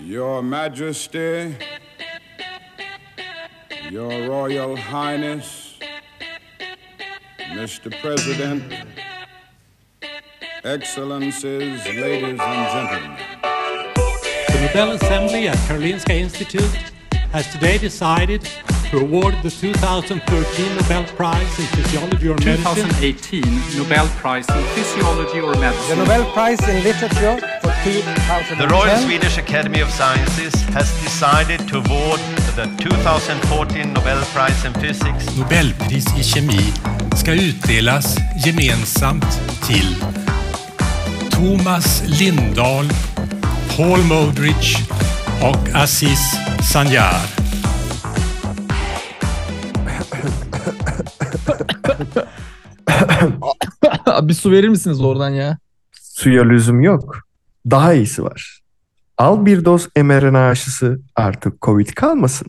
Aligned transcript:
Your 0.00 0.42
Majesty, 0.42 1.56
Your 3.90 4.28
Royal 4.28 4.76
Highness, 4.76 5.78
Mr. 7.50 7.90
President, 8.00 8.72
Excellencies, 10.64 11.84
ladies 11.84 12.38
and 12.40 12.40
gentlemen. 12.40 13.18
The 14.48 14.60
Nobel 14.66 14.92
Assembly 14.92 15.48
at 15.48 15.56
Karolinska 15.68 16.10
Institute 16.10 16.62
has 17.32 17.50
today 17.52 17.78
decided 17.78 18.48
to 18.90 18.98
award 18.98 19.34
the 19.42 19.50
2013 19.50 20.76
Nobel 20.76 21.04
Prize 21.16 21.58
in 21.58 21.66
Physiology 21.66 22.28
or 22.28 22.36
Medicine 22.36 22.88
2018 22.88 23.42
Nobel 23.76 24.06
Prize 24.16 24.48
in 24.48 24.64
Physiology 24.74 25.40
or 25.40 25.54
Medicine. 25.56 25.98
The 25.98 26.04
Nobel 26.04 26.32
Prize 26.32 26.60
in 26.68 26.82
Literature 26.82 27.38
for 27.60 27.67
2010 27.67 27.67
The 27.84 28.66
Royal 28.68 28.96
Swedish 28.98 29.38
Academy 29.38 29.80
of 29.80 29.88
Sciences 29.90 30.52
has 30.74 30.90
decided 31.00 31.68
to 31.68 31.76
award 31.76 32.18
the 32.56 32.66
2014 32.82 33.92
Nobel 33.92 34.20
Prize 34.34 34.64
in 34.66 34.74
Physics 34.74 35.38
Nobelpris 35.38 36.06
i 36.18 36.22
kemi 36.22 36.72
ska 37.16 37.32
utdelas 37.32 38.16
gemensamt 38.46 39.40
till 39.66 39.94
Thomas 41.30 42.02
Lindahl, 42.20 42.86
Paul 43.76 43.98
Modrich 43.98 44.78
och 45.42 45.68
Aziz 45.74 46.20
Sanjar. 46.72 47.14
bir 54.22 54.34
su 54.34 54.50
verir 54.50 54.68
misiniz 54.68 55.00
oradan 55.00 55.30
ya? 55.30 55.58
Suya 56.00 56.42
lüzum 56.42 56.82
yok. 56.82 57.27
Daha 57.70 57.94
iyisi 57.94 58.22
var. 58.24 58.60
Al 59.18 59.46
bir 59.46 59.64
doz 59.64 59.88
mRNA 59.96 60.48
aşısı 60.48 61.00
artık 61.16 61.62
Covid 61.62 61.88
kalmasın. 61.88 62.48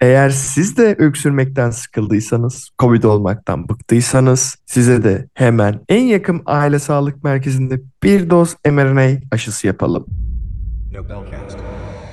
Eğer 0.00 0.30
siz 0.30 0.76
de 0.76 0.96
öksürmekten 0.98 1.70
sıkıldıysanız, 1.70 2.70
Covid 2.78 3.02
olmaktan 3.02 3.68
bıktıysanız 3.68 4.56
size 4.66 5.04
de 5.04 5.28
hemen 5.34 5.80
en 5.88 6.04
yakın 6.04 6.42
aile 6.46 6.78
sağlık 6.78 7.24
merkezinde 7.24 7.80
bir 8.02 8.30
doz 8.30 8.56
mRNA 8.66 9.18
aşısı 9.32 9.66
yapalım. 9.66 10.06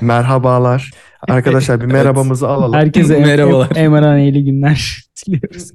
Merhabalar. 0.02 0.91
Arkadaşlar 1.27 1.81
bir 1.81 1.85
merhabamızı 1.93 2.47
alalım. 2.47 2.73
Herkese 2.73 3.19
Merhabalar. 3.25 3.75
emaraneyli 3.75 4.45
günler 4.45 5.03
diliyoruz. 5.27 5.71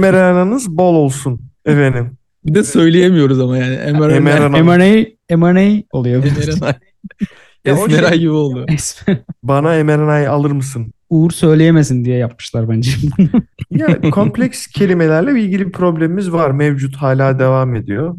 mRNA'nız 0.00 0.70
bol 0.70 0.94
olsun 0.94 1.40
efendim. 1.64 2.16
Bir 2.44 2.54
de 2.54 2.64
söyleyemiyoruz 2.64 3.40
ama 3.40 3.58
yani. 3.58 3.92
mRNA. 3.92 4.20
mRNA. 4.20 4.62
mRNA, 4.62 5.06
mRNA 5.36 5.82
oluyor. 5.92 6.24
mRNA. 6.24 6.74
Esmeray 7.64 8.10
şey- 8.10 8.18
gibi 8.18 8.30
oldu. 8.30 8.66
Bana 9.42 9.84
mRNA'yı 9.84 10.30
alır 10.30 10.50
mısın? 10.50 10.92
Uğur 11.10 11.30
söyleyemesin 11.30 12.04
diye 12.04 12.16
yapmışlar 12.16 12.68
bence. 12.68 12.90
Ya 13.70 14.00
kompleks 14.10 14.66
kelimelerle 14.66 15.40
ilgili 15.40 15.66
bir 15.66 15.72
problemimiz 15.72 16.32
var. 16.32 16.50
Mevcut 16.50 16.96
hala 16.96 17.38
devam 17.38 17.74
ediyor. 17.74 18.16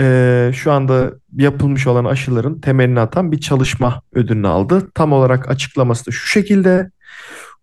Ee, 0.00 0.50
şu 0.54 0.72
anda 0.72 1.12
yapılmış 1.36 1.86
olan 1.86 2.04
aşıların 2.04 2.60
temelini 2.60 3.00
atan 3.00 3.32
bir 3.32 3.40
çalışma 3.40 4.02
ödülünü 4.12 4.48
aldı. 4.48 4.90
Tam 4.94 5.12
olarak 5.12 5.50
açıklaması 5.50 6.06
da 6.06 6.10
şu 6.10 6.26
şekilde. 6.26 6.90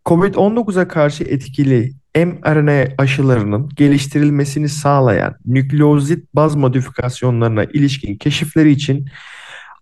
Covid-19'a 0.05 0.87
karşı 0.87 1.23
etkili 1.23 1.93
mRNA 2.15 2.87
aşılarının 2.97 3.69
geliştirilmesini 3.75 4.69
sağlayan 4.69 5.35
nükleozit 5.45 6.35
baz 6.35 6.55
modifikasyonlarına 6.55 7.63
ilişkin 7.63 8.15
keşifleri 8.15 8.71
için 8.71 9.05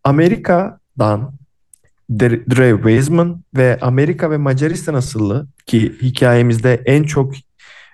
Amerika'dan 0.03 1.33
Dre 2.11 2.45
Dre 2.45 2.75
Weizmann 2.75 3.43
ve 3.55 3.79
Amerika 3.81 4.31
ve 4.31 4.37
Macaristan 4.37 4.93
asıllı 4.93 5.47
ki 5.65 5.95
hikayemizde 6.01 6.81
en 6.85 7.03
çok 7.03 7.33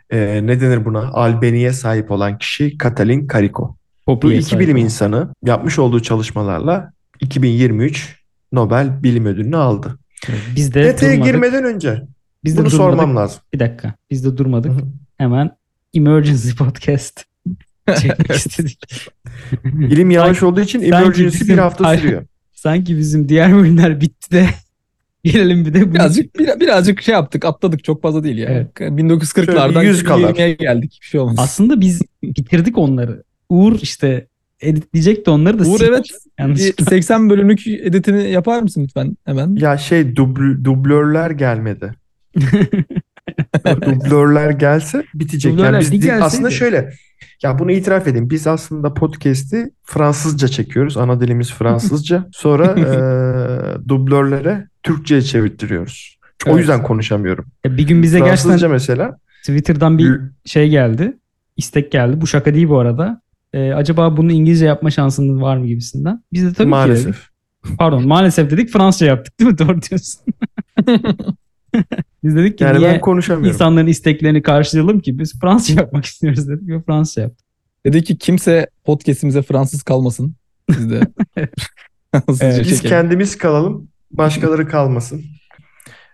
e, 0.10 0.40
ne 0.44 0.62
denir 0.62 0.86
buna 0.86 1.08
albeniye 1.08 1.74
sahip 1.74 2.12
olan 2.12 2.38
kişi 2.38 2.78
Katalin 2.78 3.28
Kariko. 3.28 3.76
Bu 4.08 4.32
iki 4.32 4.44
sahip 4.44 4.60
bilim 4.60 4.78
insanı 4.78 5.34
yapmış 5.46 5.80
olduğu 5.80 6.02
çalışmalarla 6.02 6.94
2023 7.20 8.20
Nobel 8.52 9.04
Bilim 9.04 9.26
Ödülünü 9.26 9.58
aldı. 9.58 10.00
Biz 10.56 10.74
de 10.74 10.84
Detaya 10.84 11.14
durmadık. 11.14 11.34
girmeden 11.34 11.64
önce 11.64 12.02
Biz 12.44 12.58
de 12.58 12.62
bunu 12.62 12.72
durmadık. 12.72 12.98
sormam 12.98 13.16
lazım. 13.16 13.42
Bir 13.54 13.60
dakika. 13.60 13.94
Biz 14.12 14.26
de 14.26 14.38
durmadık. 14.38 14.72
Hemen 15.18 15.52
Emergency 15.94 16.50
Podcast 16.58 17.26
çekmek 18.02 18.32
istedik. 18.32 18.80
İlim 19.66 20.12
yavaş 20.12 20.44
olduğu 20.44 20.62
için 20.62 20.80
sanki 20.80 20.96
emergency 20.96 21.22
bizim- 21.42 21.56
bir 21.56 21.62
hafta 21.62 21.98
sürüyor. 21.98 22.26
Sanki 22.54 22.98
bizim 22.98 23.30
diğer 23.30 23.56
bölümler 23.56 24.02
bitti 24.02 24.32
de 24.32 24.50
gelelim 25.24 25.66
bir 25.66 25.74
de. 25.74 25.94
Birazcık 25.94 26.40
bir, 26.40 26.60
birazcık 26.60 27.02
şey 27.02 27.14
yaptık. 27.14 27.46
Atladık. 27.46 27.84
Çok 27.84 28.02
fazla 28.02 28.24
değil 28.24 28.38
ya. 28.38 28.50
Evet. 28.50 28.68
1940'lardan 28.80 29.74
Şöyle 29.74 29.88
100 29.88 30.04
kadar. 30.04 30.34
20'ye 30.34 30.54
geldik. 30.54 31.00
Bir 31.02 31.06
şey 31.08 31.20
olmaz. 31.20 31.36
Aslında 31.40 31.82
biz 31.82 32.02
bitirdik 32.24 32.78
onları. 32.78 33.24
Uğur 33.50 33.80
işte 33.82 34.28
editleyecekti 34.62 35.30
onları 35.32 35.60
da 35.60 35.70
Uğur 35.70 35.82
evet. 35.82 36.06
Yanlış. 36.40 36.80
Bir 36.80 36.86
80 36.86 37.30
bölümlük 37.30 37.68
editini 37.68 38.32
yapar 38.32 38.62
mısın 38.62 38.84
lütfen 38.84 39.18
hemen? 39.26 39.56
Ya 39.56 39.78
şey 39.78 40.16
dubl 40.16 40.64
dublörler 40.64 41.32
gelmedi. 41.32 41.94
Dublörler 43.66 44.50
gelse 44.50 45.04
bitecek. 45.14 45.52
Yani 45.52 45.58
Dublörler 45.60 45.82
biz 45.82 45.92
bir 45.92 45.98
gelseydi. 46.02 46.24
aslında 46.24 46.50
şöyle 46.50 46.94
ya 47.44 47.60
bunu 47.60 47.72
itiraf 47.72 48.08
edeyim. 48.08 48.30
Biz 48.30 48.48
aslında 48.48 48.94
podcast'i 48.94 49.70
Fransızca 49.84 50.48
çekiyoruz. 50.48 50.98
Ana 50.98 51.22
dilimiz 51.22 51.54
Fransızca. 51.54 52.28
Sonra 52.32 52.66
eee 52.78 53.88
dublörlere 53.88 54.68
Türkçe'ye 54.84 55.22
çevirtiriyoruz. 55.22 56.20
O 56.46 56.50
Evet. 56.50 56.60
yüzden 56.60 56.84
konuşamıyorum. 56.84 57.46
Ya 57.66 57.78
bir 57.78 57.88
gün 57.88 58.04
bize 58.04 58.20
Fransızca 58.20 58.50
gerçekten 58.52 58.72
mesela 58.72 59.18
Twitter'dan 59.42 59.98
bir 59.98 60.20
şey 60.46 60.70
geldi. 60.70 61.18
istek 61.58 61.92
geldi. 61.92 62.22
Bu 62.22 62.28
şaka 62.28 62.54
değil 62.54 62.70
bu 62.70 62.80
arada. 62.80 63.22
Ee, 63.54 63.72
acaba 63.74 64.18
bunu 64.18 64.32
İngilizce 64.32 64.66
yapma 64.66 64.92
şansınız 64.92 65.42
var 65.42 65.58
mı 65.58 65.68
gibisinden. 65.68 66.24
Biz 66.34 66.44
de 66.44 66.48
tabii 66.48 66.56
ki 66.56 66.60
dedik. 66.60 66.70
maalesef. 66.70 67.28
Pardon 67.78 68.08
maalesef 68.08 68.52
dedik 68.52 68.70
Fransızca 68.70 69.08
yaptık 69.08 69.40
değil 69.40 69.52
mi? 69.52 69.58
Doğru 69.58 69.82
diyorsun. 69.82 70.22
Biz 72.24 72.36
dedik 72.36 72.58
ki 72.58 72.64
Yani 72.64 72.80
niye 72.80 72.90
ben 72.94 73.02
konuşamıyorum. 73.02 73.54
insanların 73.54 73.88
isteklerini 73.88 74.42
karşılayalım 74.42 75.00
ki 75.00 75.20
biz 75.20 75.40
Fransızca 75.40 75.82
yapmak 75.82 76.06
istiyoruz 76.06 76.48
dedik 76.48 76.70
ve 76.70 76.82
Fransızca 76.82 77.22
yaptık. 77.22 77.48
Dedi 77.86 78.04
ki 78.04 78.18
kimse 78.18 78.68
podcast'imize 78.86 79.42
Fransız 79.42 79.84
kalmasın. 79.84 80.36
Biz 80.70 80.92
de 80.92 81.02
Evet. 82.42 82.66
Biz 82.66 82.82
kendimiz 82.82 83.38
kalalım, 83.38 83.88
başkaları 84.12 84.68
kalmasın. 84.68 85.26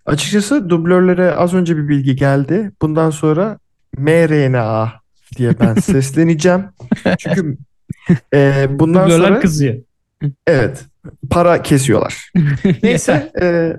Açıkçası 0.05 0.69
dublörlere 0.69 1.31
az 1.31 1.53
önce 1.53 1.77
bir 1.77 1.87
bilgi 1.89 2.15
geldi. 2.15 2.71
Bundan 2.81 3.09
sonra 3.09 3.59
mRNA 3.97 4.93
diye 5.37 5.59
ben 5.59 5.75
sesleneceğim. 5.75 6.65
Çünkü 7.19 7.57
e, 8.33 8.67
bundan 8.69 9.05
Dublörler 9.09 9.27
sonra 9.27 9.39
kızıyor. 9.39 9.75
Evet 10.47 10.85
para 11.29 11.61
kesiyorlar. 11.61 12.31
Neyse. 12.83 13.31
e, 13.41 13.73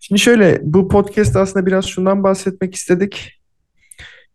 şimdi 0.00 0.20
şöyle 0.20 0.60
bu 0.62 0.88
podcast 0.88 1.36
aslında 1.36 1.66
biraz 1.66 1.84
şundan 1.84 2.22
bahsetmek 2.24 2.74
istedik. 2.74 3.40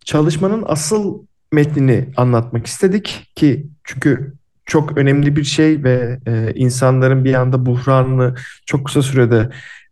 Çalışmanın 0.05 0.63
asıl 0.67 1.25
metnini 1.51 2.09
anlatmak 2.17 2.65
istedik 2.67 3.31
ki 3.35 3.67
çünkü 3.83 4.33
çok 4.65 4.97
önemli 4.97 5.35
bir 5.35 5.43
şey 5.43 5.83
ve 5.83 6.19
e, 6.27 6.53
insanların 6.55 7.25
bir 7.25 7.33
anda 7.33 7.65
buhranını 7.65 8.35
çok 8.65 8.85
kısa 8.85 9.01
sürede 9.01 9.49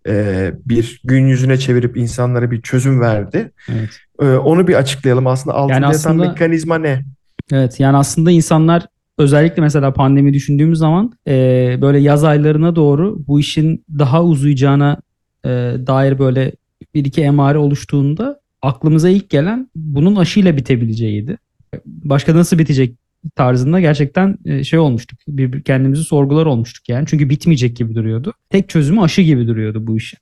e, 0.07 0.51
bir 0.66 1.01
gün 1.03 1.28
yüzüne 1.28 1.57
çevirip 1.57 1.97
insanlara 1.97 2.51
bir 2.51 2.62
çözüm 2.62 3.00
verdi. 3.01 3.51
Evet. 3.69 3.90
E, 4.22 4.25
onu 4.25 4.68
bir 4.68 4.74
açıklayalım. 4.75 5.28
Aslında 5.28 5.56
altında 5.56 5.74
Yani 5.74 5.84
yatan 5.84 5.96
aslında- 5.97 6.28
mekanizma 6.28 6.78
ne? 6.78 7.03
Evet 7.51 7.80
yani 7.80 7.97
aslında 7.97 8.31
insanlar 8.31 8.86
özellikle 9.19 9.62
mesela 9.62 9.94
pandemi 9.94 10.34
düşündüğümüz 10.34 10.80
zaman 10.80 11.12
e, 11.28 11.34
böyle 11.81 12.00
yaz 12.00 12.24
aylarına 12.24 12.75
doğru 12.75 13.19
bu 13.27 13.39
işin 13.39 13.86
daha 14.00 14.24
uzayacağına 14.24 14.98
e, 15.45 15.50
dair 15.88 16.19
böyle 16.19 16.51
bir 16.95 17.06
iki 17.06 17.21
emare 17.21 17.57
oluştuğunda 17.57 18.39
aklımıza 18.62 19.10
ilk 19.10 19.30
gelen 19.30 19.69
bunun 19.75 20.16
aşıyla 20.16 20.57
bitebileceğiydi. 20.57 21.38
Başka 21.86 22.36
nasıl 22.36 22.57
bitecek 22.57 22.95
tarzında 23.36 23.80
gerçekten 23.80 24.38
e, 24.45 24.63
şey 24.63 24.80
olmuştuk. 24.80 25.19
Bir, 25.27 25.63
kendimizi 25.63 26.04
sorgular 26.04 26.45
olmuştuk 26.45 26.89
yani. 26.89 27.06
Çünkü 27.07 27.30
bitmeyecek 27.30 27.77
gibi 27.77 27.95
duruyordu. 27.95 28.33
Tek 28.50 28.69
çözümü 28.69 29.01
aşı 29.01 29.21
gibi 29.21 29.48
duruyordu 29.48 29.88
bu 29.88 29.98
işin. 29.98 30.19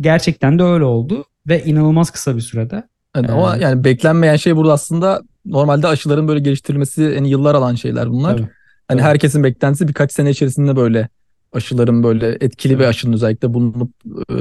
Gerçekten 0.00 0.58
de 0.58 0.62
öyle 0.62 0.84
oldu 0.84 1.24
ve 1.48 1.64
inanılmaz 1.64 2.10
kısa 2.10 2.36
bir 2.36 2.40
sürede. 2.40 2.82
Evet, 3.16 3.30
ama 3.30 3.56
Ee, 3.56 3.60
yani 3.60 3.84
beklenmeyen 3.84 4.36
şey 4.36 4.56
burada 4.56 4.72
aslında 4.72 5.22
normalde 5.46 5.86
aşıların 5.88 6.28
böyle 6.28 6.40
geliştirilmesi 6.40 7.02
yani 7.02 7.30
yıllar 7.30 7.54
alan 7.54 7.74
şeyler 7.74 8.10
bunlar. 8.10 8.36
Tabii. 8.36 8.48
Hani 8.88 8.98
Tabii. 8.98 9.08
herkesin 9.08 9.44
beklentisi 9.44 9.88
birkaç 9.88 10.12
sene 10.12 10.30
içerisinde 10.30 10.76
böyle 10.76 11.08
aşıların 11.52 12.02
böyle 12.02 12.36
etkili 12.40 12.72
bir 12.74 12.78
Evet. 12.78 12.88
aşının 12.88 13.12
özellikle 13.12 13.54
bulunup 13.54 13.90
e, 14.30 14.36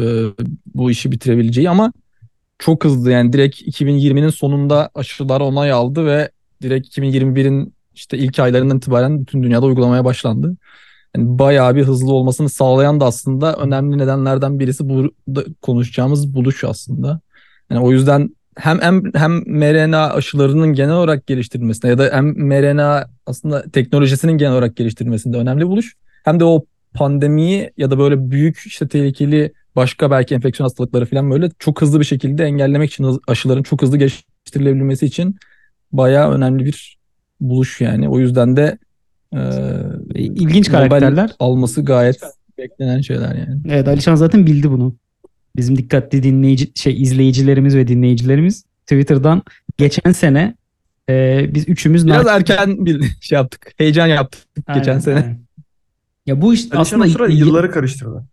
bu 0.76 0.92
işi 0.92 1.12
bitirebileceği 1.12 1.70
ama 1.70 1.94
çok 2.60 2.86
hızlı 2.86 3.12
yani 3.12 3.34
direkt 3.34 3.62
2020'nin 3.62 4.30
sonunda 4.30 4.90
aşılar 4.96 5.42
onay 5.42 5.72
aldı 5.72 6.06
ve 6.06 6.32
direkt 6.62 6.98
2021'in 6.98 7.74
işte 7.96 8.18
ilk 8.18 8.40
aylarından 8.40 8.78
itibaren 8.78 9.22
bütün 9.22 9.44
dünyada 9.44 9.66
uygulamaya 9.66 10.06
başlandı. 10.06 10.56
yani 11.18 11.40
bayağı 11.40 11.76
bir 11.76 11.84
hızlı 11.84 12.14
olmasını 12.14 12.50
sağlayan 12.50 13.00
da 13.00 13.06
aslında 13.06 13.56
önemli 13.56 13.98
nedenlerden 13.98 14.60
birisi 14.60 14.90
bu 14.90 15.12
konuşacağımız 15.62 16.34
buluş 16.36 16.64
aslında. 16.64 17.20
Yani 17.72 17.82
o 17.82 17.92
yüzden 17.92 18.37
hem 18.58 19.04
hem, 19.14 19.32
mRNA 19.48 20.14
aşılarının 20.14 20.74
genel 20.74 20.94
olarak 20.94 21.28
geliştirilmesinde 21.28 21.88
ya 21.88 21.98
da 21.98 22.10
hem 22.14 22.26
mRNA 22.26 23.10
aslında 23.26 23.64
teknolojisinin 23.72 24.38
genel 24.38 24.52
olarak 24.52 24.76
geliştirilmesinde 24.76 25.38
önemli 25.38 25.68
buluş. 25.68 25.96
Hem 26.24 26.40
de 26.40 26.44
o 26.44 26.66
pandemiyi 26.94 27.72
ya 27.78 27.92
da 27.92 28.00
böyle 28.00 28.32
büyük 28.32 28.58
işte 28.58 28.88
tehlikeli 28.88 29.54
başka 29.76 30.12
belki 30.12 30.36
enfeksiyon 30.36 30.66
hastalıkları 30.66 31.06
falan 31.06 31.32
böyle 31.32 31.50
çok 31.60 31.82
hızlı 31.82 32.00
bir 32.00 32.06
şekilde 32.06 32.44
engellemek 32.44 32.92
için 32.92 33.20
aşıların 33.28 33.64
çok 33.64 33.82
hızlı 33.82 33.98
geliştirilebilmesi 33.98 35.06
için 35.06 35.36
bayağı 35.92 36.32
önemli 36.32 36.66
bir 36.66 36.98
buluş 37.42 37.82
yani. 37.82 38.10
O 38.10 38.20
yüzden 38.20 38.58
de 38.58 38.78
e, 39.34 39.40
İlginç 40.16 40.72
karakterler. 40.72 41.32
alması 41.40 41.86
gayet 41.86 42.22
beklenen 42.58 43.02
şeyler 43.02 43.36
yani. 43.36 43.62
Evet 43.70 43.88
Alişan 43.88 44.16
zaten 44.16 44.46
bildi 44.46 44.72
bunu. 44.72 44.96
Bizim 45.58 45.78
dikkatli 45.78 46.24
dinleyici 46.24 46.72
şey 46.76 47.02
izleyicilerimiz 47.02 47.76
ve 47.76 47.88
dinleyicilerimiz 47.88 48.64
Twitter'dan 48.82 49.42
geçen 49.78 50.12
sene 50.12 50.56
e, 51.10 51.46
biz 51.54 51.70
üçümüz 51.70 52.06
Biraz 52.08 52.26
nar- 52.26 52.36
erken 52.36 52.86
bir 52.86 53.04
şey 53.22 53.36
yaptık. 53.36 53.72
Heyecan 53.78 54.08
yaptık 54.08 54.42
geçen 54.74 54.92
Aynen, 54.92 55.00
sene. 55.00 55.16
aynen. 55.16 55.40
Ya 56.26 56.42
bu 56.42 56.54
iş 56.54 56.62
Alişan 56.62 56.80
aslında 56.80 57.08
sıra 57.08 57.28
yılları 57.28 57.72
karıştırdı. 57.72 58.26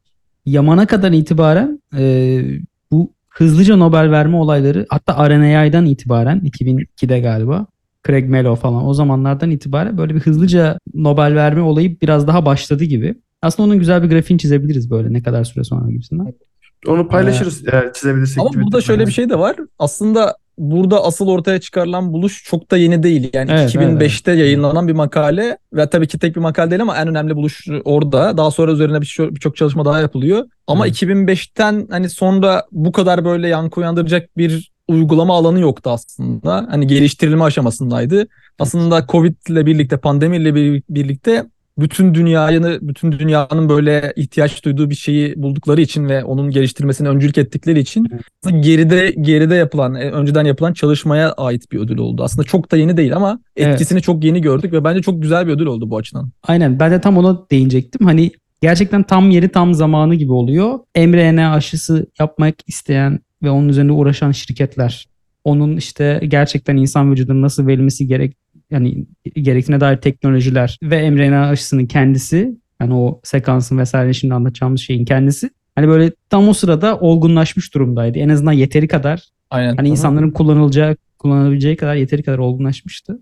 Yaman'a 0.46 1.12
itibaren 1.12 1.82
e, 1.98 2.42
bu 2.90 3.12
hızlıca 3.28 3.76
Nobel 3.76 4.10
verme 4.10 4.36
olayları 4.36 4.86
hatta 4.88 5.30
RNA'dan 5.30 5.86
itibaren 5.86 6.40
2002'de 6.40 7.20
galiba 7.20 7.66
Craig 8.06 8.28
Mello 8.28 8.56
falan 8.56 8.86
o 8.86 8.94
zamanlardan 8.94 9.50
itibaren 9.50 9.98
böyle 9.98 10.14
bir 10.14 10.20
hızlıca 10.20 10.78
Nobel 10.94 11.34
verme 11.34 11.60
olayı 11.60 12.00
biraz 12.00 12.26
daha 12.26 12.46
başladı 12.46 12.84
gibi. 12.84 13.14
Aslında 13.42 13.66
onun 13.66 13.78
güzel 13.78 14.02
bir 14.02 14.08
grafiğini 14.08 14.40
çizebiliriz 14.40 14.90
böyle 14.90 15.12
ne 15.12 15.22
kadar 15.22 15.44
süre 15.44 15.64
sonra 15.64 15.90
gibisinden. 15.90 16.34
Onu 16.88 17.08
paylaşırız 17.08 17.62
eğer 17.72 17.92
çizebilirsek. 17.92 18.38
Ama 18.40 18.50
burada 18.62 18.80
şöyle 18.80 19.06
bir 19.06 19.12
şey 19.12 19.30
de 19.30 19.38
var. 19.38 19.56
Aslında 19.78 20.36
burada 20.58 21.04
asıl 21.04 21.28
ortaya 21.28 21.60
çıkarılan 21.60 22.12
buluş 22.12 22.44
çok 22.44 22.70
da 22.70 22.76
yeni 22.76 23.02
değil. 23.02 23.30
Yani 23.32 23.50
Evet, 23.50 23.74
2005'te 23.74 24.32
yayınlanan 24.32 24.88
bir 24.88 24.92
makale 24.92 25.58
ve 25.72 25.90
tabii 25.90 26.06
ki 26.08 26.18
tek 26.18 26.36
bir 26.36 26.40
makale 26.40 26.70
değil 26.70 26.82
ama 26.82 26.96
en 26.96 27.08
önemli 27.08 27.36
buluş 27.36 27.66
orada. 27.84 28.36
Daha 28.36 28.50
sonra 28.50 28.72
üzerine 28.72 29.00
bir- 29.00 29.18
birçok 29.34 29.56
çalışma 29.56 29.84
daha 29.84 30.00
yapılıyor. 30.00 30.44
Ama 30.66 30.86
Evet. 30.86 30.94
2005'ten 31.02 31.86
hani 31.90 32.10
sonra 32.10 32.64
bu 32.72 32.92
kadar 32.92 33.24
böyle 33.24 33.48
yankı 33.48 33.80
uyandıracak 33.80 34.36
bir 34.36 34.72
uygulama 34.88 35.34
alanı 35.36 35.60
yoktu 35.60 35.90
aslında. 35.90 36.66
Hani 36.70 36.86
geliştirilme 36.86 37.44
aşamasındaydı. 37.44 38.26
Aslında 38.58 39.06
Covid 39.08 39.34
ile 39.48 39.66
birlikte, 39.66 39.96
pandemiyle 39.96 40.54
bir- 40.54 40.82
birlikte 40.88 41.44
bütün 41.78 42.14
dünyayı, 42.14 42.78
bütün 42.82 43.12
dünyanın 43.12 43.68
böyle 43.68 44.12
ihtiyaç 44.16 44.64
duyduğu 44.64 44.90
bir 44.90 44.94
şeyi 44.94 45.34
buldukları 45.36 45.80
için 45.80 46.08
ve 46.08 46.24
onun 46.24 46.50
geliştirmesine 46.50 47.08
öncülük 47.08 47.38
ettikleri 47.38 47.80
için 47.80 48.08
geride 48.60 49.14
geride 49.20 49.54
yapılan, 49.54 49.94
e, 49.94 50.10
önceden 50.10 50.44
yapılan 50.44 50.72
çalışmaya 50.72 51.32
ait 51.32 51.72
bir 51.72 51.78
ödül 51.78 51.98
oldu. 51.98 52.22
Aslında 52.22 52.44
çok 52.44 52.72
da 52.72 52.76
yeni 52.76 52.96
değil 52.96 53.16
ama 53.16 53.40
Evet. 53.56 53.72
etkisini 53.72 54.02
çok 54.02 54.24
yeni 54.24 54.40
gördük 54.40 54.72
ve 54.72 54.84
bence 54.84 55.02
çok 55.02 55.22
güzel 55.22 55.46
bir 55.46 55.52
ödül 55.52 55.66
oldu 55.66 55.90
bu 55.90 55.96
açıdan. 55.96 56.30
Aynen 56.42 56.80
ben 56.80 56.92
de 56.92 57.00
tam 57.00 57.18
ona 57.18 57.50
değinecektim. 57.50 58.06
Hani 58.06 58.30
gerçekten 58.62 59.02
tam 59.02 59.30
yeri 59.30 59.48
tam 59.48 59.74
zamanı 59.74 60.14
gibi 60.14 60.32
oluyor. 60.32 60.78
mRNA 60.96 61.54
aşısı 61.54 62.06
yapmak 62.18 62.54
isteyen 62.66 63.18
ve 63.42 63.50
onun 63.50 63.68
üzerinde 63.68 63.92
uğraşan 63.92 64.32
şirketler 64.32 65.06
onun 65.44 65.76
işte 65.76 66.20
gerçekten 66.28 66.76
insan 66.76 67.12
vücuduna 67.12 67.40
nasıl 67.40 67.66
verilmesi 67.66 68.06
gerek 68.06 68.36
yani 68.70 69.06
gerektiğine 69.34 69.80
dair 69.80 69.96
teknolojiler 69.96 70.78
ve 70.82 71.10
mRNA 71.10 71.48
aşısının 71.48 71.86
kendisi 71.86 72.56
yani 72.80 72.94
o 72.94 73.20
sekansın 73.24 73.78
vesaire 73.78 74.12
şimdi 74.12 74.34
anlatacağımız 74.34 74.80
şeyin 74.80 75.04
kendisi 75.04 75.50
hani 75.74 75.88
böyle 75.88 76.12
tam 76.30 76.48
o 76.48 76.52
sırada 76.52 76.98
olgunlaşmış 76.98 77.74
durumdaydı. 77.74 78.18
En 78.18 78.28
azından 78.28 78.52
yeteri 78.52 78.88
kadar 78.88 79.28
Aynen. 79.50 79.76
hani 79.76 79.88
insanların 79.88 80.30
kullanılacağı 80.30 80.96
kullanabileceği 81.18 81.76
kadar 81.76 81.94
yeteri 81.94 82.22
kadar 82.22 82.38
olgunlaşmıştı. 82.38 83.18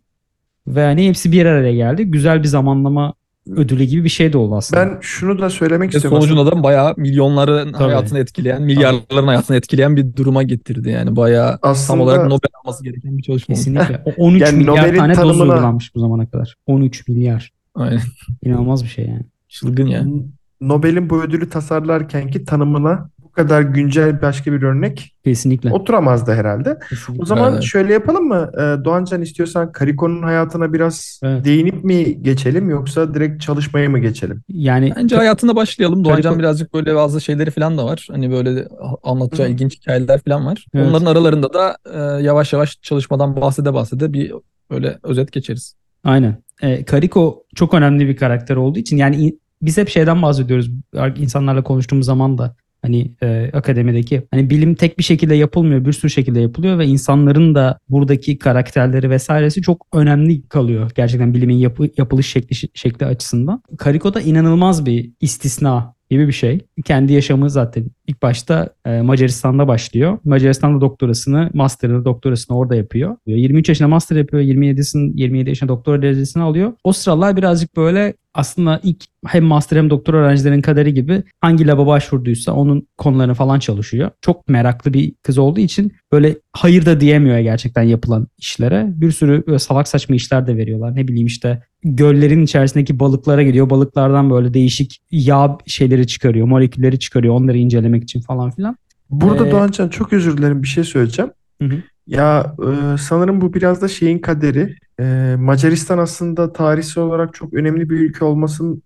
Ve 0.66 0.84
hani 0.84 1.08
hepsi 1.08 1.32
bir 1.32 1.46
araya 1.46 1.74
geldi. 1.74 2.04
Güzel 2.04 2.42
bir 2.42 2.48
zamanlama 2.48 3.14
ödülü 3.50 3.84
gibi 3.84 4.04
bir 4.04 4.08
şey 4.08 4.32
de 4.32 4.38
oldu 4.38 4.54
aslında. 4.56 4.80
Ben 4.86 4.98
şunu 5.00 5.38
da 5.38 5.50
söylemek 5.50 5.94
Ve 5.94 5.96
istiyorum. 5.96 6.18
aslında. 6.18 6.34
sonucunda 6.34 6.56
da 6.58 6.62
bayağı 6.62 6.94
milyonların 6.96 7.72
Tabii. 7.72 7.84
hayatını 7.84 8.18
etkileyen, 8.18 8.62
milyarların 8.62 9.26
hayatını 9.26 9.56
etkileyen 9.56 9.96
bir 9.96 10.16
duruma 10.16 10.42
getirdi. 10.42 10.90
Yani 10.90 11.16
bayağı 11.16 11.58
tam 11.60 11.70
Aslında 11.70 12.02
olarak 12.02 12.24
Nobel 12.24 12.50
alması 12.64 12.84
gereken 12.84 13.18
bir 13.18 13.22
çalışma. 13.22 13.54
Kesinlikle. 13.54 14.02
O 14.18 14.24
13 14.26 14.42
Yani 14.42 14.58
milyar 14.58 14.76
Nobel'in 14.76 14.98
tane 14.98 15.12
doz 15.12 15.18
tanımına- 15.20 15.42
uygulanmış 15.54 15.94
bu 15.94 16.00
zamana 16.00 16.26
kadar. 16.26 16.54
13 16.66 17.08
milyar. 17.08 17.50
Aynen. 17.74 18.00
İnanılmaz 18.42 18.84
bir 18.84 18.88
şey 18.88 19.06
yani. 19.06 19.26
Çılgın 19.48 19.86
yani. 19.86 20.22
Nobel'in 20.60 21.10
bu 21.10 21.22
ödülü 21.22 21.48
tasarlarkenki 21.50 22.44
tanımına 22.44 23.10
bu 23.32 23.42
kadar 23.42 23.62
güncel 23.62 24.22
başka 24.22 24.52
bir 24.52 24.62
örnek 24.62 25.14
Kesinlikle. 25.24 25.70
oturamazdı 25.72 26.32
herhalde. 26.32 26.78
Kesinlikle. 26.90 27.22
O 27.22 27.26
zaman 27.26 27.52
Evet. 27.52 27.62
şöyle 27.62 27.92
yapalım 27.92 28.28
mı? 28.28 28.50
Ee, 28.54 28.84
Doğancan 28.84 29.22
istiyorsan 29.22 29.72
Kariko'nun 29.72 30.22
hayatına 30.22 30.72
biraz 30.72 31.20
Evet. 31.22 31.44
değinip 31.44 31.84
mi 31.84 32.22
geçelim 32.22 32.70
yoksa 32.70 33.14
direkt 33.14 33.42
çalışmaya 33.42 33.88
mı 33.88 33.98
geçelim? 33.98 34.42
Yani 34.48 34.92
Bence 34.96 35.16
hayatına 35.16 35.56
başlayalım. 35.56 36.04
Doğancan 36.04 36.34
Kariko- 36.34 36.38
birazcık 36.38 36.74
böyle 36.74 36.94
bazı 36.94 37.20
şeyleri 37.20 37.50
falan 37.50 37.78
da 37.78 37.84
var. 37.84 38.08
Hani 38.10 38.30
böyle 38.30 38.68
anlatacağı 39.02 39.46
Hı. 39.46 39.50
ilginç 39.52 39.76
hikayeler 39.80 40.20
falan 40.24 40.46
var. 40.46 40.66
Evet. 40.74 40.86
Onların 40.88 41.06
aralarında 41.06 41.52
da 41.52 41.76
e, 41.94 41.98
yavaş 42.24 42.52
yavaş 42.52 42.78
çalışmadan 42.82 43.36
bahsede 43.36 43.74
bahsede 43.74 44.12
bir 44.12 44.32
böyle 44.70 44.98
özet 45.02 45.32
geçeriz. 45.32 45.74
aynen. 46.04 46.42
Ee, 46.62 46.84
Kariko 46.84 47.42
çok 47.54 47.74
önemli 47.74 48.08
bir 48.08 48.16
karakter 48.16 48.56
olduğu 48.56 48.78
için 48.78 48.96
yani 48.96 49.36
biz 49.62 49.78
hep 49.78 49.88
şeyden 49.88 50.22
bahsediyoruz 50.22 50.70
insanlarla 51.16 51.62
konuştuğumuz 51.62 52.06
zaman 52.06 52.38
da 52.38 52.56
hani 52.82 53.10
e, 53.22 53.50
akademideki 53.52 54.22
hani 54.30 54.50
bilim 54.50 54.74
tek 54.74 54.98
bir 54.98 55.04
şekilde 55.04 55.34
yapılmıyor 55.34 55.84
bir 55.84 55.92
sürü 55.92 56.10
şekilde 56.10 56.40
yapılıyor 56.40 56.78
ve 56.78 56.86
insanların 56.86 57.54
da 57.54 57.78
buradaki 57.88 58.38
karakterleri 58.38 59.10
vesairesi 59.10 59.62
çok 59.62 59.86
önemli 59.92 60.48
kalıyor 60.48 60.90
gerçekten 60.94 61.34
bilimin 61.34 61.56
yapı, 61.56 61.88
yapılış 61.96 62.26
şekli 62.26 62.68
şekli 62.74 63.06
açısından. 63.06 63.62
Kariko 63.78 64.14
da 64.14 64.20
inanılmaz 64.20 64.86
bir 64.86 65.10
istisna 65.20 65.94
gibi 66.10 66.28
bir 66.28 66.32
şey. 66.32 66.60
Kendi 66.84 67.12
yaşamı 67.12 67.50
zaten 67.50 67.84
ilk 68.06 68.22
başta 68.22 68.68
e, 68.86 69.02
Macaristan'da 69.02 69.68
başlıyor. 69.68 70.18
Macaristan'da 70.24 70.80
doktorasını, 70.80 71.50
master'ını, 71.54 72.04
doktorasını 72.04 72.56
orada 72.56 72.74
yapıyor. 72.74 73.16
23 73.26 73.68
yaşında 73.68 73.88
master 73.88 74.16
yapıyor. 74.16 74.42
27'sin 74.42 75.16
27 75.16 75.48
yaşında 75.48 75.68
doktora 75.68 76.02
derecesini 76.02 76.42
alıyor. 76.42 76.72
O 76.84 76.92
sıralar 76.92 77.36
birazcık 77.36 77.76
böyle 77.76 78.14
aslında 78.34 78.80
ilk 78.82 79.04
hem 79.26 79.44
master 79.44 79.76
hem 79.76 79.90
doktor 79.90 80.14
öğrencilerin 80.14 80.60
kaderi 80.60 80.94
gibi 80.94 81.22
hangi 81.40 81.66
laba 81.66 81.86
başvurduysa 81.86 82.52
onun 82.52 82.88
konularını 82.98 83.34
falan 83.34 83.58
çalışıyor. 83.58 84.10
Çok 84.20 84.48
meraklı 84.48 84.94
bir 84.94 85.14
kız 85.22 85.38
olduğu 85.38 85.60
için 85.60 85.92
böyle 86.12 86.36
hayır 86.52 86.86
da 86.86 87.00
diyemiyor 87.00 87.38
gerçekten 87.38 87.82
yapılan 87.82 88.28
işlere. 88.38 88.86
Bir 88.88 89.10
sürü 89.10 89.46
böyle 89.46 89.58
salak 89.58 89.88
saçma 89.88 90.16
işler 90.16 90.46
de 90.46 90.56
veriyorlar. 90.56 90.96
Ne 90.96 91.08
bileyim 91.08 91.26
işte 91.26 91.62
göllerin 91.84 92.44
içerisindeki 92.44 93.00
balıklara 93.00 93.42
gidiyor. 93.42 93.70
Balıklardan 93.70 94.30
böyle 94.30 94.54
değişik 94.54 95.02
yağ 95.10 95.58
şeyleri 95.66 96.06
çıkarıyor, 96.06 96.46
molekülleri 96.46 96.98
çıkarıyor 96.98 97.34
onları 97.34 97.58
incelemek 97.92 98.02
için 98.02 98.20
falan 98.20 98.50
filan. 98.50 98.76
Burada 99.10 99.46
Ee, 99.46 99.50
Doğancan 99.50 99.88
çok 99.88 100.12
özür 100.12 100.36
dilerim 100.36 100.62
bir 100.62 100.68
şey 100.68 100.84
söyleyeceğim. 100.84 101.30
Hı 101.62 101.68
hı. 101.68 101.82
Ya 102.06 102.54
e, 102.58 102.98
sanırım 102.98 103.40
bu 103.40 103.54
biraz 103.54 103.82
da 103.82 103.88
şeyin 103.88 104.18
kaderi. 104.18 104.76
E, 105.00 105.36
Macaristan 105.38 105.98
aslında 105.98 106.52
tarihsel 106.52 107.04
olarak 107.04 107.34
çok 107.34 107.54
önemli 107.54 107.90
bir 107.90 108.00
ülke 108.00 108.24
olmasının 108.24 108.82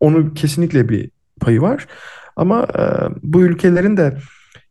onu 0.00 0.34
kesinlikle 0.34 0.88
bir 0.88 1.10
payı 1.40 1.60
var. 1.60 1.86
Ama 2.36 2.66
e, 2.78 2.82
bu 3.22 3.40
ülkelerin 3.40 3.96
de 3.96 4.18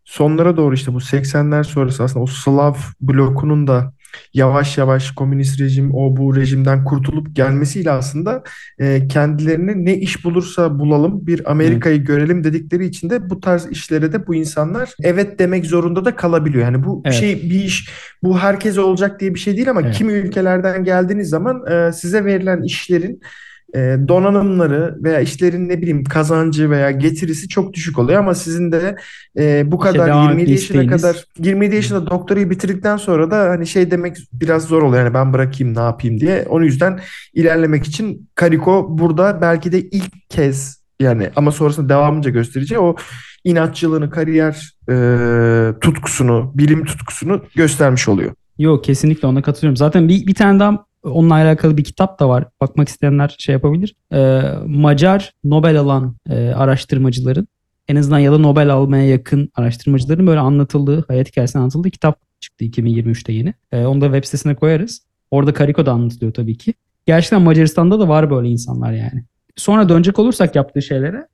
sonlara 0.03 0.57
doğru 0.57 0.75
işte 0.75 0.93
bu 0.93 0.99
80'ler 1.01 1.63
sonrası 1.63 2.03
aslında 2.03 2.23
o 2.23 2.27
Slav 2.27 2.75
blokunun 3.01 3.67
da 3.67 3.93
yavaş 4.33 4.77
yavaş 4.77 5.11
komünist 5.11 5.59
rejim 5.59 5.95
o 5.95 6.17
bu 6.17 6.35
rejimden 6.35 6.85
kurtulup 6.85 7.35
gelmesiyle 7.35 7.91
aslında 7.91 8.43
e, 8.79 9.07
kendilerine 9.07 9.85
ne 9.85 9.97
iş 9.97 10.25
bulursa 10.25 10.79
bulalım 10.79 11.27
bir 11.27 11.51
Amerika'yı 11.51 12.03
görelim 12.03 12.43
dedikleri 12.43 12.85
için 12.85 13.09
de 13.09 13.29
bu 13.29 13.39
tarz 13.39 13.67
işlere 13.71 14.13
de 14.13 14.27
bu 14.27 14.35
insanlar 14.35 14.93
evet 15.03 15.39
demek 15.39 15.65
zorunda 15.65 16.05
da 16.05 16.15
kalabiliyor. 16.15 16.63
Yani 16.63 16.83
bu 16.83 17.01
Evet. 17.05 17.15
şey 17.15 17.35
bir 17.35 17.63
iş 17.63 17.89
bu 18.23 18.39
herkese 18.39 18.81
olacak 18.81 19.19
diye 19.19 19.33
bir 19.33 19.39
şey 19.39 19.55
değil 19.55 19.69
ama 19.69 19.81
Evet. 19.81 19.95
kimi 19.95 20.13
ülkelerden 20.13 20.83
geldiğiniz 20.83 21.29
zaman 21.29 21.71
e, 21.71 21.91
size 21.93 22.25
verilen 22.25 22.61
işlerin 22.61 23.21
donanımları 24.07 24.97
veya 25.03 25.19
işlerin 25.19 25.69
ne 25.69 25.81
bileyim 25.81 26.03
kazancı 26.03 26.69
veya 26.69 26.91
getirisi 26.91 27.47
çok 27.47 27.73
düşük 27.73 27.99
oluyor 27.99 28.19
ama 28.19 28.35
sizin 28.35 28.71
de 28.71 28.95
e, 29.37 29.71
bu 29.71 29.75
İşte 29.75 29.91
kadar 29.91 30.07
devam 30.07 30.29
27 30.29 30.51
yaşına 30.51 30.87
kadar 30.87 31.25
27 31.39 31.75
yaşında 31.75 32.09
doktorayı 32.09 32.49
bitirdikten 32.49 32.97
sonra 32.97 33.31
da 33.31 33.39
hani 33.39 33.67
şey 33.67 33.91
demek 33.91 34.17
biraz 34.33 34.63
zor 34.63 34.81
oluyor. 34.81 35.03
Yani 35.03 35.13
ben 35.13 35.33
bırakayım 35.33 35.75
ne 35.75 35.79
yapayım 35.79 36.19
diye. 36.19 36.45
Onun 36.49 36.65
yüzden 36.65 36.99
ilerlemek 37.33 37.85
için 37.85 38.29
Kariko 38.35 38.87
burada 38.89 39.41
belki 39.41 39.71
de 39.71 39.81
ilk 39.81 40.29
kez 40.29 40.79
yani 40.99 41.29
ama 41.35 41.51
sonrasında 41.51 41.89
devamınca 41.89 42.31
göstereceği 42.31 42.79
o 42.79 42.95
inatçılığını, 43.43 44.09
kariyer 44.09 44.73
e, 44.89 45.79
tutkusunu, 45.81 46.51
bilim 46.55 46.85
tutkusunu 46.85 47.43
göstermiş 47.55 48.07
oluyor. 48.07 48.33
Yok 48.59 48.83
kesinlikle 48.83 49.27
ona 49.27 49.41
katılıyorum. 49.41 49.77
Zaten 49.77 50.07
bir, 50.07 50.27
bir 50.27 50.33
tane 50.33 50.59
daha 50.59 50.85
onunla 51.03 51.33
alakalı 51.33 51.77
bir 51.77 51.83
kitap 51.83 52.19
da 52.19 52.29
var. 52.29 52.45
Bakmak 52.61 52.89
isteyenler 52.89 53.35
şey 53.39 53.53
yapabilir. 53.53 53.95
Ee, 54.13 54.41
Macar 54.65 55.33
Nobel 55.43 55.79
alan 55.79 56.15
e, 56.29 56.49
araştırmacıların 56.49 57.47
en 57.87 57.95
azından 57.95 58.19
ya 58.19 58.31
da 58.31 58.37
Nobel 58.37 58.73
almaya 58.73 59.07
yakın 59.07 59.49
araştırmacıların 59.55 60.27
böyle 60.27 60.39
anlatıldığı, 60.39 61.05
hayat 61.07 61.27
hikayesini 61.27 61.59
anlatıldığı 61.59 61.89
kitap 61.89 62.19
çıktı 62.39 62.65
2023'te 62.65 63.33
yeni. 63.33 63.53
Ee, 63.71 63.85
onu 63.85 64.01
da 64.01 64.05
web 64.05 64.23
sitesine 64.23 64.55
koyarız. 64.55 65.01
Orada 65.31 65.53
Kariko'da 65.53 65.91
anlatılıyor 65.91 66.33
tabii 66.33 66.57
ki. 66.57 66.73
Gerçekten 67.05 67.41
Macaristan'da 67.41 67.99
da 67.99 68.07
var 68.07 68.31
böyle 68.31 68.49
insanlar 68.49 68.91
yani. 68.91 69.23
Sonra 69.55 69.89
dönecek 69.89 70.19
olursak 70.19 70.55
yaptığı 70.55 70.81
şeylere 70.81 71.27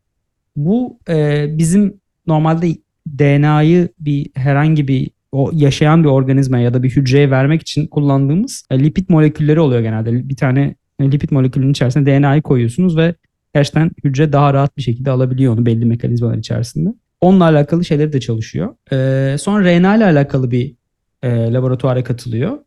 bu 0.56 1.00
e, 1.10 1.46
bizim 1.58 2.02
normalde 2.28 2.78
DNA'yı 3.08 3.90
bir 4.00 4.30
herhangi 4.36 4.88
bir 4.88 5.12
o 5.36 5.52
yaşayan 5.54 6.04
bir 6.04 6.10
organizmaya 6.10 6.64
ya 6.64 6.74
da 6.74 6.84
bir 6.84 6.90
hücreye 6.90 7.32
vermek 7.32 7.62
için 7.62 7.88
kullandığımız 7.88 8.66
e, 8.72 8.80
lipid 8.80 9.10
molekülleri 9.10 9.60
oluyor 9.60 9.82
genelde. 9.82 10.30
Bir 10.30 10.36
tane 10.36 10.76
e, 11.00 11.12
lipid 11.12 11.32
molekülünün 11.32 11.72
içerisine 11.72 12.06
DNA'yı 12.06 12.42
koyuyorsunuz 12.42 12.98
ve 12.98 13.16
gerçekten 13.54 13.92
hücre 14.04 14.34
daha 14.34 14.54
rahat 14.54 14.78
bir 14.78 14.82
şekilde 14.82 15.12
alabiliyor 15.12 15.54
onu 15.54 15.66
belli 15.66 15.86
mekanizmalar 15.86 16.38
içerisinde. 16.38 16.90
Onunla 17.22 17.44
alakalı 17.44 17.86
şeyleri 17.86 18.14
de 18.14 18.20
çalışıyor. 18.20 18.76
Ee, 18.92 19.36
sonra 19.40 19.64
RNA 19.64 19.96
ile 19.96 20.06
alakalı 20.06 20.52
bir 20.52 20.76
e, 21.24 21.54
laboratuvara 21.54 22.04
katılıyor. 22.04 22.58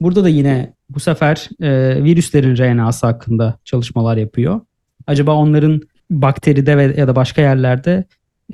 Burada 0.00 0.24
da 0.24 0.28
yine 0.28 0.74
bu 0.90 1.00
sefer 1.00 1.48
e, 1.60 2.04
virüslerin 2.04 2.56
RNA'sı 2.56 3.06
hakkında 3.06 3.58
çalışmalar 3.64 4.16
yapıyor. 4.16 4.60
Acaba 5.06 5.34
onların 5.34 5.80
bakteride 6.10 6.76
ve 6.76 6.94
ya 6.96 7.08
da 7.08 7.16
başka 7.16 7.42
yerlerde 7.42 8.04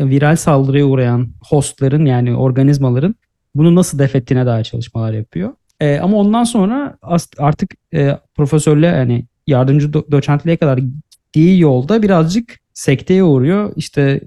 viral 0.00 0.36
saldırıya 0.36 0.86
uğrayan 0.86 1.28
hostların 1.48 2.06
yani 2.06 2.36
organizmaların 2.36 3.14
bunu 3.54 3.74
nasıl 3.74 3.98
def 3.98 4.16
ettiğine 4.16 4.46
dair 4.46 4.64
çalışmalar 4.64 5.12
yapıyor. 5.12 5.52
E, 5.80 5.98
ama 5.98 6.16
ondan 6.16 6.44
sonra 6.44 6.98
artık 7.38 7.70
e, 7.94 8.18
profesörle 8.34 8.86
yani 8.86 9.24
yardımcı 9.46 9.86
do- 9.86 10.10
doçentliğe 10.10 10.56
kadar 10.56 10.78
gittiği 10.78 11.60
yolda 11.60 12.02
birazcık 12.02 12.58
sekteye 12.74 13.24
uğruyor. 13.24 13.72
İşte 13.76 14.20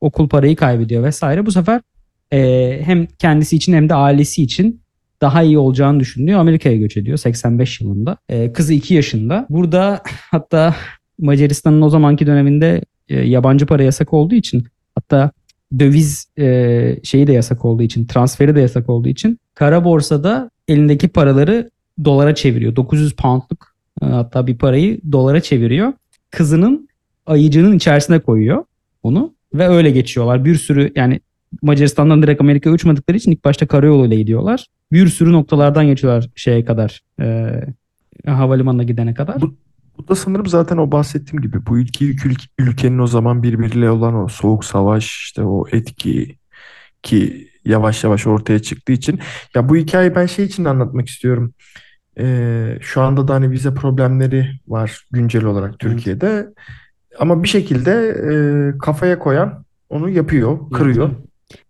okul 0.00 0.28
parayı 0.28 0.56
kaybediyor 0.56 1.02
vesaire. 1.02 1.46
Bu 1.46 1.52
sefer 1.52 1.80
e, 2.32 2.80
hem 2.84 3.06
kendisi 3.06 3.56
için 3.56 3.72
hem 3.72 3.88
de 3.88 3.94
ailesi 3.94 4.42
için 4.42 4.80
daha 5.20 5.42
iyi 5.42 5.58
olacağını 5.58 6.00
düşünüyor. 6.00 6.40
Amerika'ya 6.40 6.76
göç 6.76 6.96
ediyor 6.96 7.16
85 7.16 7.80
yılında. 7.80 8.16
E, 8.28 8.52
kızı 8.52 8.74
2 8.74 8.94
yaşında. 8.94 9.46
Burada 9.50 10.02
hatta 10.30 10.76
Macaristan'ın 11.18 11.82
o 11.82 11.90
zamanki 11.90 12.26
döneminde 12.26 12.82
e, 13.08 13.20
yabancı 13.20 13.66
para 13.66 13.82
yasak 13.82 14.12
olduğu 14.12 14.34
için 14.34 14.64
hatta 14.94 15.30
döviz 15.78 16.26
e, 16.38 16.96
şeyi 17.02 17.26
de 17.26 17.32
yasak 17.32 17.64
olduğu 17.64 17.82
için, 17.82 18.06
transferi 18.06 18.56
de 18.56 18.60
yasak 18.60 18.88
olduğu 18.90 19.08
için 19.08 19.38
kara 19.54 19.84
borsada 19.84 20.50
elindeki 20.68 21.08
paraları 21.08 21.70
dolara 22.04 22.34
çeviriyor. 22.34 22.76
900 22.76 23.12
poundluk 23.12 23.74
e, 24.02 24.06
hatta 24.06 24.46
bir 24.46 24.58
parayı 24.58 25.00
dolara 25.12 25.40
çeviriyor. 25.40 25.92
Kızının 26.30 26.88
ayıcının 27.26 27.76
içerisine 27.76 28.18
koyuyor 28.18 28.64
onu 29.02 29.34
ve 29.54 29.68
öyle 29.68 29.90
geçiyorlar. 29.90 30.44
Bir 30.44 30.54
sürü 30.54 30.92
yani 30.96 31.20
Macaristan'dan 31.62 32.22
direkt 32.22 32.40
Amerika'ya 32.40 32.74
uçmadıkları 32.74 33.16
için 33.16 33.32
ilk 33.32 33.44
başta 33.44 33.66
karayoluyla 33.66 34.16
gidiyorlar. 34.16 34.66
Bir 34.92 35.06
sürü 35.06 35.32
noktalardan 35.32 35.86
geçiyorlar 35.86 36.28
şeye 36.34 36.64
kadar. 36.64 37.00
E, 37.20 37.50
havalimanına 38.26 38.82
gidene 38.82 39.14
kadar. 39.14 39.40
Bu, 39.40 39.54
bu 40.00 40.08
da 40.08 40.14
sanırım 40.14 40.46
zaten 40.46 40.76
o 40.76 40.92
bahsettiğim 40.92 41.42
gibi 41.42 41.66
bu 41.66 41.78
iki 41.78 42.10
ülke, 42.10 42.46
ülkenin 42.58 42.98
o 42.98 43.06
zaman 43.06 43.42
birbiriyle 43.42 43.90
olan 43.90 44.14
o 44.14 44.28
soğuk 44.28 44.64
savaş 44.64 45.06
işte 45.06 45.42
o 45.42 45.64
etki 45.72 46.36
ki 47.02 47.48
yavaş 47.64 48.04
yavaş 48.04 48.26
ortaya 48.26 48.58
çıktığı 48.58 48.92
için 48.92 49.20
ya 49.54 49.68
bu 49.68 49.76
hikayeyi 49.76 50.14
ben 50.14 50.26
şey 50.26 50.44
için 50.44 50.64
anlatmak 50.64 51.08
istiyorum. 51.08 51.54
Ee, 52.18 52.78
şu 52.80 53.00
anda 53.00 53.28
da 53.28 53.34
hani 53.34 53.50
vize 53.50 53.74
problemleri 53.74 54.50
var 54.68 55.04
güncel 55.10 55.44
olarak 55.44 55.78
Türkiye'de. 55.78 56.48
Ama 57.18 57.42
bir 57.42 57.48
şekilde 57.48 57.92
e, 58.30 58.32
kafaya 58.78 59.18
koyan 59.18 59.64
onu 59.90 60.08
yapıyor, 60.08 60.70
kırıyor. 60.70 61.10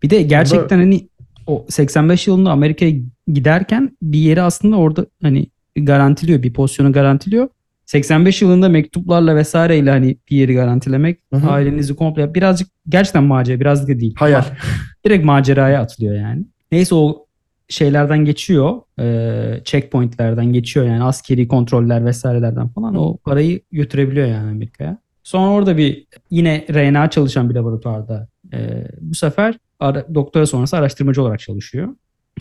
Bir 0.03 0.11
de 0.11 0.23
gerçekten 0.23 0.79
hani 0.79 1.09
o 1.47 1.67
85 1.69 2.27
yılında 2.27 2.51
Amerika'ya 2.51 2.93
giderken 3.33 3.97
bir 4.03 4.19
yeri 4.19 4.43
aslında 4.43 4.77
orada 4.77 5.07
hani 5.23 5.47
garantiliyor, 5.77 6.43
bir 6.43 6.53
pozisyonu 6.53 6.93
garantiliyor. 6.93 7.49
85 7.91 8.43
yılında 8.43 8.69
mektuplarla 8.69 9.37
vesaireyle 9.37 9.91
hani 9.91 10.17
bir 10.31 10.37
yeri 10.37 10.55
garantilemek, 10.55 11.19
Hı 11.33 11.37
hı. 11.37 11.51
ailenizi 11.51 11.97
komple 11.97 12.35
birazcık 12.35 12.69
gerçekten 12.89 13.25
macera, 13.25 13.61
birazcık 13.61 13.89
da 13.89 14.01
değil. 14.01 14.15
Hayal. 14.19 14.45
Direkt 15.05 15.25
maceraya 15.25 15.81
atılıyor 15.81 16.15
yani. 16.15 16.45
Neyse 16.73 16.95
o 16.95 17.27
şeylerden 17.69 18.25
geçiyor. 18.25 18.81
E, 19.01 19.61
checkpointlerden 19.65 20.53
geçiyor 20.53 20.87
yani 20.87 21.03
askeri 21.03 21.49
kontroller 21.49 22.07
vesairelerden 22.07 22.69
falan. 22.69 22.95
O 22.95 23.17
parayı 23.17 23.61
götürebiliyor 23.73 24.27
yani 24.27 24.51
Amerika'ya. 24.51 24.99
Sonra 25.23 25.51
orada 25.51 25.77
bir 25.77 26.07
yine 26.31 26.67
RNA 26.71 27.11
çalışan 27.11 27.51
bir 27.51 27.55
laboratuvarda 27.55 28.29
e, 28.53 28.85
bu 29.01 29.15
sefer 29.15 29.59
ara, 29.81 30.15
doktora 30.15 30.47
sonrası 30.47 30.77
araştırmacı 30.77 31.23
olarak 31.23 31.41
çalışıyor. 31.41 31.89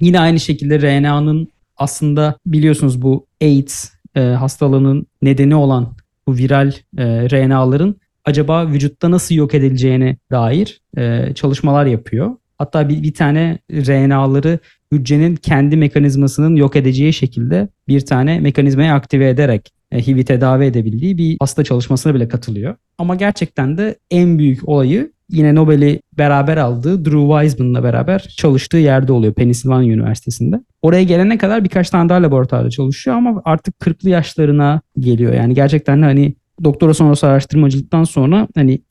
Yine 0.02 0.20
aynı 0.20 0.40
şekilde 0.40 0.82
RNA'nın 0.82 1.48
aslında 1.78 2.38
biliyorsunuz 2.46 3.02
bu 3.02 3.26
AIDS 3.42 3.99
e, 4.20 4.22
hastalığının 4.22 5.08
nedeni 5.22 5.56
olan 5.56 5.96
bu 6.28 6.38
viral 6.38 6.72
e, 6.98 7.30
RNA'ların 7.30 7.96
acaba 8.26 8.68
vücutta 8.68 9.12
nasıl 9.12 9.36
yok 9.36 9.54
edileceğine 9.54 10.18
dair 10.32 10.82
e, 10.98 11.34
çalışmalar 11.34 11.86
yapıyor. 11.86 12.36
Hatta 12.58 12.90
bir, 12.90 13.04
bir 13.04 13.14
tane 13.14 13.60
RNA'ları 13.72 14.60
hücrenin 14.92 15.36
kendi 15.36 15.78
mekanizmasının 15.78 16.56
yok 16.56 16.76
edeceği 16.76 17.14
şekilde 17.14 17.68
bir 17.88 18.02
tane 18.02 18.40
mekanizmayı 18.40 18.94
aktive 18.94 19.30
ederek 19.30 19.74
e, 19.92 20.08
HIV'i 20.08 20.26
tedavi 20.26 20.66
edebildiği 20.66 21.18
bir 21.18 21.38
hasta 21.40 21.64
çalışmasına 21.64 22.16
bile 22.16 22.28
katılıyor. 22.28 22.76
Ama 22.98 23.16
gerçekten 23.16 23.78
de 23.78 23.96
en 24.12 24.40
büyük 24.40 24.70
olayı 24.70 25.12
yine 25.30 25.56
Nobel'i 25.56 26.02
beraber 26.18 26.58
aldığı 26.58 27.06
Drew 27.06 27.20
Weissman'la 27.22 27.84
beraber 27.84 28.20
çalıştığı 28.20 28.78
yerde 28.78 29.12
oluyor 29.12 29.34
Pennsylvania 29.34 29.94
Üniversitesi'nde. 29.94 30.64
Oraya 30.82 31.04
gelene 31.04 31.38
kadar 31.38 31.64
birkaç 31.64 31.90
tane 31.90 32.10
daha 32.10 32.22
laboratuvarda 32.24 32.70
çalışıyor 32.70 33.18
ama 33.18 33.42
artık 33.46 33.80
40'lı 33.80 34.10
yaşlarına 34.10 34.82
geliyor. 35.00 35.34
Yani 35.34 35.54
gerçekten 35.54 36.02
de 36.02 36.06
hani 36.06 36.34
doktora 36.64 36.94
sonrası 36.94 37.28
araştırmacılıktan 37.28 38.04
sonra 38.04 38.48
hani 38.56 38.82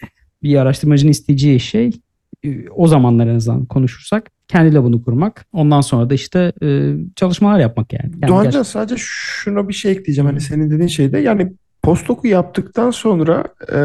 bir 0.43 0.57
araştırmacının 0.57 1.11
isteyeceği 1.11 1.61
şey 1.61 1.91
e, 2.45 2.69
o 2.69 2.87
zamanlar 2.89 3.27
en 3.27 3.35
azından 3.35 3.65
konuşursak 3.67 4.31
kendi 4.49 4.75
labını 4.75 5.03
kurmak. 5.03 5.47
Ondan 5.53 5.81
sonra 5.81 6.11
da 6.11 6.15
işte 6.15 6.53
e, 6.63 6.95
çalışmalar 7.17 7.61
yapmak 7.61 7.93
yani. 7.93 8.11
yani 8.13 8.29
Doğancan 8.29 8.43
gerçekten- 8.45 8.63
sadece 8.63 8.95
şuna 8.99 9.69
bir 9.69 9.75
şey 9.75 9.93
ekleyeceğim. 9.93 10.27
Hani 10.31 10.41
senin 10.41 10.71
dediğin 10.71 10.89
şeyde 10.89 11.19
yani 11.19 11.53
postdoku 11.83 12.27
yaptıktan 12.27 12.91
sonra 12.91 13.45
e, 13.73 13.79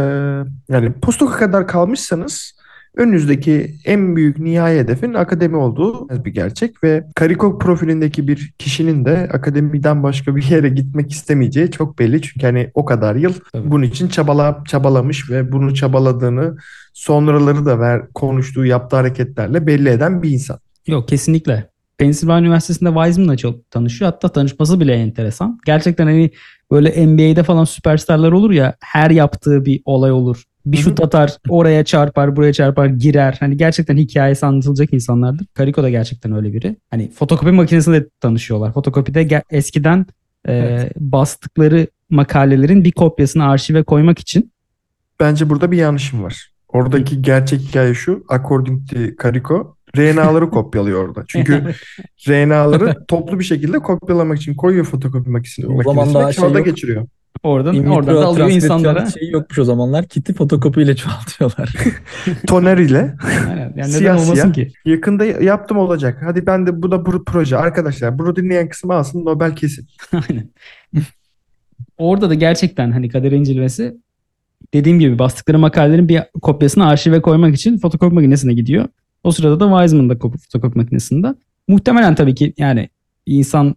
yani 0.70 0.94
postdoka 1.02 1.38
kadar 1.38 1.68
kalmışsanız 1.68 2.54
önünüzdeki 2.96 3.76
en 3.86 4.16
büyük 4.16 4.40
nihai 4.40 4.78
hedefin 4.78 5.14
akademi 5.14 5.56
olduğu 5.56 6.10
bir 6.26 6.34
gerçek 6.34 6.84
ve 6.84 7.04
Karikok 7.16 7.62
profilindeki 7.62 8.28
bir 8.28 8.54
kişinin 8.60 9.06
de 9.06 9.30
akademiden 9.34 10.04
başka 10.04 10.36
bir 10.36 10.44
yere 10.44 10.70
gitmek 10.70 11.12
istemeyeceği 11.12 11.72
çok 11.72 12.00
belli. 12.00 12.22
Çünkü 12.22 12.46
hani 12.46 12.72
o 12.74 12.86
kadar 12.86 13.16
yıl 13.16 13.34
Tabii. 13.54 13.72
bunun 13.72 13.84
için 13.84 14.08
çabala, 14.08 14.64
çabalamış 14.68 15.30
ve 15.30 15.52
bunu 15.52 15.76
çabaladığını 15.76 16.58
sonraları 16.94 17.66
da 17.66 17.80
ver, 17.80 18.02
konuştuğu 18.14 18.66
yaptığı 18.66 18.96
hareketlerle 18.96 19.68
belli 19.68 19.90
eden 19.90 20.24
bir 20.24 20.30
insan. 20.30 20.60
Yok 20.88 21.08
kesinlikle. 21.08 21.73
Pennsylvania 21.98 22.42
Üniversitesi'nde 22.42 22.90
Wiseman'la 22.90 23.38
çok 23.38 23.72
tanışıyor. 23.72 24.12
Hatta 24.12 24.30
tanışması 24.30 24.80
bile 24.80 24.94
enteresan. 24.94 25.60
Gerçekten 25.66 26.06
hani 26.06 26.32
böyle 26.72 27.08
NBA'de 27.08 27.44
falan 27.44 27.64
süperstarlar 27.64 28.32
olur 28.32 28.52
ya 28.52 28.76
her 28.80 29.10
yaptığı 29.10 29.66
bir 29.66 29.82
olay 29.86 30.12
olur. 30.12 30.44
Bir 30.66 30.78
şut 30.78 31.02
atar, 31.02 31.38
oraya 31.50 31.86
çarpar, 31.86 32.36
buraya 32.36 32.54
çarpar, 32.54 32.86
girer. 32.86 33.38
Hani 33.40 33.58
gerçekten 33.58 33.98
hikayesi 33.98 34.46
anlatılacak 34.46 34.94
insanlardır. 34.94 35.48
Kariko 35.54 35.84
da 35.84 35.90
gerçekten 35.90 36.36
öyle 36.36 36.54
biri. 36.54 36.76
Hani 36.92 37.12
fotokopi 37.12 37.52
makinesinde 37.52 38.08
tanışıyorlar. 38.22 38.74
Fotokopide 38.74 39.42
eskiden 39.50 40.06
e, 40.46 40.54
Evet. 40.54 40.92
bastıkları 41.00 41.88
makalelerin 42.10 42.84
bir 42.84 42.92
kopyasını 42.92 43.46
arşive 43.50 43.84
koymak 43.84 44.20
için 44.20 44.54
Bence 45.20 45.50
burada 45.50 45.72
bir 45.72 45.78
yanlışım 45.78 46.24
var. 46.24 46.52
Oradaki 46.68 47.22
gerçek 47.22 47.62
hikaye 47.62 47.94
şu. 47.94 48.24
According 48.30 48.90
to 48.90 48.98
Kariko 49.18 49.78
RNA'ları 49.98 50.50
kopyalıyor 50.50 51.08
orada. 51.08 51.24
Çünkü 51.28 51.64
RNA'ları 52.28 53.06
toplu 53.08 53.40
bir 53.40 53.44
şekilde 53.44 53.80
kopyalamak 53.80 54.38
için 54.38 54.56
koyuyor 54.56 54.86
fotokopi 54.86 55.30
makinesine, 55.30 55.66
O 55.66 55.84
zaman 55.84 55.96
makinesine 55.96 56.22
daha 56.22 56.32
şey 56.34 56.44
kağıda 56.44 56.58
yok. 56.58 56.66
geçiriyor. 56.68 57.08
oradan 57.44 57.76
In 57.76 57.86
oradan 57.86 58.16
da 58.16 58.26
alıyor 58.26 58.50
insanlara. 58.50 59.06
Şey 59.06 59.30
yokmuş 59.30 59.60
o 59.60 59.64
zamanlar. 59.64 60.06
Kiti 60.08 60.34
fotokopiyle 60.34 60.96
çoğaltıyorlar. 60.96 61.74
Toner 62.48 62.78
ile 62.78 63.16
Aynen. 63.50 63.58
Yani 63.58 63.74
neden 63.76 63.86
Siyah 63.88 64.16
olmasın 64.16 64.34
siyah. 64.34 64.54
ki? 64.54 64.72
yakında 64.86 65.26
yaptım 65.26 65.78
olacak. 65.78 66.18
Hadi 66.26 66.46
ben 66.46 66.68
de 66.68 66.82
bu 66.82 66.92
da 66.92 67.06
bu 67.06 67.24
proje. 67.26 67.58
Arkadaşlar 67.58 68.20
bunu 68.20 68.36
dinleyen 68.36 68.70
kısım 68.70 68.92
alsın 68.92 69.26
Nobel 69.26 69.56
kesin. 69.56 69.88
Aynen. 70.30 70.50
Orada 71.98 72.30
da 72.30 72.34
gerçekten 72.34 72.92
hani 72.92 73.10
kader 73.10 73.32
incelemesi 73.32 73.98
dediğim 74.74 75.00
gibi 75.00 75.20
bastıkları 75.20 75.60
makalelerin 75.60 76.10
bir 76.10 76.22
kopyasını 76.42 76.88
arşive 76.88 77.22
koymak 77.22 77.56
için 77.56 77.78
fotokopi 77.78 78.16
makinesine 78.16 78.54
gidiyor. 78.54 78.86
O 79.24 79.32
sırada 79.32 79.60
da 79.60 79.66
Wiseman 79.78 80.10
da 80.10 80.14
kop- 80.14 80.38
fotokopi 80.38 80.78
makinesinde. 80.78 81.28
Muhtemelen 81.68 82.16
tabii 82.16 82.36
ki 82.36 82.54
yani 82.58 82.90
insan 83.26 83.76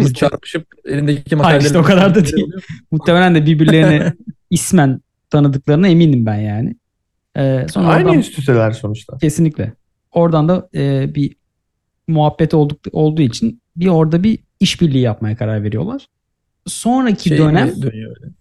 mu? 0.00 0.04
biz 0.04 0.14
Çarpışıp 0.14 0.66
elindeki 0.84 1.22
Hayır 1.22 1.36
materyaleri... 1.36 1.66
işte 1.66 1.78
o 1.78 1.82
kadar 1.82 2.14
da 2.14 2.24
değil. 2.24 2.46
Muhtemelen 2.90 3.34
de 3.34 3.46
birbirlerini 3.46 4.12
ismen 4.50 5.00
tanıdıklarına 5.30 5.88
eminim 5.88 6.26
ben 6.26 6.36
yani. 6.36 6.76
Ee, 7.36 7.66
sonra 7.72 7.88
Aynı 7.88 8.04
oradan- 8.04 8.16
enstitüler 8.18 8.70
sonuçta. 8.72 9.18
Kesinlikle. 9.18 9.72
Oradan 10.12 10.48
da 10.48 10.68
e, 10.74 11.14
bir 11.14 11.36
muhabbet 12.08 12.54
olduk, 12.54 12.78
olduğu 12.92 13.22
için 13.22 13.62
bir 13.76 13.86
orada 13.86 14.22
bir 14.22 14.38
işbirliği 14.60 15.00
yapmaya 15.00 15.36
karar 15.36 15.62
veriyorlar. 15.62 16.06
Sonraki 16.66 17.28
Şey 17.28 17.38
dönem 17.38 17.82
dönüyor 17.82 18.16
öyle? 18.20 18.32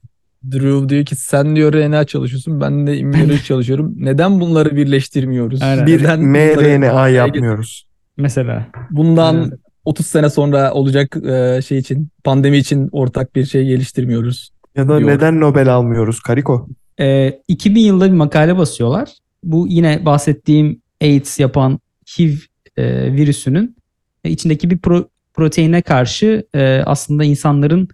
Drew 0.52 0.90
diyor 0.90 1.06
ki 1.06 1.16
sen 1.16 1.56
diyor 1.56 1.74
RNA 1.74 2.04
çalışıyorsun 2.06 2.62
ben 2.62 2.88
de 2.88 2.98
immünoloji 2.98 3.44
çalışıyorum. 3.46 3.94
Neden 3.98 4.40
bunları 4.40 4.76
birleştirmiyoruz? 4.76 5.62
Aynen. 5.62 5.88
Bir 5.88 6.00
Neden 6.04 6.20
bunları- 6.22 6.80
mRNA 6.80 7.10
yapmıyoruz. 7.10 7.88
mesela 8.18 8.68
Bundan 8.92 9.36
Aynen. 9.36 9.52
30 9.86 10.06
sene 10.06 10.30
sonra 10.30 10.74
olacak 10.74 11.18
e, 11.18 11.62
şey 11.62 11.78
için 11.78 12.10
pandemi 12.24 12.58
için 12.58 12.90
ortak 12.92 13.36
bir 13.36 13.46
şey 13.46 13.66
geliştirmiyoruz. 13.66 14.50
Ya 14.76 14.88
da 14.90 15.00
Diyor. 15.00 15.10
neden 15.10 15.40
Nobel 15.40 15.74
almıyoruz 15.74 16.20
Kariko? 16.20 16.68
e, 17.00 17.40
2000 17.48 17.82
yılında 17.82 18.06
bir 18.08 18.18
makale 18.18 18.58
basıyorlar. 18.58 19.10
Bu 19.44 19.68
yine 19.70 20.06
bahsettiğim 20.06 20.82
AIDS 21.02 21.40
yapan 21.40 21.80
HIV 22.20 22.32
e, 22.78 23.14
virüsünün 23.14 23.76
e, 24.24 24.30
içindeki 24.30 24.70
bir 24.70 24.78
pro- 24.78 25.08
proteine 25.34 25.82
karşı 25.82 26.44
e, 26.56 26.82
aslında 26.86 27.24
insanların 27.24 27.88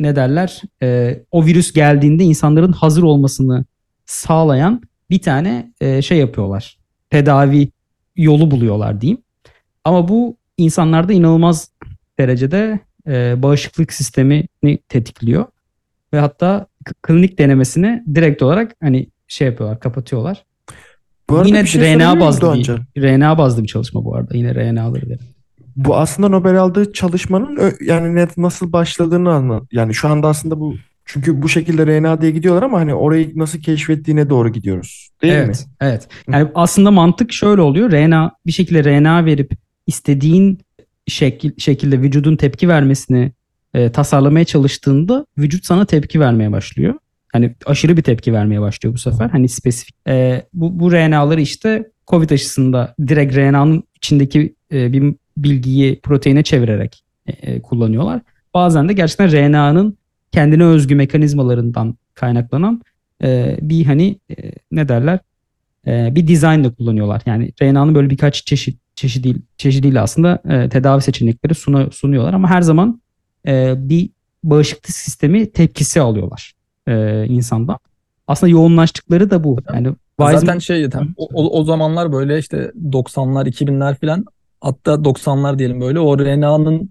ne 0.00 0.16
derler 0.16 0.62
e, 0.82 1.18
o 1.30 1.46
virüs 1.46 1.72
geldiğinde 1.72 2.24
insanların 2.24 2.72
hazır 2.72 3.02
olmasını 3.02 3.64
sağlayan 4.06 4.82
bir 5.10 5.22
tane 5.22 5.72
e, 5.80 6.02
şey 6.02 6.18
yapıyorlar. 6.18 6.78
Tedavi 7.10 7.68
yolu 8.16 8.50
buluyorlar 8.50 9.00
diyeyim. 9.00 9.22
Ama 9.84 10.08
bu 10.08 10.36
insanlarda 10.56 11.12
inanılmaz 11.12 11.70
derecede 12.18 12.80
e, 13.06 13.42
bağışıklık 13.42 13.92
sistemini 13.92 14.78
tetikliyor. 14.88 15.46
Ve 16.12 16.18
hatta 16.18 16.66
klinik 17.02 17.38
denemesini 17.38 18.04
direkt 18.14 18.42
olarak 18.42 18.76
hani 18.82 19.06
şey 19.28 19.46
yapıyorlar, 19.46 19.80
kapatıyorlar. 19.80 20.44
Bu 21.30 21.36
arada 21.36 21.48
Yine 21.48 21.62
bir 21.62 21.68
şey 21.68 21.94
RNA 21.94 22.20
bazlı 22.20 22.54
bir, 22.54 23.02
RNA 23.02 23.38
bazlı 23.38 23.62
bir 23.62 23.68
çalışma 23.68 24.04
bu 24.04 24.16
arada. 24.16 24.36
Yine 24.36 24.54
RNA'ları 24.54 25.08
verin. 25.08 25.20
Bu 25.84 25.96
aslında 25.96 26.28
Nobel 26.28 26.56
aldığı 26.56 26.92
çalışmanın 26.92 27.72
yani 27.80 28.14
net 28.14 28.36
nasıl 28.36 28.72
başladığını 28.72 29.32
anlat. 29.32 29.62
Yani 29.72 29.94
şu 29.94 30.08
anda 30.08 30.28
aslında 30.28 30.60
bu 30.60 30.74
çünkü 31.04 31.42
bu 31.42 31.48
şekilde 31.48 31.86
RNA 31.86 32.20
diye 32.20 32.30
gidiyorlar 32.30 32.62
ama 32.62 32.80
hani 32.80 32.94
orayı 32.94 33.32
nasıl 33.34 33.60
keşfettiğine 33.60 34.30
doğru 34.30 34.48
gidiyoruz. 34.48 35.10
Değil 35.22 35.34
mi? 35.34 35.40
evet, 35.40 35.66
evet. 35.80 36.08
Yani 36.32 36.48
aslında 36.54 36.90
mantık 36.90 37.32
şöyle 37.32 37.60
oluyor. 37.60 37.92
RNA 37.92 38.30
bir 38.46 38.52
şekilde 38.52 38.84
RNA 38.84 39.24
verip 39.24 39.52
istediğin 39.86 40.58
şekil, 41.06 41.52
şekilde 41.58 42.00
vücudun 42.00 42.36
tepki 42.36 42.68
vermesini 42.68 43.32
e, 43.74 43.92
tasarlamaya 43.92 44.44
çalıştığında 44.44 45.26
vücut 45.38 45.64
sana 45.64 45.84
tepki 45.84 46.20
vermeye 46.20 46.52
başlıyor. 46.52 46.94
Hani 47.32 47.54
aşırı 47.66 47.96
bir 47.96 48.02
tepki 48.02 48.32
vermeye 48.32 48.60
başlıyor 48.60 48.94
bu 48.94 48.98
sefer. 48.98 49.28
Hani 49.28 49.48
spesifik. 49.48 49.94
E, 50.08 50.42
bu, 50.52 50.80
bu 50.80 50.92
RNA'ları 50.92 51.40
işte 51.40 51.90
COVID 52.08 52.30
aşısında 52.30 52.94
direkt 53.08 53.36
RNA'nın 53.36 53.84
içindeki 53.94 54.54
e, 54.72 54.92
bir 54.92 55.14
bilgiyi 55.42 56.00
proteine 56.00 56.42
çevirerek 56.42 57.04
e, 57.26 57.32
e, 57.32 57.62
kullanıyorlar. 57.62 58.20
Bazen 58.54 58.88
de 58.88 58.92
gerçekten 58.92 59.32
RNA'nın 59.32 59.98
kendine 60.32 60.64
özgü 60.64 60.94
mekanizmalarından 60.94 61.94
kaynaklanan 62.14 62.82
e, 63.22 63.58
bir 63.62 63.84
hani 63.84 64.18
e, 64.30 64.34
ne 64.72 64.88
derler 64.88 65.18
e, 65.86 66.14
bir 66.14 66.26
dizayn 66.26 66.64
da 66.64 66.70
kullanıyorlar. 66.74 67.22
Yani 67.26 67.52
RNA'nın 67.62 67.94
böyle 67.94 68.10
birkaç 68.10 68.46
çeşit 68.46 68.80
çeşidi, 68.94 69.36
çeşidiyle 69.56 70.00
aslında 70.00 70.38
e, 70.48 70.68
tedavi 70.68 71.02
seçenekleri 71.02 71.54
suna, 71.54 71.90
sunuyorlar 71.90 72.34
ama 72.34 72.50
her 72.50 72.62
zaman 72.62 73.00
e, 73.46 73.74
bir 73.76 74.10
bağışıklık 74.44 74.90
sistemi 74.90 75.52
tepkisi 75.52 76.00
alıyorlar 76.00 76.52
e, 76.88 77.26
insandan. 77.26 77.78
Aslında 78.26 78.50
yoğunlaştıkları 78.50 79.30
da 79.30 79.44
bu. 79.44 79.58
Yani 79.72 79.94
Zaten 80.20 80.56
Weizmann- 80.56 80.60
şey 80.60 80.90
tam 80.90 81.14
o, 81.16 81.60
o, 81.60 81.64
zamanlar 81.64 82.12
böyle 82.12 82.38
işte 82.38 82.72
90'lar 82.90 83.48
2000'ler 83.48 83.94
falan 83.94 84.24
hatta 84.60 85.04
90'lar 85.04 85.58
diyelim 85.58 85.80
böyle 85.80 86.00
o 86.00 86.18
RNA'nın 86.18 86.90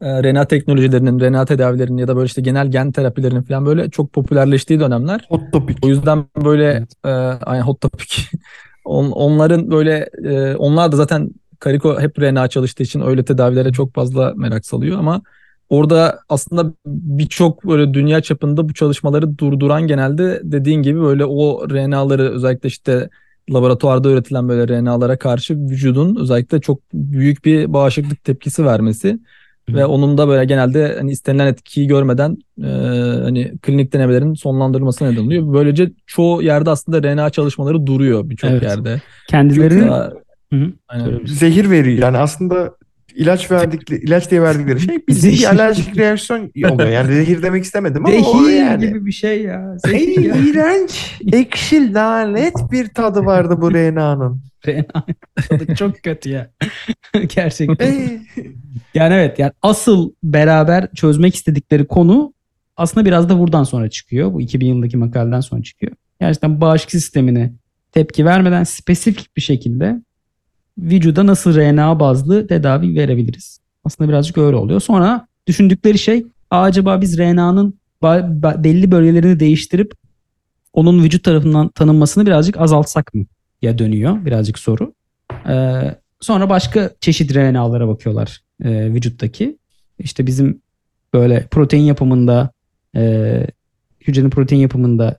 e, 0.00 0.22
RNA 0.22 0.44
teknolojilerinin, 0.44 1.20
RNA 1.20 1.44
tedavilerinin 1.44 1.98
ya 1.98 2.08
da 2.08 2.16
böyle 2.16 2.26
işte 2.26 2.42
genel 2.42 2.70
gen 2.70 2.92
terapilerinin 2.92 3.42
falan 3.42 3.66
böyle 3.66 3.90
çok 3.90 4.12
popülerleştiği 4.12 4.80
dönemler. 4.80 5.26
Hot 5.28 5.52
topic. 5.52 5.76
O 5.82 5.88
yüzden 5.88 6.24
böyle 6.44 6.64
Evet. 6.64 6.92
e, 7.04 7.08
aynen 7.44 7.62
hot 7.62 7.80
topic. 7.80 8.22
On, 8.84 9.10
onların 9.10 9.70
böyle 9.70 10.08
e, 10.24 10.54
onlar 10.56 10.92
da 10.92 10.96
zaten 10.96 11.30
Kariko 11.58 12.00
hep 12.00 12.20
RNA 12.20 12.48
çalıştığı 12.48 12.82
için 12.82 13.00
öyle 13.00 13.24
tedavilere 13.24 13.72
çok 13.72 13.94
fazla 13.94 14.32
merak 14.36 14.66
salıyor 14.66 14.98
ama 14.98 15.22
orada 15.68 16.20
aslında 16.28 16.72
birçok 16.86 17.64
böyle 17.64 17.94
dünya 17.94 18.20
çapında 18.20 18.68
bu 18.68 18.74
çalışmaları 18.74 19.38
durduran 19.38 19.86
genelde 19.86 20.40
dediğin 20.44 20.82
gibi 20.82 21.00
böyle 21.00 21.24
o 21.24 21.70
RNA'ları 21.70 22.30
özellikle 22.30 22.66
işte 22.66 23.08
laboratuvarda 23.54 24.10
üretilen 24.10 24.48
böyle 24.48 24.78
RNA'lara 24.80 25.18
karşı 25.18 25.56
vücudun 25.58 26.16
özellikle 26.16 26.60
çok 26.60 26.80
büyük 26.94 27.44
bir 27.44 27.72
bağışıklık 27.72 28.24
tepkisi 28.24 28.64
vermesi 28.64 29.18
ve 29.68 29.86
onun 29.86 30.18
da 30.18 30.28
böyle 30.28 30.44
genelde 30.44 30.94
hani 30.98 31.10
istenilen 31.10 31.46
etkiyi 31.46 31.86
görmeden 31.86 32.36
e, 32.62 32.68
hani 33.22 33.52
klinik 33.62 33.92
denemelerin 33.92 34.34
sonlandırılmasına 34.34 35.10
neden 35.10 35.22
oluyor. 35.26 35.52
Böylece 35.52 35.90
çoğu 36.06 36.42
yerde 36.42 36.70
aslında 36.70 37.02
RNA 37.02 37.30
çalışmaları 37.30 37.86
duruyor 37.86 38.30
birçok 38.30 38.50
Evet. 38.50 38.62
yerde. 38.62 39.00
kendilerini 39.28 39.80
Mesela- 39.80 40.12
Hı 40.52 40.56
hı. 40.56 40.72
Aynen. 40.88 41.20
Zehir 41.26 41.70
veriyor. 41.70 41.98
Yani 42.02 42.18
aslında 42.18 42.74
ilaç 43.18 43.50
verdikleri, 43.50 44.00
ilaç 44.00 44.30
diye 44.30 44.42
verdikleri 44.42 44.80
şey 44.80 45.06
bir, 45.08 45.12
Zehir. 45.12 45.38
bir 45.38 45.44
alerjik 45.44 45.96
reaksiyon 45.96 46.50
oluyor. 46.70 46.88
Yani 46.88 47.14
zehir 47.14 47.42
demek 47.42 47.64
istemedim 47.64 48.06
ama 48.06 48.16
o 48.16 48.44
Zehir 48.44 48.58
yani. 48.58 48.86
gibi 48.86 49.06
bir 49.06 49.12
şey 49.12 49.42
ya. 49.42 49.76
Zehir 49.86 50.24
ya. 50.24 50.36
iğrenç, 50.36 51.20
ekşi, 51.32 51.94
lanet 51.94 52.54
bir 52.72 52.88
tadı 52.88 53.24
vardı 53.24 53.56
bu 53.60 53.72
RNA'nın. 53.72 54.40
RNA 54.66 55.06
tadı 55.48 55.74
çok 55.74 56.02
kötü 56.02 56.30
ya. 56.30 56.50
Gerçekten. 57.34 57.94
Yani 58.94 59.14
evet 59.14 59.38
yani 59.38 59.52
asıl 59.62 60.12
beraber 60.22 60.88
çözmek 60.94 61.34
istedikleri 61.34 61.86
konu 61.86 62.32
aslında 62.76 63.06
biraz 63.06 63.28
da 63.28 63.38
buradan 63.38 63.64
sonra 63.64 63.90
çıkıyor. 63.90 64.32
Bu 64.32 64.40
2000 64.40 64.66
yılındaki 64.66 64.96
makaleden 64.96 65.40
sonra 65.40 65.62
çıkıyor. 65.62 65.92
Gerçekten 66.20 66.60
bağışıklık 66.60 66.90
sistemine 67.02 67.52
tepki 67.92 68.24
vermeden 68.24 68.64
spesifik 68.64 69.36
bir 69.36 69.42
şekilde 69.42 70.02
vücuda 70.78 71.26
nasıl 71.26 71.54
RNA 71.56 72.00
bazlı 72.00 72.46
tedavi 72.46 72.94
verebiliriz. 72.94 73.60
Aslında 73.84 74.10
birazcık 74.10 74.38
öyle 74.38 74.56
oluyor. 74.56 74.80
Sonra 74.80 75.26
düşündükleri 75.46 75.98
şey 75.98 76.26
"Aa, 76.50 76.62
acaba 76.62 77.00
biz 77.00 77.18
RNA'nın 77.18 77.78
belli 78.64 78.90
bölgelerini 78.90 79.40
değiştirip 79.40 79.92
onun 80.72 81.02
vücut 81.02 81.24
tarafından 81.24 81.68
tanınmasını 81.68 82.26
birazcık 82.26 82.60
azaltsak 82.60 83.14
mı? 83.14 83.24
Ya 83.62 83.78
dönüyor 83.78 84.24
birazcık 84.24 84.58
soru. 84.58 84.92
Ee, 85.48 85.94
sonra 86.20 86.48
başka 86.50 86.90
çeşit 87.00 87.36
RNA'lara 87.36 87.88
bakıyorlar 87.88 88.40
e, 88.64 88.92
vücuttaki. 88.94 89.58
İşte 89.98 90.26
bizim 90.26 90.62
böyle 91.14 91.46
protein 91.50 91.82
yapımında 91.82 92.50
e, 92.96 93.46
hücrenin 94.00 94.30
protein 94.30 94.60
yapımında 94.60 95.18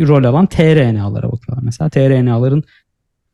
rol 0.00 0.24
alan 0.24 0.46
tRNA'lara 0.46 1.32
bakıyorlar. 1.32 1.62
Mesela 1.64 1.90
tRNA'ların 1.90 2.64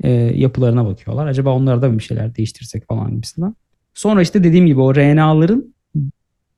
e, 0.04 0.10
yapılarına 0.12 0.86
bakıyorlar. 0.86 1.26
Acaba 1.26 1.50
onlarda 1.50 1.98
bir 1.98 2.02
şeyler 2.02 2.36
değiştirsek 2.36 2.86
falan 2.88 3.10
gibisinden. 3.10 3.54
Sonra 3.94 4.22
işte 4.22 4.44
dediğim 4.44 4.66
gibi 4.66 4.80
o 4.80 4.94
RNA'ların 4.94 5.74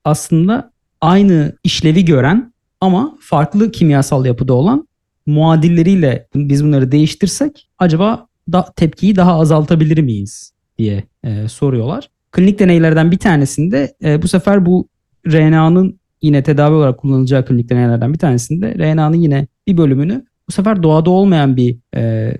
aslında 0.03 0.71
aynı 1.01 1.53
işlevi 1.63 2.05
gören 2.05 2.53
ama 2.81 3.17
farklı 3.21 3.71
kimyasal 3.71 4.25
yapıda 4.25 4.53
olan 4.53 4.87
muadilleriyle 5.25 6.27
biz 6.35 6.63
bunları 6.63 6.91
değiştirsek 6.91 7.69
acaba 7.79 8.27
da 8.51 8.65
tepkiyi 8.75 9.15
daha 9.15 9.39
azaltabilir 9.39 9.97
miyiz 9.97 10.53
diye 10.77 11.03
e, 11.23 11.47
soruyorlar. 11.47 12.09
Klinik 12.31 12.59
deneylerden 12.59 13.11
bir 13.11 13.17
tanesinde 13.17 13.95
e, 14.03 14.21
bu 14.21 14.27
sefer 14.27 14.65
bu 14.65 14.87
RNA'nın 15.27 15.99
yine 16.21 16.43
tedavi 16.43 16.75
olarak 16.75 16.97
kullanılacağı 16.97 17.45
klinik 17.45 17.69
deneylerden 17.69 18.13
bir 18.13 18.19
tanesinde 18.19 18.75
RNA'nın 18.77 19.17
yine 19.17 19.47
bir 19.67 19.77
bölümünü 19.77 20.25
bu 20.49 20.53
sefer 20.53 20.83
doğada 20.83 21.09
olmayan 21.09 21.57
bir 21.57 21.77
e, 21.95 22.33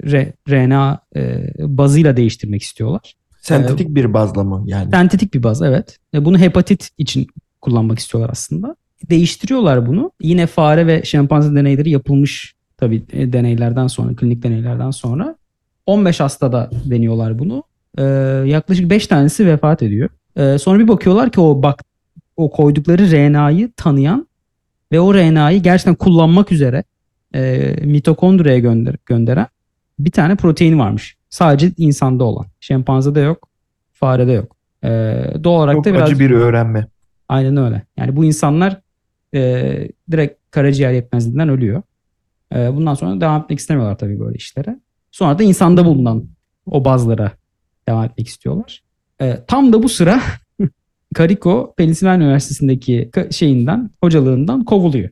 RNA 0.49 0.99
e, 1.15 1.45
bazıyla 1.59 2.17
değiştirmek 2.17 2.61
istiyorlar. 2.61 3.13
Sentetik 3.41 3.95
bir 3.95 4.13
bazlama 4.13 4.63
yani. 4.65 4.91
Sentetik 4.91 5.33
bir 5.33 5.43
baz 5.43 5.61
evet. 5.61 5.97
E, 6.13 6.25
Bunu 6.25 6.37
hepatit 6.37 6.89
için 6.97 7.27
kullanmak 7.61 7.99
istiyorlar 7.99 8.29
aslında. 8.29 8.75
Değiştiriyorlar 9.09 9.87
bunu. 9.87 10.11
Yine 10.21 10.47
fare 10.47 10.87
ve 10.87 11.03
şempanze 11.03 11.55
deneyleri 11.55 11.89
yapılmış 11.89 12.55
tabii 12.77 13.03
e, 13.13 13.33
deneylerden 13.33 13.87
sonra, 13.87 14.15
klinik 14.15 14.43
deneylerden 14.43 14.91
sonra. 14.91 15.35
15 15.85 16.19
hastada 16.19 16.69
deniyorlar 16.85 17.39
bunu. 17.39 17.63
E, 17.97 18.03
yaklaşık 18.45 18.89
5 18.89 19.07
tanesi 19.07 19.47
vefat 19.47 19.83
ediyor. 19.83 20.09
E, 20.35 20.57
sonra 20.57 20.79
bir 20.79 20.87
bakıyorlar 20.87 21.31
ki 21.31 21.41
o 21.41 21.63
bak 21.63 21.83
o 22.37 22.51
koydukları 22.51 23.11
RNA'yı 23.11 23.71
tanıyan 23.77 24.27
ve 24.91 24.99
o 24.99 25.13
RNA'yı 25.13 25.63
gerçekten 25.63 25.95
kullanmak 25.95 26.51
üzere 26.51 26.83
e, 27.35 27.75
mitokondriye 27.83 28.59
gönder 28.59 28.95
gönderen 29.05 29.47
bir 29.99 30.11
tane 30.11 30.35
protein 30.35 30.79
varmış. 30.79 31.17
Sadece 31.29 31.71
insanda 31.77 32.23
olan. 32.23 32.45
Şempanzede 32.59 33.19
yok, 33.19 33.49
farede 33.93 34.31
yok. 34.31 34.55
E, 34.83 34.89
doğal 35.43 35.59
olarak 35.59 35.75
Çok 35.75 35.85
da 35.85 35.93
biraz 35.93 36.09
acı 36.09 36.19
bir 36.19 36.31
öğrenme. 36.31 36.87
Aynen 37.29 37.57
öyle. 37.57 37.83
Yani 37.97 38.15
bu 38.15 38.25
insanlar 38.25 38.81
e, 39.33 39.89
direkt 40.11 40.51
karaciğer 40.51 40.91
yetmezliğinden 40.91 41.49
ölüyor. 41.49 41.81
E, 42.55 42.75
bundan 42.75 42.93
sonra 42.93 43.21
devam 43.21 43.41
etmek 43.41 43.59
istemiyorlar 43.59 43.97
tabii 43.97 44.19
böyle 44.19 44.35
işlere. 44.35 44.79
Sonra 45.11 45.39
da 45.39 45.43
insanda 45.43 45.85
bulunan 45.85 46.25
o 46.65 46.85
bazlara 46.85 47.31
devam 47.87 48.05
etmek 48.05 48.27
istiyorlar. 48.27 48.83
E, 49.21 49.37
tam 49.47 49.73
da 49.73 49.83
bu 49.83 49.89
sıra 49.89 50.21
Kariko 51.15 51.73
Pennsylvania 51.77 52.25
Üniversitesi'ndeki 52.25 53.11
şeyinden, 53.31 53.89
hocalığından 54.03 54.65
kovuluyor. 54.65 55.09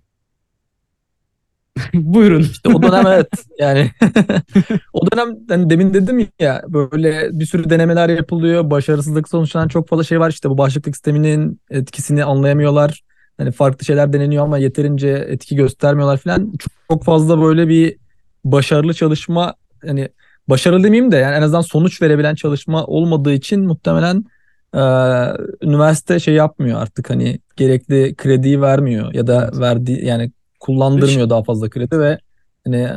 Buyurun. 1.94 2.42
İşte 2.42 2.70
o 2.74 2.84
dönem 2.84 3.08
evet 3.08 3.28
yani 3.60 3.92
o 4.94 5.12
dönem 5.12 5.38
hani 5.50 5.70
demin 5.70 5.94
dedim 5.94 6.28
ya 6.40 6.64
böyle 6.68 7.30
bir 7.32 7.46
sürü 7.46 7.70
denemeler 7.70 8.10
yapılıyor. 8.10 8.70
Başarısızlık 8.70 9.30
sonuçlanan 9.30 9.68
çok 9.68 9.88
fazla 9.90 10.04
şey 10.04 10.20
var. 10.20 10.30
İşte 10.30 10.50
bu 10.50 10.58
bağışıklık 10.58 10.96
sisteminin 10.96 11.62
etkisini 11.70 12.24
anlayamıyorlar. 12.24 13.04
Hani 13.38 13.52
farklı 13.52 13.86
şeyler 13.86 14.14
deneniyor 14.14 14.44
ama 14.44 14.58
yeterince 14.58 15.10
etki 15.10 15.56
göstermiyorlar 15.56 16.18
falan. 16.18 16.54
Çok, 16.60 16.74
çok 16.90 17.04
fazla 17.04 17.42
böyle 17.42 17.68
bir 17.68 17.98
başarılı 18.46 18.94
çalışma 18.94 19.54
hani 19.86 20.10
başarılı 20.48 20.84
demeyeyim 20.84 21.12
de 21.12 21.18
yani 21.18 21.36
en 21.36 21.42
azından 21.42 21.62
sonuç 21.62 22.02
verebilen 22.02 22.36
çalışma 22.36 22.86
olmadığı 22.86 23.34
için 23.34 23.68
muhtemelen 23.68 24.26
e, 24.74 24.82
üniversite 25.62 26.20
şey 26.20 26.34
yapmıyor 26.34 26.82
artık 26.82 27.10
hani 27.10 27.40
gerekli 27.56 28.16
krediyi 28.16 28.62
vermiyor 28.62 29.14
ya 29.14 29.28
da 29.28 29.52
verdiği 29.54 30.06
yani 30.06 30.32
kullandırmıyor 30.60 31.30
daha 31.30 31.44
fazla 31.44 31.70
kredi 31.70 32.00
ve 32.00 32.20
hani 32.66 32.88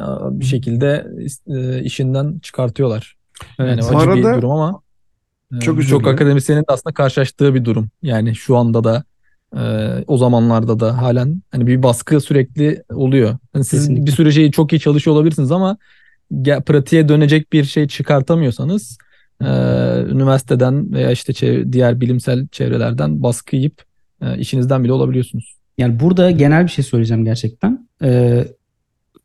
bir 0.40 0.44
şekilde 0.44 1.06
e, 1.46 1.82
işinden 1.82 2.38
çıkartıyorlar. 2.38 3.16
Yani 3.58 3.80
Bu 3.82 3.98
acı 3.98 4.10
bir 4.16 4.24
arada- 4.24 4.36
durum 4.38 4.50
ama 4.50 4.80
e, 5.56 5.60
Çok 5.60 5.78
birçok 5.78 6.06
akademisyenin 6.06 6.60
de 6.60 6.64
aslında 6.68 6.94
karşılaştığı 6.94 7.54
bir 7.54 7.64
durum. 7.64 7.88
Yani 8.02 8.34
şu 8.34 8.56
anda 8.56 8.84
da 8.84 9.04
e, 9.56 9.60
o 10.06 10.16
zamanlarda 10.16 10.80
da 10.80 11.02
halen 11.02 11.42
hani 11.50 11.66
bir 11.66 11.82
baskı 11.82 12.20
sürekli 12.20 12.82
oluyor. 12.94 13.36
Hani 13.52 13.64
siz 13.64 13.80
Kesinlikle. 13.80 14.06
bir 14.06 14.10
sürü 14.10 14.32
şeyi 14.32 14.52
çok 14.52 14.72
iyi 14.72 14.80
çalışıyor 14.80 15.16
olabilirsiniz 15.16 15.52
ama 15.52 15.76
ge- 16.32 16.62
pratiğe 16.62 17.08
dönecek 17.08 17.52
bir 17.52 17.64
şey 17.64 17.88
çıkartamıyorsanız 17.88 18.98
e, 19.40 19.46
üniversiteden 20.10 20.92
veya 20.92 21.10
işte 21.10 21.32
çev- 21.32 21.72
diğer 21.72 22.00
bilimsel 22.00 22.46
çevrelerden 22.48 23.22
baskı 23.22 23.56
yiyip 23.56 23.82
e, 24.22 24.38
işinizden 24.38 24.84
bile 24.84 24.92
olabiliyorsunuz. 24.92 25.56
Yani 25.80 26.00
burada 26.00 26.30
genel 26.30 26.64
bir 26.64 26.70
şey 26.70 26.84
söyleyeceğim 26.84 27.24
gerçekten. 27.24 27.88
Ee, 28.02 28.44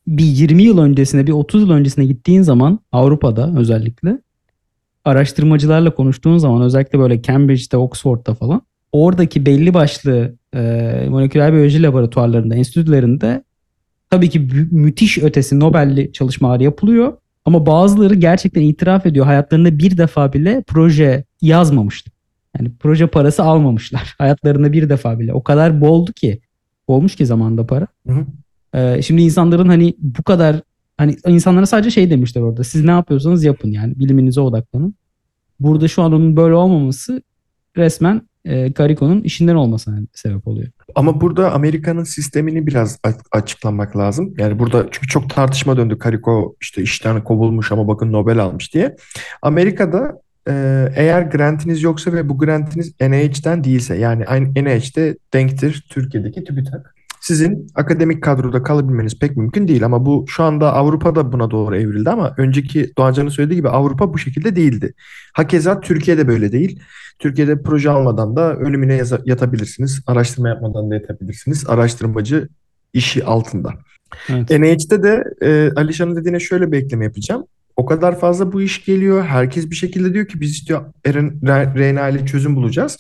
bir 0.07 0.25
20 0.25 0.63
yıl 0.63 0.77
öncesine, 0.77 1.27
bir 1.27 1.31
30 1.31 1.61
yıl 1.61 1.69
öncesine 1.69 2.05
gittiğin 2.05 2.41
zaman 2.41 2.79
Avrupa'da 2.91 3.53
özellikle 3.57 4.17
araştırmacılarla 5.05 5.95
konuştuğun 5.95 6.37
zaman 6.37 6.61
özellikle 6.61 6.99
böyle 6.99 7.21
Cambridge'de, 7.21 7.77
Oxford'da 7.77 8.33
falan 8.33 8.61
oradaki 8.91 9.45
belli 9.45 9.73
başlı 9.73 10.35
e, 10.55 10.61
moleküler 11.09 11.53
biyoloji 11.53 11.83
laboratuvarlarında, 11.83 12.55
enstitülerinde 12.55 13.43
tabii 14.09 14.29
ki 14.29 14.39
mü- 14.39 14.67
müthiş 14.71 15.17
ötesi 15.17 15.59
Nobel'li 15.59 16.13
çalışmalar 16.13 16.59
yapılıyor. 16.59 17.13
Ama 17.45 17.65
bazıları 17.65 18.15
gerçekten 18.15 18.61
itiraf 18.61 19.05
ediyor. 19.05 19.25
Hayatlarında 19.25 19.79
bir 19.79 19.97
defa 19.97 20.33
bile 20.33 20.63
proje 20.67 21.23
yazmamıştı. 21.41 22.11
Yani 22.59 22.71
proje 22.79 23.07
parası 23.07 23.43
almamışlar. 23.43 24.15
Hayatlarında 24.17 24.73
bir 24.73 24.89
defa 24.89 25.19
bile. 25.19 25.33
O 25.33 25.43
kadar 25.43 25.81
boldu 25.81 26.13
ki. 26.13 26.41
Olmuş 26.87 27.15
ki 27.15 27.25
zamanda 27.25 27.67
para. 27.67 27.87
Hı 28.07 28.13
hı. 28.13 28.25
Ee, 28.73 29.01
şimdi 29.01 29.21
insanların 29.21 29.69
hani 29.69 29.95
bu 29.99 30.23
kadar 30.23 30.61
hani 30.97 31.15
insanlara 31.27 31.65
sadece 31.65 31.91
şey 31.91 32.09
demişler 32.09 32.41
orada. 32.41 32.63
Siz 32.63 32.83
ne 32.83 32.91
yapıyorsanız 32.91 33.43
yapın 33.43 33.71
yani 33.71 33.99
biliminize 33.99 34.41
odaklanın. 34.41 34.95
Burada 35.59 35.87
şu 35.87 36.01
an 36.01 36.13
onun 36.13 36.37
böyle 36.37 36.53
olmaması 36.53 37.21
resmen 37.77 38.21
e, 38.45 38.73
Kariko'nun 38.73 39.21
işinden 39.21 39.55
olmasına 39.55 39.99
sebep 40.13 40.47
oluyor. 40.47 40.67
Ama 40.95 41.21
burada 41.21 41.53
Amerika'nın 41.53 42.03
sistemini 42.03 42.67
biraz 42.67 42.99
açıklamak 43.31 43.97
lazım. 43.97 44.33
Yani 44.37 44.59
burada 44.59 44.87
çünkü 44.91 45.07
çok 45.07 45.29
tartışma 45.29 45.77
döndü. 45.77 45.97
Kariko 45.97 46.55
işte 46.61 46.81
işten 46.81 47.23
kovulmuş 47.23 47.71
ama 47.71 47.87
bakın 47.87 48.11
Nobel 48.11 48.39
almış 48.39 48.73
diye. 48.73 48.95
Amerika'da 49.41 50.24
eğer 50.95 51.21
grantiniz 51.21 51.83
yoksa 51.83 52.13
ve 52.13 52.29
bu 52.29 52.37
grantiniz 52.37 52.93
NIH'den 53.01 53.63
değilse 53.63 53.95
yani 53.95 54.25
aynı 54.25 54.53
NIH'de 54.53 55.17
denktir 55.33 55.87
Türkiye'deki 55.89 56.43
TÜBİTAK. 56.43 56.95
Sizin 57.21 57.67
akademik 57.75 58.23
kadroda 58.23 58.63
kalabilmeniz 58.63 59.19
pek 59.19 59.37
mümkün 59.37 59.67
değil 59.67 59.85
ama 59.85 60.05
bu 60.05 60.25
şu 60.27 60.43
anda 60.43 60.73
Avrupa'da 60.73 61.31
buna 61.31 61.51
doğru 61.51 61.75
evrildi 61.75 62.09
ama 62.09 62.33
önceki 62.37 62.91
Doğancan'ın 62.97 63.29
söylediği 63.29 63.57
gibi 63.57 63.69
Avrupa 63.69 64.13
bu 64.13 64.17
şekilde 64.17 64.55
değildi. 64.55 64.93
Hakeza 65.33 65.79
Türkiye'de 65.79 66.27
böyle 66.27 66.51
değil. 66.51 66.79
Türkiye'de 67.19 67.61
proje 67.61 67.89
almadan 67.89 68.35
da 68.35 68.55
ölümüne 68.55 69.01
yatabilirsiniz. 69.25 70.01
Araştırma 70.07 70.49
yapmadan 70.49 70.91
da 70.91 70.95
yatabilirsiniz. 70.95 71.69
Araştırmacı 71.69 72.49
işi 72.93 73.25
altında. 73.25 73.73
Evet. 74.29 74.49
NIH'te 74.49 75.03
de 75.03 75.23
e, 75.41 75.71
Alişan'ın 75.75 76.15
dediğine 76.15 76.39
şöyle 76.39 76.71
bir 76.71 76.77
ekleme 76.77 77.05
yapacağım. 77.05 77.45
O 77.75 77.85
kadar 77.85 78.19
fazla 78.19 78.53
bu 78.53 78.61
iş 78.61 78.85
geliyor. 78.85 79.23
Herkes 79.25 79.69
bir 79.69 79.75
şekilde 79.75 80.13
diyor 80.13 80.27
ki 80.27 80.41
biz 80.41 80.51
işte 80.51 80.75
RNA 81.07 82.09
ile 82.09 82.25
çözüm 82.25 82.55
bulacağız. 82.55 82.97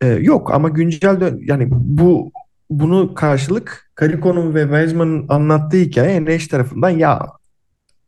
E, 0.00 0.06
yok 0.06 0.54
ama 0.54 0.68
güncel 0.68 1.20
dön 1.20 1.40
yani 1.44 1.66
bu 1.70 2.32
bunu 2.70 3.14
karşılık 3.14 3.90
Kariko'nun 3.94 4.54
ve 4.54 4.62
Weizmann'ın 4.62 5.26
anlattığı 5.28 5.76
hikaye 5.76 6.24
NIH 6.24 6.46
tarafından 6.48 6.90
ya 6.90 7.26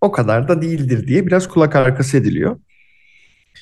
o 0.00 0.12
kadar 0.12 0.48
da 0.48 0.62
değildir 0.62 1.06
diye 1.06 1.26
biraz 1.26 1.48
kulak 1.48 1.76
arkası 1.76 2.16
ediliyor. 2.16 2.56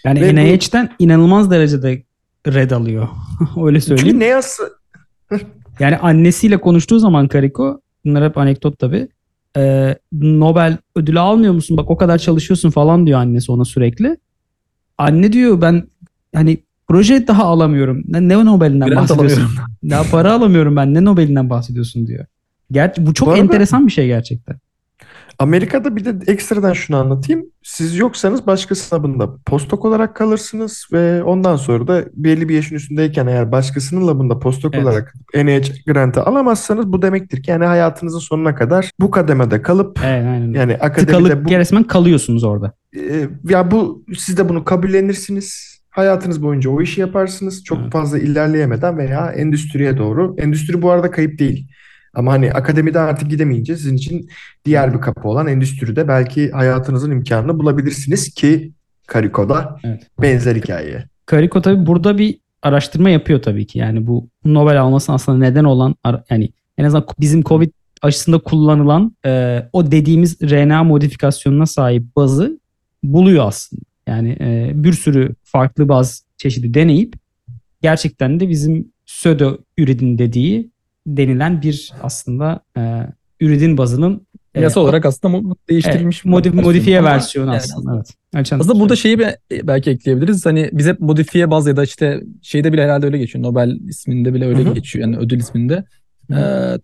Yani 0.05 0.21
Ve 0.21 0.33
bu- 0.33 0.37
NIH'ten 0.37 0.91
inanılmaz 0.99 1.51
derecede 1.51 2.03
red 2.47 2.71
alıyor. 2.71 3.09
Öyle 3.65 3.81
söyleyeyim. 3.81 4.09
Çünkü 4.09 4.21
ne 4.21 4.27
yazsa 4.27 4.65
Yani 5.81 5.97
annesiyle 5.97 6.57
konuştuğu 6.57 6.99
zaman 6.99 7.29
Kariko, 7.29 7.81
bunlar 8.05 8.25
hep 8.25 8.39
anekdot 8.39 8.79
tabii. 8.79 9.09
Ee, 9.57 9.95
Nobel 10.13 10.77
ödülü 10.97 11.21
almıyor 11.21 11.53
musun? 11.55 11.77
Bak 11.77 11.91
o 11.91 11.97
kadar 11.97 12.19
çalışıyorsun 12.19 12.71
falan 12.71 13.07
diyor 13.07 13.19
annesi 13.21 13.53
ona 13.53 13.65
sürekli. 13.65 14.17
Anne 14.99 15.33
diyor 15.33 15.61
ben 15.61 15.89
hani 16.35 16.59
proje 16.89 17.27
daha 17.27 17.45
alamıyorum. 17.45 18.03
Ne, 18.09 18.29
ne 18.29 18.45
Nobel'inden 18.45 18.89
Grant 18.89 19.11
bahsediyorsun? 19.11 19.49
Daha 19.91 20.03
para 20.03 20.33
alamıyorum 20.33 20.77
ben. 20.77 20.95
Ne 20.95 21.05
Nobel'inden 21.05 21.51
bahsediyorsun 21.51 22.07
diyor. 22.07 22.27
Gerçi 22.73 23.07
bu 23.07 23.15
çok 23.15 23.29
Bu 23.29 23.33
arada- 23.33 23.43
enteresan 23.45 23.87
bir 23.87 23.93
şey 23.93 24.07
gerçekten. 24.07 24.57
Amerika'da 25.39 25.97
bir 25.97 26.05
de 26.05 26.33
ekstradan 26.33 26.73
şunu 26.73 26.97
anlatayım. 26.97 27.47
Siz 27.63 27.97
yoksanız 27.99 28.47
başka 28.47 28.75
labında 28.93 29.37
postdoc 29.47 29.89
olarak 29.89 30.17
kalırsınız 30.17 30.87
ve 30.93 31.23
ondan 31.23 31.57
sonra 31.57 31.87
da 31.89 32.05
belli 32.15 32.49
bir 32.49 32.55
yaşın 32.55 32.77
üstündeyken 32.77 33.27
eğer 33.27 33.53
başkasının 33.53 34.07
labında 34.07 34.39
postdoc 34.39 34.71
Evet. 34.77 34.87
olarak 34.87 35.15
NIH 35.35 35.85
grantı 35.87 36.23
alamazsanız 36.23 36.93
bu 36.93 37.03
demektir 37.03 37.43
ki 37.43 37.51
yani 37.51 37.65
hayatınızın 37.65 38.19
sonuna 38.19 38.55
kadar 38.55 38.91
bu 39.01 39.11
kademede 39.11 39.63
kalıp 39.63 39.99
Evet, 40.05 40.27
aynen. 40.27 40.53
yani 40.53 40.75
akademide 40.77 41.07
Tıkalıp 41.07 41.45
bu 41.45 41.51
resmen 41.51 41.83
kalıyorsunuz 41.85 42.45
orada. 42.45 42.73
e, 42.97 43.29
ya 43.49 43.71
bu 43.71 44.05
siz 44.19 44.37
de 44.37 44.49
bunu 44.49 44.65
kabullenirsiniz. 44.65 45.75
Hayatınız 45.91 46.43
boyunca 46.43 46.71
o 46.71 46.81
işi 46.83 47.01
yaparsınız. 47.01 47.65
Çok 47.65 47.79
Evet. 47.83 47.93
fazla 47.93 48.19
ilerleyemeden 48.19 48.99
veya 48.99 49.33
endüstriye 49.33 49.99
doğru. 49.99 50.35
Endüstri 50.39 50.83
bu 50.83 50.91
arada 50.91 51.11
kayıp 51.11 51.39
değil. 51.39 51.69
Ama 52.15 52.33
hani 52.33 52.53
akademide 52.53 53.01
artık 53.01 53.31
gidemeyince 53.31 53.77
sizin 53.77 53.97
için 53.97 54.29
diğer 54.65 54.95
bir 54.95 55.01
kapı 55.01 55.29
olan 55.29 55.47
endüstride 55.47 56.09
belki 56.09 56.51
hayatınızın 56.51 57.11
imkanını 57.11 57.59
bulabilirsiniz 57.59 58.35
ki 58.35 58.73
Kariko'da 59.07 59.79
Evet. 59.85 60.07
benzer 60.23 60.57
hikaye. 60.57 61.05
Kariko 61.27 61.63
tabii 61.63 61.87
burada 61.87 62.19
bir 62.19 62.39
araştırma 62.63 63.11
yapıyor 63.11 63.43
tabii 63.43 63.67
ki. 63.67 63.79
Yani 63.79 64.07
bu 64.07 64.29
Nobel 64.45 64.81
almasına 64.81 65.15
aslında 65.15 65.39
neden 65.39 65.65
olan 65.65 65.95
yani 66.31 66.53
en 66.79 66.85
azından 66.85 67.07
bizim 67.21 67.43
Covid 67.43 67.71
aşısında 68.03 68.39
kullanılan 68.39 69.17
e, 69.27 69.63
o 69.73 69.91
dediğimiz 69.91 70.43
RNA 70.43 70.85
modifikasyonuna 70.85 71.67
sahip 71.67 72.17
bazı 72.17 72.61
buluyor 73.03 73.47
aslında. 73.47 73.83
Yani 74.07 74.37
e, 74.41 74.71
bir 74.75 74.93
sürü 74.93 75.35
farklı 75.45 75.89
baz 75.89 76.25
çeşidi 76.37 76.75
deneyip 76.75 77.15
gerçekten 77.83 78.41
de 78.41 78.49
bizim 78.49 78.93
pseudo 79.07 79.59
üridin 79.79 80.19
dediği 80.19 80.71
denilen 81.07 81.63
bir 81.63 81.95
aslında 82.01 82.61
e, 82.79 83.07
üridin 83.41 83.79
bazının 83.79 84.27
e, 84.55 84.61
Yasa 84.61 84.81
olarak 84.81 85.07
aslında 85.07 85.55
değiştirilmiş 85.69 86.23
evet, 86.27 86.35
modif- 86.35 86.45
versiyonu 86.47 86.67
modifiye 86.67 87.05
versiyonu 87.05 87.49
yani 87.49 87.57
aslında. 87.57 87.95
Evet. 87.97 88.11
Alişan, 88.35 88.61
Aslında 88.61 88.81
burada 88.81 88.97
şeyi 88.97 89.19
be- 89.19 89.39
belki 89.51 89.91
ekleyebiliriz. 89.91 90.47
Hani 90.47 90.71
biz 90.73 90.87
hep 90.87 91.01
modifiye 91.01 91.51
baz 91.51 91.67
ya 91.67 91.77
da 91.77 91.85
işte 91.85 92.21
şeyde 92.43 92.73
bile 92.73 92.83
herhalde 92.85 93.07
öyle 93.07 93.19
geçiyor. 93.19 93.45
Nobel 93.45 93.79
isminde 93.89 94.35
bile 94.35 94.47
öyle 94.47 94.65
Hı 94.65 94.69
hı. 94.69 94.75
geçiyor. 94.75 95.05
Yani 95.07 95.17
ödül 95.19 95.39
isminde. 95.39 95.85
e, 96.31 96.35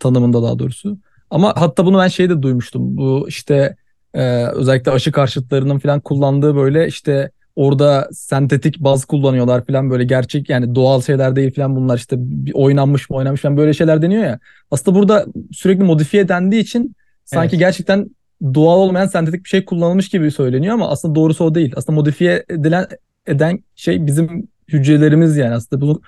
tanımında 0.01 0.43
daha 0.43 0.59
doğrusu. 0.59 0.99
Ama 1.31 1.53
hatta 1.57 1.87
bunu 1.87 1.99
ben 1.99 2.09
şeyde 2.09 2.43
duymuştum. 2.43 2.97
Bu 2.97 3.25
işte 3.29 3.77
e, 4.15 4.47
özellikle 4.47 4.91
aşı 4.91 5.13
karşıtlarının 5.13 5.79
falan 5.79 6.01
kullandığı 6.01 6.57
böyle 6.57 6.87
işte 6.89 7.31
orada 7.57 8.09
sentetik 8.13 8.81
baz 8.81 9.05
kullanıyorlar 9.05 9.67
falan 9.67 9.91
böyle 9.91 10.05
gerçek 10.05 10.51
yani 10.51 10.75
doğal 10.75 11.03
şeyler 11.03 11.37
değil 11.37 11.55
falan 11.55 11.77
bunlar 11.77 11.97
işte 11.99 12.19
oynanmış 12.55 13.11
mı 13.11 13.17
oynanmış 13.17 13.41
falan 13.41 13.57
böyle 13.57 13.75
şeyler 13.75 14.03
deniyor 14.03 14.25
ya. 14.25 14.39
Aslında 14.71 14.99
burada 14.99 15.27
sürekli 15.53 15.85
modifiye 15.85 16.29
dendiği 16.29 16.63
için 16.63 16.97
sanki 17.25 17.57
Evet. 17.57 17.61
gerçekten 17.67 18.11
doğal 18.55 18.79
olmayan 18.79 19.07
sentetik 19.07 19.45
bir 19.45 19.49
şey 19.49 19.65
kullanılmış 19.65 20.09
gibi 20.09 20.31
söyleniyor 20.31 20.75
ama 20.75 20.89
aslında 20.89 21.15
doğrusu 21.15 21.45
o 21.45 21.55
değil. 21.55 21.73
Aslında 21.77 21.97
modifiye 21.97 22.45
edilen 22.51 22.87
eden 23.27 23.59
şey 23.77 24.07
bizim 24.07 24.49
hücrelerimiz 24.69 25.37
yani 25.37 25.55
aslında 25.55 25.83
bunu 25.83 26.01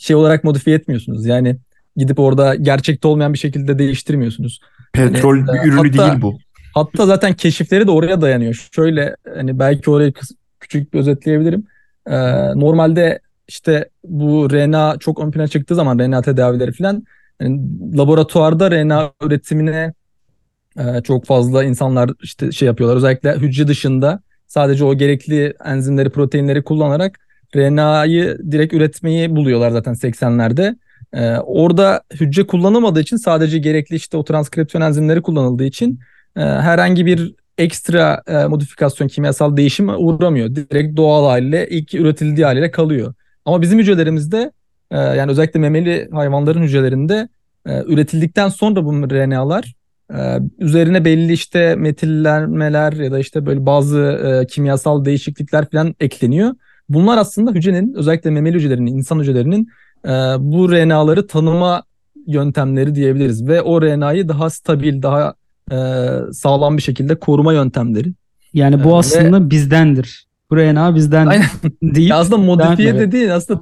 şey 0.00 0.16
olarak 0.16 0.44
modifiye 0.44 0.76
etmiyorsunuz. 0.76 1.26
Yani 1.26 1.56
gidip 1.96 2.18
orada 2.18 2.54
gerçekte 2.54 3.08
olmayan 3.08 3.32
bir 3.32 3.38
şekilde 3.38 3.78
değiştirmiyorsunuz. 3.78 4.60
Petrol 4.92 5.40
Hani, 5.40 5.58
bir 5.64 5.68
ürünü 5.72 5.90
hatta- 5.98 6.10
değil 6.10 6.22
bu. 6.22 6.38
Hatta 6.74 7.06
zaten 7.06 7.32
keşifleri 7.32 7.86
de 7.86 7.90
oraya 7.90 8.20
dayanıyor. 8.20 8.68
Şöyle 8.74 9.16
hani 9.34 9.58
belki 9.58 9.90
orayı 9.90 10.10
kıs- 10.12 10.34
küçük 10.72 10.94
bir 10.94 10.98
özetleyebilirim. 10.98 11.66
Ee, 12.06 12.14
normalde 12.54 13.20
işte 13.48 13.88
bu 14.04 14.50
RNA 14.50 14.96
çok 15.00 15.20
ön 15.20 15.30
plana 15.30 15.48
çıktığı 15.48 15.74
zaman 15.74 15.98
RNA 15.98 16.22
tedavileri 16.22 16.72
falan 16.72 17.04
hani 17.38 17.60
laboratuvarda 17.96 18.70
RNA 18.70 19.12
üretimine 19.22 19.92
e, 20.78 21.02
çok 21.02 21.26
fazla 21.26 21.64
insanlar 21.64 22.10
işte 22.22 22.52
şey 22.52 22.66
yapıyorlar. 22.66 22.96
Özellikle 22.96 23.34
hücre 23.36 23.68
dışında 23.68 24.20
sadece 24.46 24.84
o 24.84 24.94
gerekli 24.94 25.54
enzimleri, 25.64 26.10
proteinleri 26.10 26.64
kullanarak 26.64 27.20
RNA'yı 27.56 28.38
direkt 28.50 28.74
üretmeyi 28.74 29.36
buluyorlar 29.36 29.70
zaten 29.70 29.94
80'lerde. 29.94 30.76
Ee, 31.14 31.36
orada 31.36 32.02
hücre 32.20 32.46
kullanılmadığı 32.46 33.00
için 33.00 33.16
sadece 33.16 33.58
gerekli 33.58 33.96
işte 33.96 34.16
o 34.16 34.24
transkripsiyon 34.24 34.82
enzimleri 34.82 35.22
kullanıldığı 35.22 35.64
için 35.64 36.00
e, 36.36 36.40
herhangi 36.40 37.06
bir 37.06 37.34
ekstra 37.58 38.22
e, 38.26 38.46
modifikasyon, 38.46 39.08
kimyasal 39.08 39.56
değişime 39.56 39.96
uğramıyor. 39.96 40.54
Direkt 40.54 40.96
doğal 40.96 41.24
haliyle 41.24 41.68
ilk 41.68 41.94
üretildiği 41.94 42.46
haliyle 42.46 42.70
kalıyor. 42.70 43.14
Ama 43.44 43.62
bizim 43.62 43.78
hücrelerimizde 43.78 44.52
e, 44.90 44.98
yani 44.98 45.30
özellikle 45.30 45.60
memeli 45.60 46.08
hayvanların 46.12 46.62
hücrelerinde 46.62 47.28
e, 47.66 47.82
üretildikten 47.86 48.48
sonra 48.48 48.84
bu 48.84 48.92
RNA'lar 48.92 49.74
e, 50.14 50.38
üzerine 50.58 51.04
belli 51.04 51.32
işte 51.32 51.74
metillenmeler 51.74 52.92
ya 52.92 53.12
da 53.12 53.18
işte 53.18 53.46
böyle 53.46 53.66
bazı 53.66 54.00
e, 54.00 54.46
kimyasal 54.46 55.04
değişiklikler 55.04 55.70
falan 55.70 55.94
ekleniyor. 56.00 56.54
Bunlar 56.88 57.18
aslında 57.18 57.50
hücrenin 57.50 57.94
özellikle 57.94 58.30
memeli 58.30 58.56
hücrelerinin, 58.56 58.96
insan 58.96 59.20
hücrelerinin 59.20 59.68
e, 60.04 60.08
bu 60.38 60.72
RNA'ları 60.72 61.26
tanıma 61.26 61.82
yöntemleri 62.26 62.94
diyebiliriz 62.94 63.48
ve 63.48 63.62
o 63.62 63.82
RNA'yı 63.82 64.28
daha 64.28 64.50
stabil, 64.50 65.02
daha 65.02 65.34
e, 65.70 65.76
sağlam 66.32 66.76
bir 66.76 66.82
şekilde 66.82 67.14
koruma 67.14 67.52
yöntemleri. 67.52 68.12
Yani 68.54 68.74
Ee, 68.80 68.84
bu 68.84 68.88
ve- 68.92 68.94
aslında 68.94 69.50
bizdendir. 69.50 70.26
Bu 70.50 70.56
RNA 70.56 70.94
bizden 70.94 71.26
Aynen. 71.26 71.46
deyip 71.82 72.10
Ya 72.10 72.16
aslında 72.16 72.36
modifiye 72.36 72.94
de 72.98 73.12
değil 73.12 73.34
aslında 73.34 73.60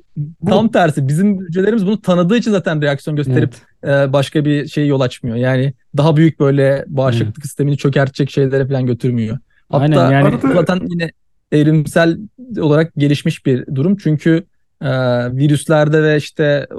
tam 0.49 0.69
tersi. 0.69 1.09
Bizim 1.09 1.41
hücrelerimiz 1.41 1.87
bunu 1.87 2.01
tanıdığı 2.01 2.37
için 2.37 2.51
zaten 2.51 2.83
reaksiyon 2.83 3.17
gösterip 3.17 3.55
Evet. 3.83 4.09
e, 4.09 4.13
başka 4.13 4.45
bir 4.45 4.67
şey 4.67 4.87
yol 4.87 5.01
açmıyor. 5.01 5.37
Yani 5.37 5.75
daha 5.97 6.17
büyük 6.17 6.41
böyle 6.41 6.85
bağışıklık 6.89 7.43
sistemini 7.47 7.77
çökertecek 7.77 8.31
şeylere 8.31 8.67
falan 8.69 8.87
götürmüyor. 8.87 9.39
Hatta 9.69 9.83
Aynen, 10.03 10.11
yani- 10.11 10.39
zaten 10.55 10.81
yine 10.89 11.11
evrimsel 11.53 12.19
olarak 12.61 12.93
gelişmiş 12.97 13.47
bir 13.47 13.67
durum. 13.75 13.97
Çünkü 13.97 14.45
e, 14.83 14.89
virüslerde 15.37 16.03
ve 16.03 16.17
işte 16.17 16.67
e, 16.73 16.77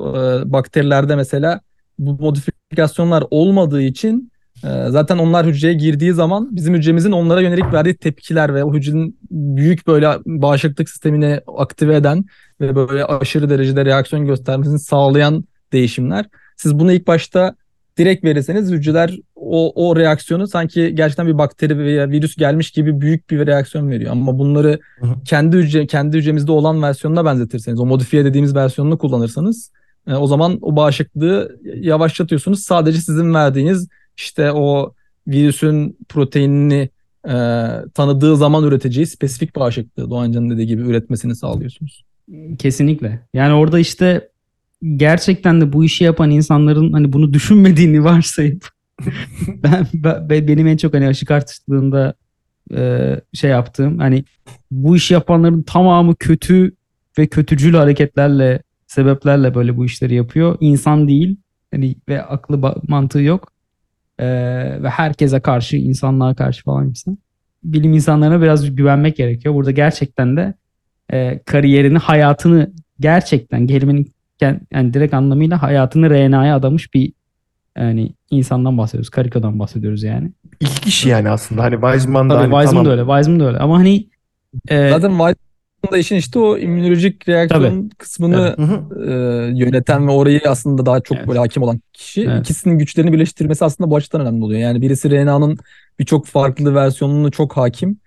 bakterilerde 0.51 1.15
mesela 1.15 1.61
bu 1.99 2.13
modifikasyonlar 2.13 3.23
olmadığı 3.31 3.81
için 3.81 4.31
e, 4.40 4.40
zaten 4.89 5.17
onlar 5.17 5.45
hücreye 5.45 5.73
girdiği 5.73 6.13
zaman 6.13 6.55
bizim 6.55 6.73
hücremizin 6.73 7.11
onlara 7.11 7.41
yönelik 7.41 7.73
verdiği 7.73 7.95
tepkiler 7.95 8.55
ve 8.55 8.63
o 8.63 8.73
hücrenin 8.73 9.19
büyük 9.31 9.87
böyle 9.87 10.07
bağışıklık 10.25 10.89
sistemini 10.89 11.41
aktive 11.57 11.95
eden 11.95 12.25
ve 12.61 12.75
böyle 12.75 13.05
aşırı 13.05 13.49
derecede 13.49 13.85
reaksiyon 13.85 14.25
göstermesini 14.25 14.79
sağlayan 14.79 15.43
değişimler. 15.73 16.25
Siz 16.57 16.79
bunu 16.79 16.91
ilk 16.91 17.07
başta 17.07 17.55
direkt 17.97 18.23
verirseniz 18.23 18.71
hücreler 18.71 19.17
o, 19.35 19.89
o 19.89 19.95
reaksiyonu 19.95 20.47
sanki 20.47 20.95
gerçekten 20.95 21.27
bir 21.27 21.37
bakteri 21.37 21.77
veya 21.77 22.09
virüs 22.09 22.35
gelmiş 22.35 22.71
gibi 22.71 23.01
büyük 23.01 23.29
bir 23.29 23.47
reaksiyon 23.47 23.89
veriyor. 23.89 24.11
Ama 24.11 24.39
bunları 24.39 24.79
kendi 25.25 25.57
hücre 25.57 25.87
kendi 25.87 26.17
hücremizde 26.17 26.51
olan 26.51 26.81
versiyonuna 26.81 27.25
benzetirseniz, 27.25 27.79
o 27.79 27.85
modifiye 27.85 28.25
dediğimiz 28.25 28.55
versiyonunu 28.55 28.97
kullanırsanız 28.97 29.71
e, 30.07 30.13
o 30.13 30.27
zaman 30.27 30.57
o 30.61 30.75
bağışıklığı 30.75 31.59
yavaşlatıyorsunuz. 31.75 32.63
Sadece 32.63 32.97
sizin 33.01 33.33
verdiğiniz 33.33 33.87
işte 34.17 34.51
o 34.51 34.93
virüsün 35.27 35.97
proteinini 36.09 36.89
e, 37.25 37.33
tanıdığı 37.93 38.37
zaman 38.37 38.63
üreteceği 38.63 39.05
spesifik 39.07 39.55
bağışıklığı 39.55 40.09
Doğancan'ın 40.09 40.49
dediği 40.49 40.67
gibi 40.67 40.81
üretmesini 40.81 41.35
sağlıyorsunuz. 41.35 42.05
Kesinlikle. 42.59 43.19
Yani 43.33 43.53
orada 43.53 43.79
işte 43.79 44.29
gerçekten 44.95 45.61
de 45.61 45.73
bu 45.73 45.83
işi 45.85 46.03
yapan 46.03 46.31
insanların 46.31 46.93
hani 46.93 47.13
bunu 47.13 47.33
düşünmediğini 47.33 48.03
varsayıp 48.03 48.67
ben, 49.47 49.87
ben- 49.93 50.29
ben- 50.29 50.47
benim 50.47 50.67
en 50.67 50.77
çok 50.77 50.93
hani 50.93 51.07
aşı 51.07 51.25
kartıştığında 51.25 52.13
e, 52.75 53.15
şey 53.33 53.49
yaptığım 53.51 53.97
hani 53.97 54.23
bu 54.71 54.95
işi 54.95 55.13
yapanların 55.13 55.61
tamamı 55.61 56.15
kötü 56.15 56.75
ve 57.17 57.27
kötücül 57.27 57.73
hareketlerle 57.73 58.61
sebeplerle 58.87 59.55
böyle 59.55 59.77
bu 59.77 59.85
işleri 59.85 60.15
yapıyor. 60.15 60.57
İnsan 60.59 61.07
değil 61.07 61.37
hani 61.71 61.95
ve 62.09 62.23
aklı 62.23 62.75
mantığı 62.87 63.21
yok. 63.21 63.51
E, 64.21 64.27
ve 64.83 64.89
herkese 64.89 65.39
karşı 65.39 65.77
insanlığa 65.77 66.35
karşı 66.35 66.63
falan 66.63 66.85
gibisinden. 66.85 67.17
Bilim 67.63 67.93
insanlarına 67.93 68.41
biraz 68.41 68.75
güvenmek 68.75 69.17
gerekiyor. 69.17 69.55
Burada 69.55 69.71
gerçekten 69.71 70.37
de 70.37 70.53
e, 71.13 71.39
kariyerini, 71.45 71.97
hayatını 71.97 72.71
gerçekten 72.99 73.67
kelimenin 73.67 74.11
yani 74.71 74.93
direkt 74.93 75.13
anlamıyla 75.13 75.61
hayatını 75.61 76.09
RNA'ya 76.09 76.55
adamış 76.55 76.93
bir 76.93 77.13
yani 77.77 78.13
insandan 78.31 78.77
bahsediyoruz. 78.77 79.09
Karikadan 79.09 79.59
bahsediyoruz 79.59 80.03
yani. 80.03 80.31
İki 80.59 80.81
kişi 80.81 81.09
yani 81.09 81.29
aslında. 81.29 81.63
Hani 81.63 81.73
Weizmann 81.73 82.29
da 82.29 82.33
Tabii 82.33 82.41
hani 82.43 82.51
Weizmann 82.51 82.83
tamam. 82.83 82.85
da 82.85 82.91
öyle. 82.91 83.01
Weizmann 83.01 83.39
da 83.39 83.45
öyle. 83.45 83.57
Ama 83.57 83.79
hani 83.79 84.07
e, 84.67 84.89
Zaten 84.89 85.11
Weizmann'da 85.81 85.97
işin 85.97 86.15
işte 86.15 86.39
o 86.39 86.57
immünolojik 86.57 87.29
reaksiyon 87.29 87.89
kısmını 87.97 88.55
hı. 88.57 89.01
e, 89.05 89.13
yöneten 89.59 90.07
ve 90.07 90.11
orayı 90.11 90.41
aslında 90.47 90.85
daha 90.85 90.99
çok 91.01 91.17
Evet. 91.17 91.27
böyle 91.27 91.39
hakim 91.39 91.63
olan 91.63 91.81
kişi. 91.93 92.21
Evet. 92.21 92.39
İkisinin 92.39 92.77
güçlerini 92.77 93.13
birleştirmesi 93.13 93.65
aslında 93.65 93.89
bu 93.89 93.95
açıdan 93.95 94.21
önemli 94.21 94.43
oluyor. 94.43 94.59
Yani 94.59 94.81
birisi 94.81 95.11
RNA'nın 95.11 95.57
birçok 95.99 96.25
farklı 96.25 96.75
versiyonunu 96.75 97.31
çok 97.31 97.57
hakim 97.57 97.97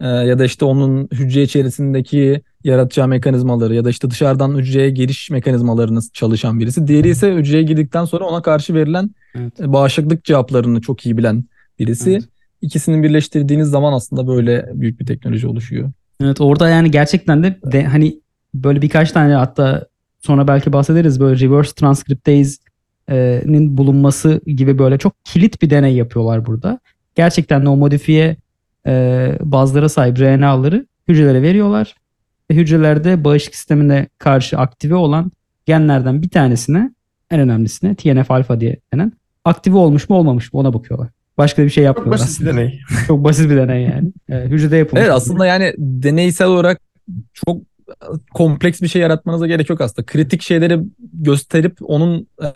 e, 0.00 0.06
ya 0.06 0.38
da 0.38 0.44
işte 0.44 0.64
onun 0.64 1.08
hücre 1.12 1.42
içerisindeki 1.42 2.42
yaratacağı 2.64 3.08
mekanizmaları 3.08 3.74
ya 3.74 3.84
da 3.84 3.90
işte 3.90 4.10
dışarıdan 4.10 4.58
hücreye 4.58 4.90
giriş 4.90 5.30
mekanizmalarını 5.30 6.00
çalışan 6.12 6.60
birisi. 6.60 6.86
Diğeri 6.86 7.08
ise 7.08 7.34
hücreye 7.34 7.62
girdikten 7.62 8.04
sonra 8.04 8.24
ona 8.24 8.42
karşı 8.42 8.74
verilen 8.74 9.10
Evet. 9.34 9.60
e, 9.60 9.72
bağışıklık 9.72 10.24
cevaplarını 10.24 10.80
çok 10.80 11.06
iyi 11.06 11.16
bilen 11.16 11.44
birisi. 11.78 12.10
Evet. 12.10 12.24
İkisini 12.62 13.02
birleştirdiğiniz 13.02 13.68
zaman 13.68 13.92
aslında 13.92 14.26
böyle 14.26 14.70
büyük 14.74 15.00
bir 15.00 15.06
teknoloji 15.06 15.46
oluşuyor. 15.46 15.92
Evet 16.20 16.40
orada 16.40 16.68
yani 16.68 16.90
gerçekten 16.90 17.42
de, 17.42 17.58
de 17.64 17.84
hani 17.84 18.20
böyle 18.54 18.82
birkaç 18.82 19.12
tane 19.12 19.34
hatta 19.34 19.86
sonra 20.20 20.48
belki 20.48 20.72
bahsederiz 20.72 21.20
böyle 21.20 21.40
reverse 21.40 21.74
transcriptase'nin 21.74 23.76
bulunması 23.76 24.40
gibi 24.46 24.78
böyle 24.78 24.98
çok 24.98 25.24
kilit 25.24 25.62
bir 25.62 25.70
deney 25.70 25.94
yapıyorlar 25.94 26.46
burada. 26.46 26.78
Gerçekten 27.14 27.64
de 27.64 27.68
o 27.68 27.76
modifiye 27.76 28.36
e, 28.86 29.32
bazılara 29.40 29.88
sahip 29.88 30.20
RNA'ları 30.20 30.86
hücrelere 31.08 31.42
veriyorlar. 31.42 31.94
Ve 32.50 32.54
hücrelerde 32.54 33.24
bağışıklık 33.24 33.54
sistemine 33.54 34.08
karşı 34.18 34.58
aktive 34.58 34.94
olan 34.94 35.32
genlerden 35.66 36.22
bir 36.22 36.28
tanesine 36.28 36.90
en 37.30 37.40
önemlisine 37.40 37.94
TNF 37.94 38.30
alfa 38.30 38.60
diye 38.60 38.76
denen 38.94 39.12
aktive 39.44 39.76
olmuş 39.76 40.08
mu 40.08 40.16
olmamış 40.16 40.52
mı 40.52 40.60
ona 40.60 40.74
bakıyorlar. 40.74 41.08
Başka 41.38 41.64
bir 41.64 41.70
şey 41.70 41.84
Çok 41.84 41.96
yapmıyorlar. 41.96 42.20
basit 42.20 42.40
bir 42.40 42.46
deney. 42.46 42.80
Çok 43.06 43.24
basit 43.24 43.50
bir 43.50 43.56
deney 43.56 43.82
yani. 43.82 44.12
E, 44.28 44.48
hücrede 44.48 44.76
yapılmış. 44.76 45.02
Evet 45.02 45.14
aslında 45.14 45.46
yani 45.46 45.74
deneysel 45.78 46.46
olarak 46.46 46.80
çok 47.32 47.62
kompleks 48.34 48.82
bir 48.82 48.88
şey 48.88 49.02
yaratmanıza 49.02 49.46
gerek 49.46 49.70
yok 49.70 49.80
aslında. 49.80 50.06
Kritik 50.06 50.42
şeyleri 50.42 50.80
gösterip 51.12 51.76
onun 51.82 52.26
e, 52.42 52.48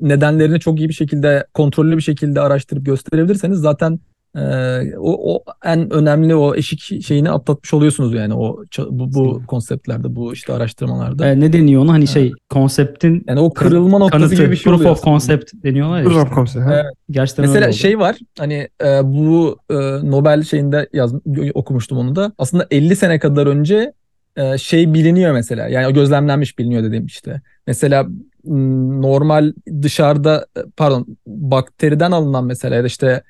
nedenlerini 0.00 0.60
çok 0.60 0.78
iyi 0.78 0.88
bir 0.88 0.94
şekilde 0.94 1.46
kontrollü 1.54 1.96
bir 1.96 2.02
şekilde 2.02 2.40
araştırıp 2.40 2.86
gösterebilirseniz 2.86 3.58
zaten 3.58 3.98
e, 4.36 4.96
o, 4.98 5.34
o 5.34 5.44
en 5.64 5.92
önemli 5.92 6.34
o 6.34 6.54
eşik 6.54 7.04
şeyini 7.04 7.30
atlatmış 7.30 7.74
oluyorsunuz 7.74 8.14
yani 8.14 8.34
o 8.34 8.64
bu, 8.78 9.14
bu 9.14 9.42
konseptlerde 9.46 10.16
bu 10.16 10.32
işte 10.32 10.52
araştırmalarda. 10.52 11.28
E, 11.28 11.40
ne 11.40 11.52
deniyor 11.52 11.82
ona 11.82 11.92
hani 11.92 12.06
şey 12.06 12.32
konseptin 12.50 13.24
Yani 13.28 13.40
o 13.40 13.54
kırılma 13.54 13.98
noktası 13.98 14.22
kanıtı, 14.22 14.42
gibi 14.42 14.50
bir 14.50 14.56
şey 14.56 14.72
proof 14.72 14.86
of 14.86 15.02
concept 15.02 15.52
deniyorlar 15.54 15.98
ya. 15.98 16.04
Proof 16.04 16.16
işte. 16.16 16.28
of 16.28 16.34
concept? 16.34 16.66
Evet. 16.72 16.84
Gerçekten 17.10 17.46
Mesela 17.46 17.72
şey 17.72 17.98
var 17.98 18.16
hani 18.38 18.68
e, 18.84 19.04
bu 19.04 19.58
e, 19.70 19.74
Nobel 20.10 20.42
şeyinde 20.42 20.88
yaz, 20.92 21.14
okumuştum 21.54 21.98
onu 21.98 22.16
da. 22.16 22.32
Aslında 22.38 22.66
50 22.70 22.96
sene 22.96 23.18
kadar 23.18 23.46
önce 23.46 23.92
e, 24.36 24.58
şey 24.58 24.94
biliniyor 24.94 25.32
mesela. 25.32 25.68
Yani 25.68 25.86
o 25.86 25.92
gözlemlenmiş 25.92 26.58
biliniyor 26.58 26.82
dediğim 26.82 27.06
işte. 27.06 27.40
Mesela 27.66 28.06
normal 28.44 29.52
dışarıda 29.82 30.46
e, 30.56 30.60
pardon 30.76 31.06
bakteriden 31.26 32.10
alınan 32.10 32.44
mesela 32.44 32.74
ya 32.74 32.82
da 32.82 32.86
işte 32.86 33.22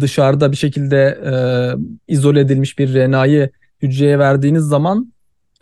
dışarıda 0.00 0.52
bir 0.52 0.56
şekilde 0.56 1.18
e, 1.26 1.32
izole 2.08 2.40
edilmiş 2.40 2.78
bir 2.78 2.94
RNA'yı 2.94 3.50
hücreye 3.82 4.18
verdiğiniz 4.18 4.64
zaman 4.64 5.12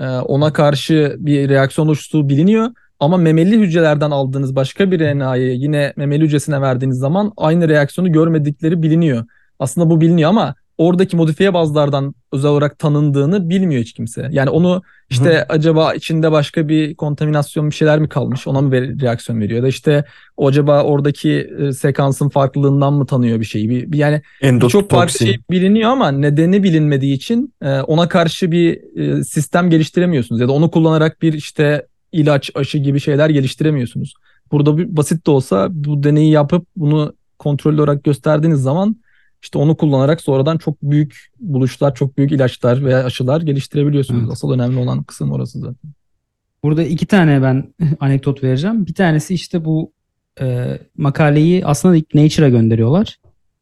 e, 0.00 0.06
ona 0.06 0.52
karşı 0.52 1.16
bir 1.18 1.48
reaksiyon 1.48 1.86
oluştuğu 1.86 2.28
biliniyor. 2.28 2.70
Ama 3.00 3.16
memeli 3.16 3.58
hücrelerden 3.58 4.10
aldığınız 4.10 4.56
başka 4.56 4.90
bir 4.90 5.00
RNA'yı 5.00 5.52
yine 5.52 5.92
memeli 5.96 6.24
hücresine 6.24 6.60
verdiğiniz 6.60 6.98
zaman 6.98 7.32
aynı 7.36 7.68
reaksiyonu 7.68 8.12
görmedikleri 8.12 8.82
biliniyor. 8.82 9.24
Aslında 9.58 9.90
bu 9.90 10.00
biliniyor 10.00 10.30
ama 10.30 10.54
oradaki 10.78 11.16
modifiye 11.16 11.54
bazlardan 11.54 12.14
özel 12.32 12.50
olarak 12.50 12.78
tanındığını 12.78 13.48
bilmiyor 13.48 13.82
hiç 13.82 13.92
kimse. 13.92 14.28
Yani 14.32 14.50
onu 14.50 14.82
işte 15.10 15.46
acaba 15.48 15.94
içinde 15.94 16.32
başka 16.32 16.68
bir 16.68 16.94
kontaminasyon 16.94 17.70
bir 17.70 17.74
şeyler 17.74 17.98
mi 17.98 18.08
kalmış 18.08 18.46
ona 18.46 18.60
mı 18.60 18.72
ver- 18.72 19.00
reaksiyon 19.00 19.40
veriyor 19.40 19.56
ya 19.56 19.62
da 19.62 19.68
işte 19.68 20.04
o 20.36 20.48
acaba 20.48 20.82
oradaki 20.82 21.50
e, 21.58 21.72
sekansın 21.72 22.28
farklılığından 22.28 22.92
mı 22.92 23.06
tanıyor 23.06 23.40
bir 23.40 23.44
şeyi. 23.44 23.68
Bir, 23.68 23.92
bir 23.92 23.98
yani 23.98 24.22
çok 24.68 24.90
farklı 24.90 25.18
şey 25.18 25.38
biliniyor 25.50 25.90
ama 25.90 26.10
nedeni 26.10 26.62
bilinmediği 26.62 27.14
için 27.14 27.54
e, 27.62 27.80
ona 27.80 28.08
karşı 28.08 28.52
bir 28.52 28.98
e, 28.98 29.24
sistem 29.24 29.70
geliştiremiyorsunuz 29.70 30.40
ya 30.40 30.48
da 30.48 30.52
onu 30.52 30.70
kullanarak 30.70 31.22
bir 31.22 31.32
işte 31.32 31.86
ilaç, 32.12 32.50
aşı 32.54 32.78
gibi 32.78 33.00
şeyler 33.00 33.30
geliştiremiyorsunuz. 33.30 34.14
Burada 34.52 34.78
bir, 34.78 34.96
basit 34.96 35.26
de 35.26 35.30
olsa 35.30 35.68
bu 35.70 36.02
deneyi 36.02 36.30
yapıp 36.30 36.66
bunu 36.76 37.14
kontrollü 37.38 37.80
olarak 37.80 38.04
gösterdiğiniz 38.04 38.62
zaman 38.62 38.96
işte 39.42 39.58
onu 39.58 39.76
kullanarak 39.76 40.20
sonradan 40.20 40.58
çok 40.58 40.82
büyük 40.82 41.30
buluşlar, 41.40 41.94
çok 41.94 42.18
büyük 42.18 42.32
ilaçlar 42.32 42.84
veya 42.84 43.04
aşılar 43.04 43.40
geliştirebiliyorsunuz. 43.40 44.20
Evet. 44.20 44.32
Asıl 44.32 44.50
önemli 44.50 44.78
olan 44.78 45.02
kısım 45.02 45.32
orası 45.32 45.58
zaten. 45.58 45.90
Burada 46.62 46.82
iki 46.82 47.06
tane 47.06 47.42
ben 47.42 47.74
anekdot 48.00 48.44
vereceğim. 48.44 48.86
Bir 48.86 48.94
tanesi 48.94 49.34
işte 49.34 49.64
bu 49.64 49.92
e, 50.40 50.78
makaleyi 50.96 51.66
aslında 51.66 51.96
ilk 51.96 52.14
Nature'a 52.14 52.48
gönderiyorlar. 52.48 53.18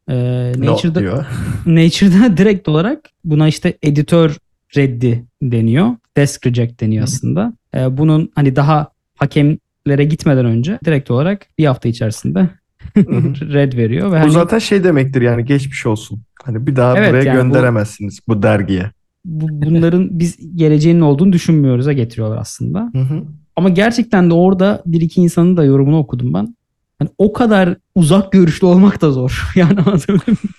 E, 0.09 0.15
No 0.57 0.67
Nature'da, 0.67 1.01
diyor. 1.01 1.27
Nature'da 1.67 2.37
direkt 2.37 2.69
olarak 2.69 3.11
buna 3.25 3.49
işte 3.49 3.79
editör 3.83 4.37
reddi 4.77 5.25
deniyor. 5.43 5.97
Desk 6.17 6.47
reject 6.47 6.81
deniyor 6.81 7.05
aslında. 7.05 7.53
E, 7.75 7.97
bunun 7.97 8.33
hani 8.35 8.57
daha 8.57 8.89
hakemlere 9.15 10.05
gitmeden 10.05 10.45
önce 10.45 10.79
direkt 10.85 11.11
olarak 11.11 11.47
bir 11.59 11.67
hafta 11.67 11.89
içerisinde 11.89 12.49
red 13.53 13.73
veriyor. 13.73 14.07
Ve 14.09 14.17
Bu 14.17 14.21
hani 14.21 14.31
zaten 14.31 14.59
şey 14.59 14.85
demektir 14.85 15.23
yani 15.23 15.45
geçmiş 15.45 15.87
olsun. 15.87 16.23
Hani 16.45 16.67
bir 16.67 16.77
daha 16.77 16.99
Evet, 16.99 17.11
buraya 17.11 17.25
yani 17.25 17.39
bu- 17.39 17.43
gönderemezsiniz 17.43 18.19
bu, 18.29 18.43
dergiye. 18.43 18.91
bu, 19.25 19.47
bunların 19.51 20.09
biz 20.19 20.57
geleceğinin 20.57 21.01
olduğunu 21.01 21.33
düşünmüyoruz'a 21.33 21.93
getiriyorlar 21.93 22.39
aslında. 22.39 22.91
Hı 22.93 22.99
hı. 23.01 23.23
Ama 23.57 23.69
gerçekten 23.69 24.31
de 24.31 24.35
orada 24.35 24.83
bir 24.87 25.01
iki 25.01 25.21
insanın 25.21 25.57
da 25.57 25.65
yorumunu 25.65 25.99
okudum 25.99 26.35
ben. 26.35 26.55
Hani 26.99 27.11
o 27.19 27.33
kadar 27.33 27.77
uzak 27.95 28.33
görüşlü 28.33 28.67
olmak 28.67 29.01
da 29.03 29.11
zor. 29.11 29.43
Yani? 29.57 29.73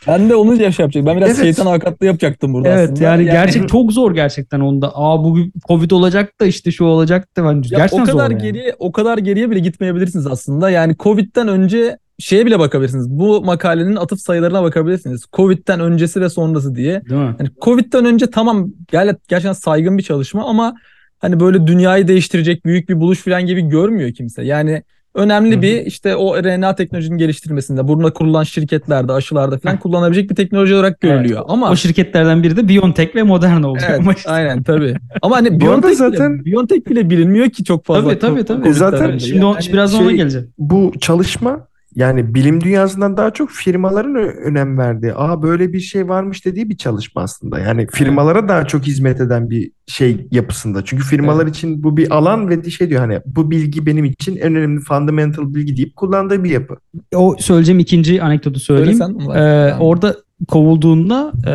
Ben 0.08 0.30
de 0.30 0.36
onu 0.36 0.62
yaş 0.62 0.80
yapacak. 0.80 1.06
Ben 1.06 1.18
biraz 1.18 1.30
Evet. 1.30 1.42
şeytan 1.42 1.66
avukatlığı 1.66 2.06
yapacaktım 2.06 2.54
burada 2.54 2.70
Evet 2.70 2.90
aslında. 2.92 3.04
yani, 3.04 3.24
gerçek 3.24 3.70
çok 3.70 3.92
zor 3.92 4.14
gerçekten 4.14 4.60
onda. 4.60 4.92
Aa 4.96 5.24
bu 5.24 5.38
Covid 5.68 5.92
olacak 5.92 6.40
da 6.42 6.46
işte 6.46 6.72
şu 6.72 6.86
olacak 6.86 7.28
da 7.38 7.44
ben 7.44 7.54
Ya 7.56 7.62
gerçekten 7.70 8.02
o 8.02 8.06
kadar 8.06 8.12
zor 8.26 8.32
yani. 8.32 8.42
geriye 8.42 8.76
o 8.80 8.92
kadar 8.92 9.18
geriye 9.18 9.52
bile 9.52 9.60
gitmeyebilirsiniz 9.60 10.28
aslında. 10.28 10.70
Yani 10.70 10.96
Covid'den 11.00 11.48
önce 11.48 11.98
şeye 12.20 12.46
bile 12.46 12.60
bakabilirsiniz. 12.60 13.10
Bu 13.10 13.42
makalenin 13.46 13.96
atıf 13.96 14.20
sayılarına 14.20 14.64
bakabilirsiniz. 14.64 15.26
Covid'den 15.34 15.80
öncesi 15.80 16.22
ve 16.22 16.30
sonrası 16.30 16.76
diye. 16.76 17.02
Değil 17.10 17.22
mi? 17.22 17.36
Yani 17.40 17.50
Covid'den 17.62 18.06
önce 18.06 18.26
tamam 18.30 18.72
gerçekten 18.92 19.54
saygın 19.54 19.98
bir 19.98 20.04
çalışma 20.04 20.46
ama 20.46 20.76
hani 21.20 21.40
böyle 21.40 21.68
dünyayı 21.68 22.08
değiştirecek 22.08 22.66
büyük 22.66 22.90
bir 22.90 23.00
buluş 23.00 23.20
falan 23.24 23.46
gibi 23.46 23.62
görmüyor 23.62 24.14
kimse. 24.14 24.44
Yani 24.44 24.84
önemli 25.16 25.54
Hı 25.54 25.58
hı. 25.58 25.62
bir 25.62 25.86
işte 25.86 26.16
o 26.16 26.44
RNA 26.44 26.76
teknolojinin 26.76 27.18
geliştirilmesinde, 27.18 27.88
burada 27.88 28.14
kurulan 28.14 28.44
şirketlerde, 28.44 29.14
aşılarda 29.14 29.58
falan 29.58 29.80
kullanabilecek 29.80 30.30
bir 30.30 30.36
teknoloji 30.36 30.76
olarak 30.76 31.02
görülüyor. 31.02 31.44
Ama 31.48 31.72
O 31.72 31.76
şirketlerden 31.76 32.44
biri 32.44 32.58
de 32.58 32.68
BioNTech 32.70 33.16
ve 33.16 33.24
Moderna 33.24 33.70
oldu. 33.70 33.80
Evet, 33.90 34.00
Ama 34.00 34.14
işte- 34.14 34.30
aynen 34.32 34.64
tabii. 34.64 34.96
Ama 35.22 35.36
hani 35.36 35.60
BioNTech, 35.60 35.96
zaten- 35.98 36.40
bile, 36.40 36.52
BioNTech 36.52 36.90
bile 36.90 37.10
bilinmiyor 37.10 37.50
ki 37.50 37.64
çok 37.64 37.86
fazla. 37.86 38.10
Tabii, 38.10 38.20
tabii, 38.20 38.46
tabii. 38.46 38.64
Covid'den 38.64 38.80
Zaten. 38.80 39.18
Şimdi 39.18 39.46
Yani 39.46 39.58
birazdan 39.74 40.02
ona 40.02 40.08
şey- 40.10 40.18
geleceğim. 40.18 40.50
Bu 40.58 40.92
çalışma 41.00 41.69
yani 41.96 42.34
bilim 42.34 42.62
dünyasından 42.62 43.18
daha 43.18 43.32
çok 43.32 43.50
firmaların 43.50 44.16
önem 44.16 44.78
verdiği, 44.78 45.14
aa 45.14 45.42
böyle 45.42 45.74
bir 45.74 45.80
şey 45.80 46.10
varmış 46.10 46.46
dediği 46.46 46.70
bir 46.70 46.78
çalışma 46.78 47.22
aslında. 47.22 47.60
Yani 47.60 47.88
firmalara 47.94 48.48
daha 48.48 48.68
çok 48.68 48.84
hizmet 48.84 49.22
eden 49.22 49.50
bir 49.50 49.72
şey 49.88 50.28
yapısında. 50.32 50.86
Çünkü 50.86 51.04
firmalar 51.04 51.48
için 51.48 51.84
bu 51.84 51.98
bir 51.98 52.16
alan 52.16 52.50
ve 52.50 52.70
şey 52.70 52.90
diyor 52.90 53.02
hani 53.02 53.20
bu 53.26 53.52
bilgi 53.52 53.86
benim 53.86 54.06
için 54.06 54.36
en 54.36 54.56
önemli 54.56 54.82
fundamental 54.82 55.54
bilgi 55.54 55.78
deyip 55.78 55.96
kullandığı 55.96 56.44
bir 56.44 56.50
yapı. 56.50 56.76
O 57.16 57.36
söyleyeceğim 57.40 57.80
ikinci 57.80 58.24
anekdotu 58.24 58.60
söyleyeyim. 58.60 59.18
Ee, 59.36 59.74
orada 59.80 60.16
kovulduğunda 60.48 61.32
e, 61.48 61.54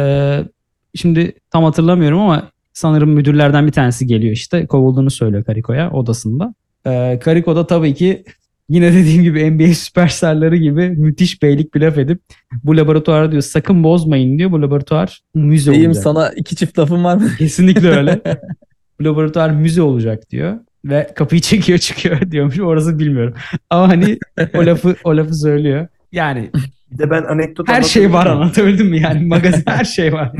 şimdi 0.94 1.33
tam 1.51 1.64
hatırlamıyorum 1.64 2.20
ama 2.20 2.51
sanırım 2.73 3.11
müdürlerden 3.11 3.66
bir 3.66 3.73
tanesi 3.73 4.07
geliyor 4.07 4.33
işte 4.33 4.66
kovulduğunu 4.66 5.11
söylüyor 5.11 5.44
Kariko'ya 5.44 5.90
odasında. 5.90 6.55
Ee, 6.87 7.18
Kariko 7.25 7.57
da 7.57 7.66
tabii 7.66 7.94
ki 7.94 8.25
yine 8.68 8.92
dediğim 8.92 9.22
gibi 9.22 9.50
NBA 9.50 9.74
süperstarları 9.74 10.57
gibi 10.57 10.88
müthiş 10.90 11.42
beylik 11.42 11.74
bir 11.74 11.81
laf 11.81 11.98
edip 11.98 12.20
bu 12.64 12.77
laboratuvarı 12.77 13.31
diyor 13.33 13.42
sakın 13.42 13.85
bozmayın 13.85 14.38
diyor. 14.38 14.53
Bu 14.53 14.62
laboratuvar 14.62 15.20
müze 15.35 15.70
Diyeyim 15.72 15.90
olacak. 15.90 16.05
sana 16.05 16.29
iki 16.37 16.57
çift 16.57 16.79
lafım 16.79 17.05
var 17.05 17.16
mı? 17.16 17.29
Kesinlikle 17.38 17.88
öyle. 17.88 18.20
bu 19.00 19.05
laboratuvar 19.05 19.50
müze 19.50 19.83
olacak 19.83 20.31
diyor. 20.31 20.57
Ve 20.85 21.11
kapıyı 21.16 21.40
çekiyor 21.40 21.79
çıkıyor 21.79 22.20
diyormuş. 22.31 22.61
Orası 22.61 22.98
bilmiyorum. 22.98 23.35
Ama 23.70 23.88
hani 23.88 24.18
o 24.55 24.66
lafı 24.66 24.96
o 25.05 25.16
lafı 25.16 25.35
söylüyor. 25.35 25.87
Yani 26.12 26.50
Bir 26.92 26.98
de 26.98 27.11
ben 27.11 27.22
anekdot 27.22 27.68
her 27.68 27.83
şey 27.83 28.12
var 28.12 28.27
anlatabildim 28.27 28.87
mi? 28.88 29.00
Yani 29.00 29.27
magazin 29.27 29.62
her 29.66 29.85
şey 29.85 30.12
var. 30.12 30.33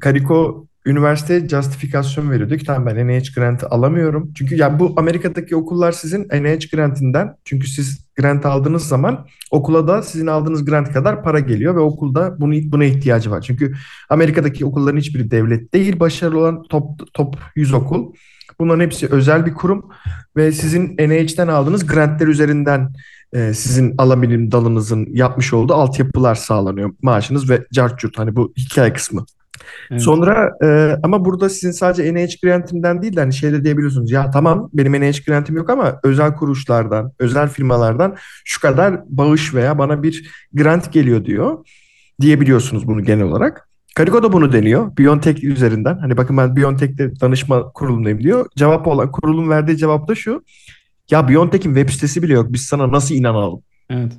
Kariko 0.00 0.66
üniversiteye 0.88 1.48
justifikasyon 1.48 2.30
veriyordu 2.30 2.56
ki 2.56 2.64
tamam 2.64 2.86
ben 2.86 3.08
NIH 3.08 3.34
grantı 3.34 3.66
alamıyorum. 3.68 4.32
Çünkü 4.34 4.56
ya 4.56 4.78
bu 4.78 4.94
Amerika'daki 4.96 5.56
okullar 5.56 5.92
sizin 5.92 6.28
NIH 6.32 6.70
grantinden 6.72 7.34
çünkü 7.44 7.68
siz 7.68 8.08
grant 8.16 8.46
aldığınız 8.46 8.88
zaman 8.88 9.26
okula 9.50 9.88
da 9.88 10.02
sizin 10.02 10.26
aldığınız 10.26 10.64
grant 10.64 10.92
kadar 10.92 11.22
para 11.22 11.40
geliyor 11.40 11.76
ve 11.76 11.80
okulda 11.80 12.40
bunu 12.40 12.54
buna 12.64 12.84
ihtiyacı 12.84 13.30
var. 13.30 13.40
Çünkü 13.40 13.74
Amerika'daki 14.08 14.64
okulların 14.64 14.98
hiçbiri 14.98 15.30
devlet 15.30 15.74
değil. 15.74 16.00
Başarılı 16.00 16.38
olan 16.38 16.62
top 16.62 17.14
top 17.14 17.36
100 17.56 17.72
okul. 17.72 18.12
Bunların 18.60 18.84
hepsi 18.84 19.06
özel 19.06 19.46
bir 19.46 19.54
kurum 19.54 19.90
ve 20.36 20.52
sizin 20.52 20.96
NIH'ten 20.98 21.48
aldığınız 21.48 21.86
grantler 21.86 22.26
üzerinden 22.26 22.92
e, 23.32 23.54
sizin 23.54 23.94
alabilim 23.98 24.52
dalınızın 24.52 25.06
yapmış 25.10 25.52
olduğu 25.52 25.74
altyapılar 25.74 26.34
sağlanıyor. 26.34 26.90
Maaşınız 27.02 27.50
ve 27.50 27.66
cart 27.72 28.04
hani 28.16 28.36
bu 28.36 28.52
hikaye 28.56 28.92
kısmı. 28.92 29.26
Evet. 29.90 30.02
Sonra 30.02 30.50
e, 30.62 30.96
ama 31.02 31.24
burada 31.24 31.48
sizin 31.48 31.70
sadece 31.70 32.14
NIH 32.14 32.40
grantinden 32.42 33.02
değil 33.02 33.16
de 33.16 33.20
hani 33.20 33.32
şeyde 33.32 33.64
diyebiliyorsunuz 33.64 34.10
ya 34.10 34.30
tamam 34.30 34.70
benim 34.72 34.92
NIH 34.92 35.24
grantim 35.26 35.56
yok 35.56 35.70
ama 35.70 36.00
özel 36.02 36.34
kuruluşlardan, 36.34 37.12
özel 37.18 37.48
firmalardan 37.48 38.16
şu 38.44 38.60
kadar 38.60 39.00
bağış 39.06 39.54
veya 39.54 39.78
bana 39.78 40.02
bir 40.02 40.30
grant 40.52 40.92
geliyor 40.92 41.24
diyor. 41.24 41.66
Diyebiliyorsunuz 42.20 42.86
bunu 42.86 43.02
genel 43.04 43.24
olarak. 43.24 43.68
Kariko 43.94 44.22
da 44.22 44.32
bunu 44.32 44.52
deniyor. 44.52 44.96
BioNTech 44.96 45.44
üzerinden. 45.44 45.98
Hani 45.98 46.16
bakın 46.16 46.36
ben 46.36 46.56
BioNTech'te 46.56 47.20
danışma 47.20 47.72
kurulundayım 47.72 48.20
diyor. 48.20 48.46
Cevap 48.56 48.86
olan 48.86 49.12
kurulun 49.12 49.50
verdiği 49.50 49.76
cevap 49.76 50.08
da 50.08 50.14
şu. 50.14 50.44
Ya 51.10 51.28
BioNTech'in 51.28 51.74
web 51.74 51.88
sitesi 51.90 52.22
bile 52.22 52.32
yok. 52.32 52.52
Biz 52.52 52.62
sana 52.62 52.92
nasıl 52.92 53.14
inanalım 53.14 53.62
Evet. 53.90 54.12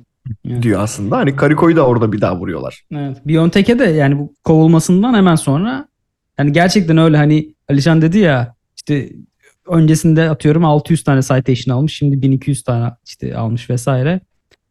Evet. 0.48 0.62
diyor 0.62 0.80
aslında. 0.80 1.16
Hani 1.16 1.36
Kariko'yu 1.36 1.76
da 1.76 1.86
orada 1.86 2.12
bir 2.12 2.20
daha 2.20 2.36
vuruyorlar. 2.38 2.82
Evet. 2.94 3.26
Biontech'e 3.26 3.78
de 3.78 3.84
yani 3.84 4.18
bu 4.18 4.34
kovulmasından 4.44 5.14
hemen 5.14 5.34
sonra 5.34 5.88
yani 6.38 6.52
gerçekten 6.52 6.98
öyle 6.98 7.16
hani 7.16 7.54
Alişan 7.68 8.02
dedi 8.02 8.18
ya 8.18 8.54
işte 8.76 9.10
öncesinde 9.68 10.30
atıyorum 10.30 10.64
600 10.64 11.04
tane 11.04 11.22
citation 11.22 11.76
almış 11.76 11.94
şimdi 11.96 12.22
1200 12.22 12.62
tane 12.62 12.90
işte 13.06 13.36
almış 13.36 13.70
vesaire. 13.70 14.20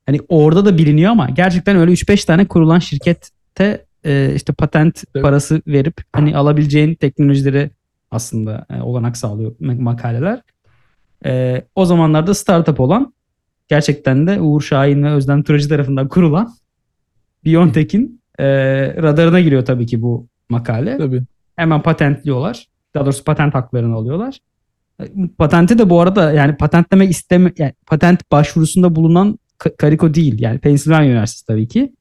Hani 0.05 0.19
orada 0.29 0.65
da 0.65 0.77
biliniyor 0.77 1.11
ama 1.11 1.29
gerçekten 1.29 1.75
öyle 1.77 1.91
3-5 1.91 2.25
tane 2.25 2.45
kurulan 2.45 2.79
şirkette 2.79 3.85
e, 4.05 4.31
işte 4.35 4.53
patent 4.53 5.03
Evet. 5.15 5.23
parası 5.23 5.61
verip 5.67 6.01
hani 6.13 6.37
alabileceğin 6.37 6.95
teknolojileri 6.95 7.71
aslında 8.11 8.65
e, 8.69 8.81
olanak 8.81 9.17
sağlıyor 9.17 9.51
mak- 9.61 9.81
makaleler. 9.81 10.41
E, 11.25 11.61
o 11.75 11.85
zamanlarda 11.85 12.33
startup 12.33 12.79
olan 12.79 13.13
gerçekten 13.69 14.27
de 14.27 14.41
Uğur 14.41 14.61
Şahin 14.61 15.03
ve 15.03 15.11
Özlem 15.11 15.43
Turacı 15.43 15.69
tarafından 15.69 16.07
kurulan 16.07 16.49
Biontech'in 17.45 18.21
e, 18.39 18.45
radarına 19.01 19.39
giriyor 19.39 19.65
tabii 19.65 19.85
ki 19.85 20.01
bu 20.01 20.27
makale. 20.49 20.97
Tabii. 20.97 21.21
Hemen 21.55 21.81
patentliyorlar. 21.81 22.65
Daha 22.95 23.05
doğrusu 23.05 23.23
patent 23.23 23.55
haklarını 23.55 23.95
alıyorlar. 23.95 24.37
E, 25.01 25.05
Patenti 25.37 25.79
de 25.79 25.89
bu 25.89 26.01
arada 26.01 26.31
yani 26.31 26.57
patentlemek 26.57 27.11
isteme 27.11 27.53
yani 27.57 27.73
patent 27.87 28.31
başvurusunda 28.31 28.95
bulunan 28.95 29.39
Ka- 29.59 29.77
Kariko 29.77 30.13
değil. 30.13 30.41
Yani 30.41 30.59
Pennsylvania 30.59 31.05
Üniversitesi 31.09 31.45
tabii 31.45 31.67
ki. 31.67 31.93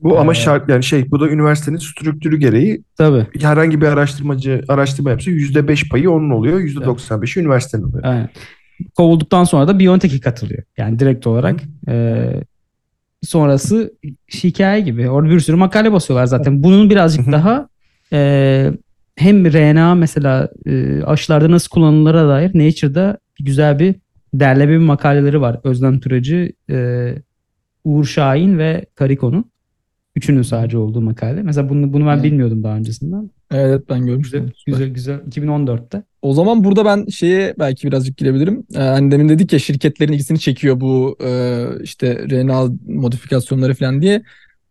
Bu 0.00 0.18
ama 0.18 0.32
Ee, 0.32 0.34
şart 0.34 0.68
yani 0.68 0.84
şey 0.84 1.10
bu 1.10 1.20
da 1.20 1.28
üniversitenin 1.28 1.76
strüktürü 1.76 2.36
gereği 2.36 2.82
Tabii. 2.96 3.26
herhangi 3.40 3.80
bir 3.80 3.86
araştırmacı 3.86 4.62
araştırma 4.68 5.10
yapsa 5.10 5.30
%5 5.30 5.88
payı 5.88 6.10
onun 6.10 6.30
oluyor. 6.30 6.60
%95'i 6.60 7.42
üniversitenin 7.42 7.82
oluyor. 7.82 8.04
Aynen. 8.04 8.28
Kovulduktan 8.96 9.44
sonra 9.44 9.68
da 9.68 9.78
Biontech'e 9.78 10.20
katılıyor. 10.20 10.62
Yani 10.76 10.98
direkt 10.98 11.26
olarak. 11.26 11.60
E, 11.88 12.26
sonrası 13.22 13.92
hikaye 14.34 14.80
gibi. 14.80 15.10
Orada 15.10 15.30
bir 15.30 15.40
sürü 15.40 15.56
makale 15.56 15.92
basıyorlar 15.92 16.26
zaten. 16.26 16.62
Bunun 16.62 16.90
birazcık 16.90 17.32
daha 17.32 17.68
e, 18.12 18.72
hem 19.16 19.52
RNA 19.52 19.94
mesela 19.94 20.48
e, 20.66 21.02
aşılarda 21.02 21.50
nasıl 21.50 21.68
kullanılara 21.68 22.28
dair 22.28 22.48
Nature'da 22.54 23.18
güzel 23.40 23.78
bir 23.78 23.94
derleme 24.34 24.72
bir 24.72 24.78
makaleleri 24.78 25.40
var. 25.40 25.60
Özlem 25.64 26.00
Türeci, 26.00 26.52
e, 26.70 27.14
Uğur 27.84 28.04
Şahin 28.04 28.58
ve 28.58 28.86
Kariko'nun. 28.94 29.44
Üçünün 30.16 30.42
sadece 30.42 30.78
olduğu 30.78 31.00
makale. 31.00 31.42
Mesela 31.42 31.68
bunu, 31.68 31.92
bunu 31.92 32.06
ben 32.06 32.14
Evet. 32.14 32.24
bilmiyordum 32.24 32.62
daha 32.62 32.76
öncesinden. 32.76 33.30
Evet 33.50 33.82
ben 33.88 33.98
Güzel, 33.98 34.08
görmüştüm. 34.10 34.52
Süper. 34.56 34.72
güzel, 34.78 34.88
güzel. 34.88 35.20
2014'te. 35.26 36.02
O 36.22 36.34
zaman 36.34 36.64
burada 36.64 36.84
ben 36.84 37.06
şeye 37.06 37.54
belki 37.58 37.86
birazcık 37.86 38.16
girebilirim. 38.16 38.66
Ee, 38.74 38.78
hani 38.78 39.10
demin 39.10 39.28
dedik 39.28 39.52
ya 39.52 39.58
şirketlerin 39.58 40.12
ilgisini 40.12 40.38
çekiyor 40.38 40.80
bu 40.80 41.16
e, 41.24 41.64
işte 41.82 42.26
RNA 42.30 42.68
modifikasyonları 42.88 43.74
falan 43.74 44.02
diye. 44.02 44.22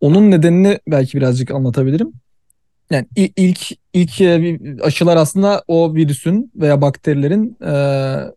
Onun 0.01 0.31
nedenini 0.31 0.79
belki 0.87 1.17
birazcık 1.17 1.51
anlatabilirim. 1.51 2.11
Yani 2.91 3.05
ilk 3.35 3.59
ilk 3.93 4.21
e, 4.21 4.41
bir- 4.41 4.79
aşılar 4.87 5.17
aslında 5.17 5.63
o 5.67 5.95
virüsün 5.95 6.51
veya 6.55 6.81
bakterilerin 6.81 7.57
e, 7.65 7.73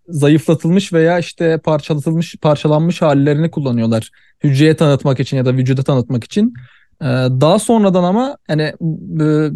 zayıflatılmış 0.09 0.93
veya 0.93 1.19
işte 1.19 1.59
parçalatılmış 1.59 2.37
parçalanmış 2.37 3.03
hallerini 3.03 3.51
kullanıyorlar. 3.51 4.11
Hücreye 4.45 4.77
tanıtmak 4.77 5.21
için 5.21 5.37
ya 5.37 5.45
da 5.47 5.55
vücuda 5.57 5.83
tanıtmak 5.83 6.25
için. 6.25 6.55
E, 7.03 7.07
daha 7.41 7.59
sonradan 7.59 8.05
ama 8.05 8.37
hani 8.49 8.63
e, 8.63 8.75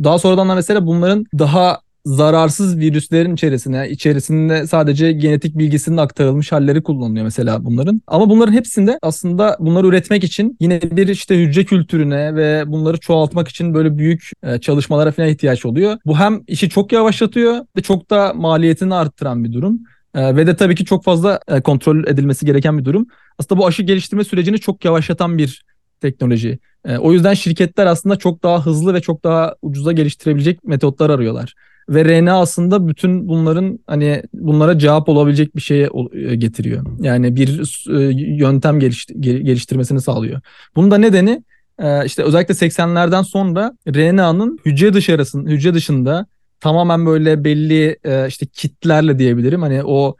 daha 0.05 0.19
sonradan 0.19 0.49
da 0.49 0.55
mesela 0.55 0.87
bunların 0.87 1.27
daha 1.39 1.81
zararsız 2.05 2.79
virüslerin 2.79 3.35
içerisine, 3.35 3.91
içerisinde 3.91 4.67
sadece 4.67 5.13
genetik 5.13 5.59
bilgisinin 5.59 5.97
aktarılmış 5.97 6.53
halleri 6.53 6.83
kullanılıyor 6.83 7.25
mesela 7.25 7.65
bunların. 7.65 8.03
Ama 8.07 8.31
bunların 8.31 8.53
hepsinde 8.53 8.99
aslında 9.03 9.57
bunları 9.61 9.87
üretmek 9.87 10.25
için 10.25 10.57
yine 10.61 10.81
bir 10.83 11.09
işte 11.09 11.37
hücre 11.39 11.65
kültürüne 11.65 12.35
ve 12.35 12.65
bunları 12.67 13.01
çoğaltmak 13.01 13.49
için 13.49 13.75
böyle 13.75 13.99
büyük 13.99 14.31
e, 14.43 14.61
çalışmalara 14.61 15.13
falan 15.13 15.29
ihtiyaç 15.29 15.67
oluyor. 15.67 15.99
Bu 16.07 16.19
hem 16.19 16.43
işi 16.47 16.69
çok 16.69 16.93
yavaşlatıyor 16.93 17.61
ve 17.77 17.83
çok 17.83 18.11
da 18.11 18.33
maliyetini 18.35 18.95
arttıran 18.95 19.45
bir 19.45 19.53
durum. 19.53 19.81
E, 20.15 20.37
ve 20.37 20.47
de 20.47 20.57
tabii 20.57 20.75
ki 20.75 20.85
çok 20.85 21.05
fazla 21.05 21.41
kontrol 21.65 22.07
edilmesi 22.07 22.47
gereken 22.47 22.79
bir 22.79 22.85
durum. 22.85 23.07
Aslında 23.39 23.61
bu 23.61 23.67
aşı 23.67 23.83
geliştirme 23.83 24.25
sürecini 24.25 24.59
çok 24.59 24.85
yavaşlatan 24.85 25.39
bir 25.39 25.65
teknoloji. 26.05 26.59
E, 26.85 26.99
o 26.99 27.13
yüzden 27.13 27.35
şirketler 27.35 27.87
aslında 27.87 28.17
çok 28.17 28.43
daha 28.43 28.67
hızlı 28.67 28.95
ve 28.95 29.01
çok 29.01 29.25
daha 29.25 29.55
ucuza 29.63 29.93
geliştirebilecek 29.93 30.65
metotlar 30.65 31.11
arıyorlar. 31.11 31.55
Ve 31.89 32.05
RNA 32.05 32.41
aslında 32.41 32.89
bütün 32.89 33.29
bunların 33.29 33.79
hani 33.87 34.23
bunlara 34.35 34.79
cevap 34.79 35.09
olabilecek 35.09 35.57
bir 35.57 35.61
şeye 35.61 35.89
e, 36.13 36.37
getiriyor. 36.37 36.87
Yani 37.01 37.37
bir 37.37 37.49
e, 37.91 38.13
yöntem 38.37 38.79
geliş- 38.79 39.21
gel- 39.21 39.41
geliştirmesini 39.41 40.01
sağlıyor. 40.01 40.41
Bunun 40.77 40.91
da 40.91 40.99
nedeni 40.99 41.43
e, 41.79 42.07
işte 42.07 42.23
özellikle 42.23 42.55
80'lerden 42.55 43.23
sonra 43.23 43.73
RNA'nın 43.89 44.59
hücre 44.67 44.93
dışarısın 44.93 45.47
hücre 45.47 45.75
dışında 45.75 46.27
tamamen 46.61 47.07
böyle 47.07 47.45
belli 47.45 47.97
işte 48.29 48.47
kitlerle 48.47 49.19
diyebilirim. 49.19 49.63
Hani 49.63 49.85
o 49.85 50.17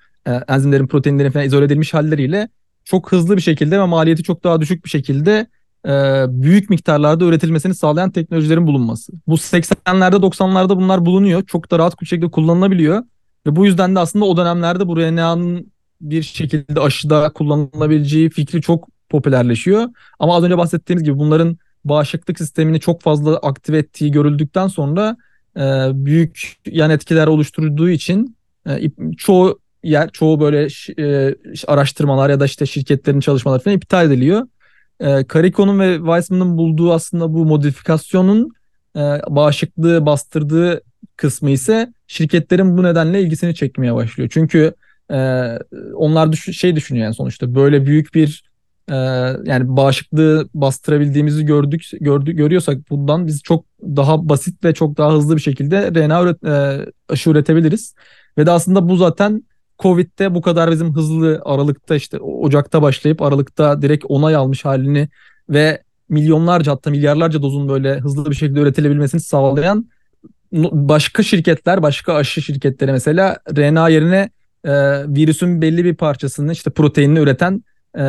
enzimlerin, 0.49 0.87
proteinlerin 0.87 1.31
falan 1.31 1.47
izole 1.47 1.65
edilmiş 1.65 1.95
halleriyle 1.95 2.49
çok 2.85 3.13
hızlı 3.13 3.37
bir 3.37 3.43
şekilde 3.43 3.81
ve 3.81 3.85
maliyeti 3.85 4.23
çok 4.23 4.45
daha 4.45 4.61
düşük 4.61 4.85
bir 4.85 4.91
şekilde 4.91 5.47
e, 5.87 6.25
büyük 6.29 6.71
miktarlarda 6.71 7.25
üretilmesini 7.25 7.75
sağlayan 7.75 8.11
teknolojilerin 8.11 8.67
bulunması. 8.67 9.13
Bu 9.27 9.35
80'lerde 9.35 10.17
90'larda 10.17 10.77
bunlar 10.77 11.07
bulunuyor. 11.07 11.43
Çok 11.47 11.71
da 11.71 11.79
rahat 11.79 12.01
bir 12.01 12.07
şekilde 12.07 12.31
kullanılabiliyor. 12.31 13.03
Ve 13.47 13.57
bu 13.57 13.67
yüzden 13.67 13.95
de 13.95 13.99
aslında 13.99 14.25
o 14.25 14.37
dönemlerde 14.37 14.87
bu 14.87 14.97
RNA'nın 14.97 15.73
bir 16.01 16.23
şekilde 16.23 16.81
aşıda 16.81 17.33
kullanılabileceği 17.33 18.31
fikri 18.31 18.63
çok 18.63 18.89
popülerleşiyor. 19.09 19.89
Ama 20.19 20.37
az 20.37 20.45
önce 20.45 20.59
bahsettiğimiz 20.59 21.05
gibi 21.05 21.19
bunların 21.19 21.59
bağışıklık 21.85 22.39
sistemini 22.39 22.81
çok 22.81 23.03
fazla 23.03 23.37
aktive 23.37 23.79
ettiği 23.79 24.11
görüldükten 24.11 24.69
sonra 24.69 25.17
e, 25.57 25.61
büyük 25.93 26.57
yan 26.67 26.91
etkiler 26.91 27.27
oluşturduğu 27.27 27.89
için 27.89 28.37
e, 28.69 28.91
çoğu 29.17 29.59
yer, 29.83 30.11
çoğu 30.11 30.41
böyle 30.41 30.69
e, 30.99 31.35
araştırmalar 31.67 32.31
ya 32.31 32.41
da 32.41 32.45
işte 32.45 32.67
şirketlerin 32.67 33.21
çalışmaları 33.21 33.63
falan 33.63 33.77
iptal 33.77 34.07
ediliyor. 34.07 34.47
E, 35.01 35.25
Carico'nun 35.35 35.79
ve 35.79 35.97
Weissman'ın 35.97 36.57
bulduğu 36.59 36.93
aslında 36.93 37.35
bu 37.35 37.45
modifikasyonun 37.45 38.51
e, 38.97 39.01
bağışıklığı 39.29 40.07
bastırdığı 40.07 40.81
kısmı 41.17 41.51
ise 41.51 41.93
şirketlerin 42.07 42.79
bu 42.79 42.83
nedenle 42.83 43.21
ilgisini 43.23 43.55
çekmeye 43.55 43.95
başlıyor. 43.95 44.31
Çünkü 44.33 44.75
e, 45.11 45.49
onlar 45.95 46.33
düş- 46.33 46.59
şey 46.59 46.77
düşünüyor 46.77 47.05
yani 47.05 47.15
sonuçta 47.15 47.55
böyle 47.55 47.87
büyük 47.87 48.15
bir 48.15 48.45
e, 48.91 48.95
yani 49.45 49.77
bağışıklığı 49.77 50.49
bastırabildiğimizi 50.55 51.45
gördük 51.45 51.85
gördük 52.01 52.39
görüyorsak 52.39 52.91
bundan 52.91 53.27
biz 53.27 53.43
çok 53.43 53.65
daha 53.83 54.29
basit 54.29 54.65
ve 54.65 54.75
çok 54.75 54.99
daha 54.99 55.13
hızlı 55.13 55.37
bir 55.37 55.43
şekilde 55.43 55.95
RNA 55.95 56.23
üret, 56.23 56.45
e, 56.45 56.87
aşı 57.09 57.31
üretebiliriz. 57.31 57.95
Ve 58.39 58.47
de 58.47 58.51
aslında 58.51 58.89
bu 58.89 58.97
zaten 58.97 59.43
Covid'de 59.79 60.35
bu 60.35 60.43
kadar 60.43 60.71
bizim 60.71 60.95
hızlı 60.95 61.43
Aralık'ta 61.45 61.95
işte 61.95 62.19
Ocak'ta 62.19 62.83
başlayıp 62.83 63.23
Aralık'ta 63.23 63.83
direkt 63.83 64.05
onay 64.09 64.35
almış 64.35 64.65
halini 64.65 65.09
ve 65.49 65.83
milyonlarca 66.09 66.73
hatta 66.73 66.91
milyarlarca 66.91 67.43
dozun 67.43 67.69
böyle 67.69 67.99
hızlı 68.01 68.31
bir 68.31 68.37
şekilde 68.37 68.61
üretilebilmesini 68.61 69.21
sağlayan 69.21 69.89
başka 70.73 71.23
şirketler, 71.23 71.83
başka 71.83 72.15
aşı 72.15 72.43
şirketleri 72.43 72.93
mesela 72.93 73.39
RNA 73.57 73.89
yerine 73.89 74.31
e, 74.65 74.73
virüsün 75.09 75.63
belli 75.63 75.85
bir 75.85 75.95
parçasını 75.95 76.53
işte 76.53 76.71
proteinini 76.71 77.19
üreten 77.19 77.65
e, 77.95 78.05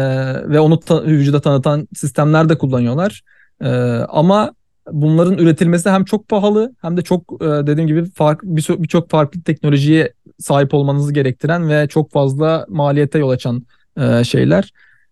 ve 0.49 0.59
onu 0.59 0.79
ta- 0.79 1.03
vücuda 1.03 1.41
tanıtan 1.41 1.87
sistemler 1.95 2.49
de 2.49 2.57
kullanıyorlar. 2.57 3.21
E, 3.61 3.67
ama 4.09 4.53
bunların 4.91 5.37
üretilmesi 5.37 5.89
hem 5.89 6.05
çok 6.05 6.27
pahalı 6.27 6.75
hem 6.81 6.97
de 6.97 7.01
çok 7.01 7.41
e, 7.41 7.45
dediğim 7.45 7.87
gibi 7.87 8.05
fark, 8.05 8.43
bir- 8.43 8.83
birçok 8.83 9.09
farklı 9.09 9.41
teknolojiye 9.41 10.13
sahip 10.39 10.73
olmanızı 10.73 11.13
gerektiren 11.13 11.69
ve 11.69 11.87
çok 11.87 12.11
fazla 12.11 12.65
maliyete 12.69 13.19
yol 13.19 13.29
açan 13.29 13.63
e, 13.97 14.23
şeyler 14.23 14.71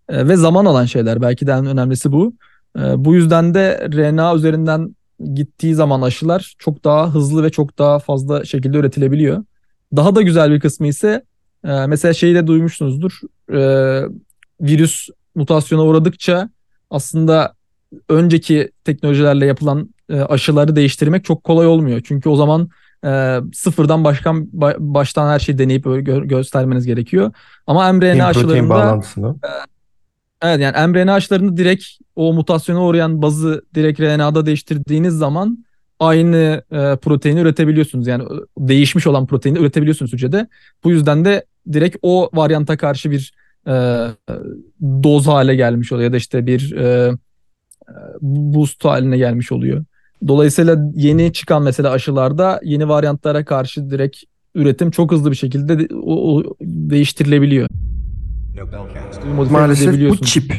E, 0.09 0.27
ve 0.27 0.35
zaman 0.35 0.65
alan 0.65 0.85
şeyler. 0.85 1.21
Belki 1.21 1.47
de 1.47 1.51
en 1.51 1.65
önemlisi 1.65 2.11
bu. 2.11 2.33
E, 2.79 2.81
bu 3.05 3.15
yüzden 3.15 3.53
de 3.53 3.89
RNA 3.93 4.35
üzerinden 4.35 4.95
gittiği 5.33 5.75
zaman 5.75 6.01
aşılar 6.01 6.55
çok 6.59 6.83
daha 6.83 7.13
hızlı 7.13 7.43
ve 7.43 7.49
çok 7.49 7.79
daha 7.79 7.99
fazla 7.99 8.45
şekilde 8.45 8.77
üretilebiliyor. 8.77 9.43
Daha 9.95 10.15
da 10.15 10.21
güzel 10.21 10.51
bir 10.51 10.59
kısmı 10.59 10.87
ise 10.87 11.23
e, 11.65 11.85
mesela 11.85 12.13
şeyi 12.13 12.35
de 12.35 12.47
duymuşsunuzdur. 12.47 13.19
E, 13.53 13.59
virüs 14.61 15.09
mutasyona 15.35 15.83
uğradıkça 15.83 16.49
aslında 16.89 17.53
önceki 18.09 18.71
teknolojilerle 18.83 19.45
yapılan 19.45 19.89
e, 20.09 20.21
aşıları 20.21 20.75
değiştirmek 20.75 21.25
çok 21.25 21.43
kolay 21.43 21.67
olmuyor. 21.67 22.01
Çünkü 22.03 22.29
o 22.29 22.35
zaman 22.35 22.69
e, 23.03 23.39
sıfırdan 23.53 24.03
başkan 24.03 24.49
ba- 24.57 24.75
baştan 24.79 25.29
her 25.29 25.39
şeyi 25.39 25.57
deneyip 25.57 25.85
gö- 25.85 26.27
göstermeniz 26.27 26.85
gerekiyor. 26.85 27.31
Ama 27.67 27.93
mRNA 27.93 28.25
aşılarında 28.25 28.69
bağlantısını. 28.69 29.35
Evet 30.41 30.59
yani 30.59 30.87
mRNA 30.91 31.13
aşılarını 31.13 31.57
direkt 31.57 31.83
o 32.15 32.33
mutasyona 32.33 32.83
uğrayan 32.85 33.21
bazı 33.21 33.65
direkt 33.75 33.99
RNA'da 33.99 34.45
değiştirdiğiniz 34.45 35.13
zaman 35.13 35.65
aynı 35.99 36.63
e, 36.71 36.95
proteini 36.95 37.39
üretebiliyorsunuz. 37.39 38.07
Yani 38.07 38.23
e, 38.23 38.27
değişmiş 38.57 39.07
olan 39.07 39.27
proteini 39.27 39.59
üretebiliyorsunuz 39.59 40.13
hücrede. 40.13 40.47
Bu 40.83 40.91
yüzden 40.91 41.25
de 41.25 41.45
direkt 41.73 41.97
o 42.01 42.29
varyanta 42.33 42.77
karşı 42.77 43.11
bir 43.11 43.33
e, 43.67 44.07
doz 44.81 45.27
hale 45.27 45.55
gelmiş 45.55 45.91
oluyor 45.91 46.05
ya 46.05 46.13
da 46.13 46.17
işte 46.17 46.45
bir 46.45 46.71
e, 46.71 47.07
e, 47.89 47.93
boost 48.21 48.85
haline 48.85 49.17
gelmiş 49.17 49.51
oluyor. 49.51 49.85
Dolayısıyla 50.27 50.77
yeni 50.95 51.33
çıkan 51.33 51.63
mesela 51.63 51.91
aşılarda 51.91 52.59
yeni 52.63 52.87
varyantlara 52.89 53.45
karşı 53.45 53.89
direkt 53.89 54.17
üretim 54.55 54.91
çok 54.91 55.11
hızlı 55.11 55.31
bir 55.31 55.35
şekilde 55.35 55.79
de- 55.79 55.95
o, 55.95 56.35
o 56.37 56.43
değiştirilebiliyor. 56.61 57.67
Modifiye 59.35 59.59
Maalesef 59.59 60.09
bu 60.09 60.17
çip. 60.17 60.53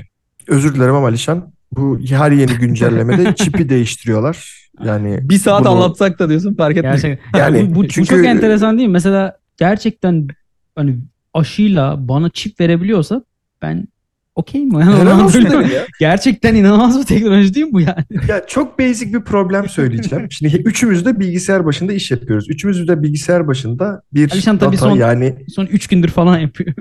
Özür 0.48 0.74
dilerim 0.74 0.94
ama 0.94 1.06
Alişan. 1.06 1.52
Bu 1.72 1.98
her 2.08 2.32
yeni 2.32 2.52
güncellemede 2.52 3.34
çipi 3.36 3.68
değiştiriyorlar. 3.68 4.68
Yani 4.84 5.18
Bir 5.22 5.38
saat 5.38 5.60
bunu- 5.60 5.68
anlatsak 5.70 6.18
da 6.18 6.28
diyorsun 6.28 6.54
fark 6.54 6.76
etmez. 6.76 7.02
Gerçekten. 7.02 7.38
Yani 7.38 7.70
bu, 7.70 7.74
bu, 7.74 7.78
bu 7.84 7.88
çünkü- 7.88 8.08
çok 8.16 8.24
enteresan 8.26 8.78
değil 8.78 8.88
mi? 8.88 8.92
Mesela 8.92 9.36
gerçekten 9.56 10.28
hani 10.76 10.96
aşıyla 11.34 12.08
bana 12.08 12.30
çip 12.30 12.60
verebiliyorsa 12.60 13.22
ben 13.62 13.88
okey 14.34 14.64
mi? 14.66 14.80
Yani 14.80 14.96
Helal 15.00 15.20
olsun 15.24 15.40
ya. 15.42 15.86
Gerçekten 16.00 16.54
inanılmaz 16.54 17.00
bir 17.00 17.04
teknoloji 17.06 17.54
değil 17.54 17.66
mi 17.66 17.72
bu 17.72 17.80
yani? 17.80 18.04
Ya 18.28 18.46
çok 18.46 18.78
basic 18.78 19.14
bir 19.14 19.20
problem 19.20 19.68
söyleyeceğim. 19.68 20.26
Şimdi 20.30 20.56
üçümüz 20.56 21.04
de 21.06 21.20
bilgisayar 21.20 21.64
başında 21.66 21.92
iş 21.92 22.10
yapıyoruz. 22.10 22.50
Üçümüz 22.50 22.88
de 22.88 23.02
bilgisayar 23.02 23.46
başında 23.46 24.02
bir 24.14 24.32
Alişan 24.32 24.58
tabii 24.58 24.76
data 24.76 24.88
son- 24.88 24.96
yani 24.96 25.44
Son 25.54 25.66
3 25.66 25.86
gündür 25.86 26.08
falan 26.08 26.38
yapıyor. 26.38 26.74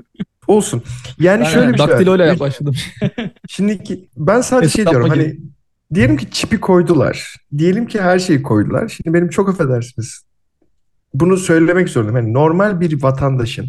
olsun. 0.46 0.82
Yani 1.18 1.40
Ben 1.44 1.48
şöyle 1.50 1.72
bir 1.72 1.78
şey 1.78 1.86
daktiloyla 1.88 2.38
başladım. 2.40 2.74
Şimdiki 3.48 4.08
ben 4.16 4.40
sadece 4.40 4.70
şey 4.72 4.86
diyorum 4.86 5.06
gibi. 5.14 5.16
hani 5.16 5.36
diyelim 5.94 6.16
ki 6.16 6.30
çipi 6.30 6.60
koydular. 6.60 7.34
Diyelim 7.58 7.86
ki 7.86 8.00
her 8.00 8.18
şeyi 8.18 8.42
koydular. 8.42 8.88
Şimdi 8.88 9.14
benim 9.14 9.28
çok 9.28 9.48
affedersiniz. 9.48 10.20
Bunu 11.14 11.36
söylemek 11.36 11.88
zorundayım. 11.88 12.24
Hani 12.24 12.34
normal 12.34 12.80
bir 12.80 13.02
vatandaşın 13.02 13.66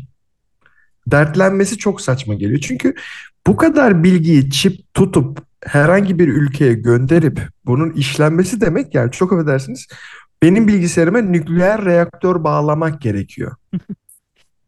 dertlenmesi 1.08 1.78
çok 1.78 2.02
saçma 2.02 2.34
geliyor. 2.34 2.60
Çünkü 2.60 2.94
bu 3.48 3.56
kadar 3.58 4.04
bilgiyi 4.04 4.50
çip 4.52 4.94
tutup 4.94 5.40
herhangi 5.66 6.20
bir 6.20 6.28
ülkeye 6.28 6.74
gönderip 6.74 7.40
bunun 7.66 7.92
işlenmesi 7.92 8.62
demek 8.62 8.96
yani 8.96 9.12
çok 9.12 9.34
affedersiniz. 9.34 9.88
Benim 10.44 10.68
bilgisayarıma 10.68 11.20
nükleer 11.22 11.86
reaktör 11.86 12.44
bağlamak 12.44 13.02
gerekiyor. 13.02 13.56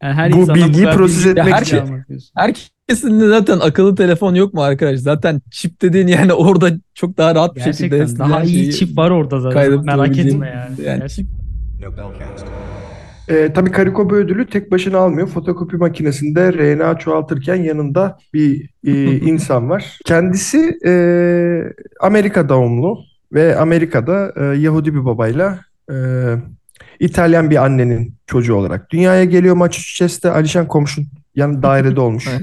Yani 0.02 0.14
her 0.14 0.32
Bu 0.32 0.54
bilgiyi 0.54 0.84
kadar 0.84 0.96
proses 0.96 1.24
bilgi- 1.26 1.30
etmek 1.40 1.54
her 1.54 1.62
için. 1.62 1.80
Herkesin 2.34 3.20
de 3.20 3.28
zaten 3.28 3.60
akıllı 3.60 3.94
telefon 3.94 4.34
yok 4.34 4.54
mu 4.54 4.62
arkadaş? 4.62 4.98
Zaten 5.00 5.40
çip 5.50 5.82
dediğin 5.82 6.06
yani 6.06 6.32
orada 6.44 6.70
çok 6.94 7.16
daha 7.18 7.34
rahat 7.34 7.56
bir 7.56 7.60
şekilde 7.60 7.88
Gerçekten 7.88 8.04
eskiden 8.04 8.30
daha 8.30 8.42
iyi 8.44 8.72
çip 8.72 8.96
var 8.98 9.10
orada 9.10 9.40
zaten. 9.40 9.84
Merak 9.84 10.18
etme 10.18 10.46
yani. 10.48 10.86
yani 10.86 10.98
Gerçekten. 10.98 11.38
Ee, 13.28 13.52
tabii 13.54 13.70
Karikoba 13.70 14.14
ödülü 14.14 14.46
tek 14.46 14.70
başına 14.70 14.98
almıyor. 14.98 15.28
Fotokopi 15.28 15.76
makinesinde 15.76 16.52
RNA 16.52 16.98
çoğaltırken 16.98 17.56
yanında 17.56 18.18
bir 18.34 18.70
e, 18.86 19.16
insan 19.20 19.70
var. 19.70 19.98
Kendisi 20.04 20.78
e, 20.86 20.92
Amerika 22.00 22.48
doğumlu 22.48 22.98
ve 23.32 23.56
Amerika'da 23.56 24.32
e, 24.36 24.58
Yahudi 24.58 24.94
bir 24.94 25.04
babayla 25.04 25.58
e, 25.90 25.96
İtalyan 27.00 27.50
bir 27.50 27.64
annenin 27.64 28.14
çocuğu 28.26 28.54
olarak 28.54 28.90
dünyaya 28.90 29.24
geliyor. 29.24 29.56
Massachusetts'te 29.56 30.30
Alişan 30.30 30.68
komşun 30.68 31.06
yan 31.34 31.62
dairede 31.62 32.00
olmuş. 32.00 32.28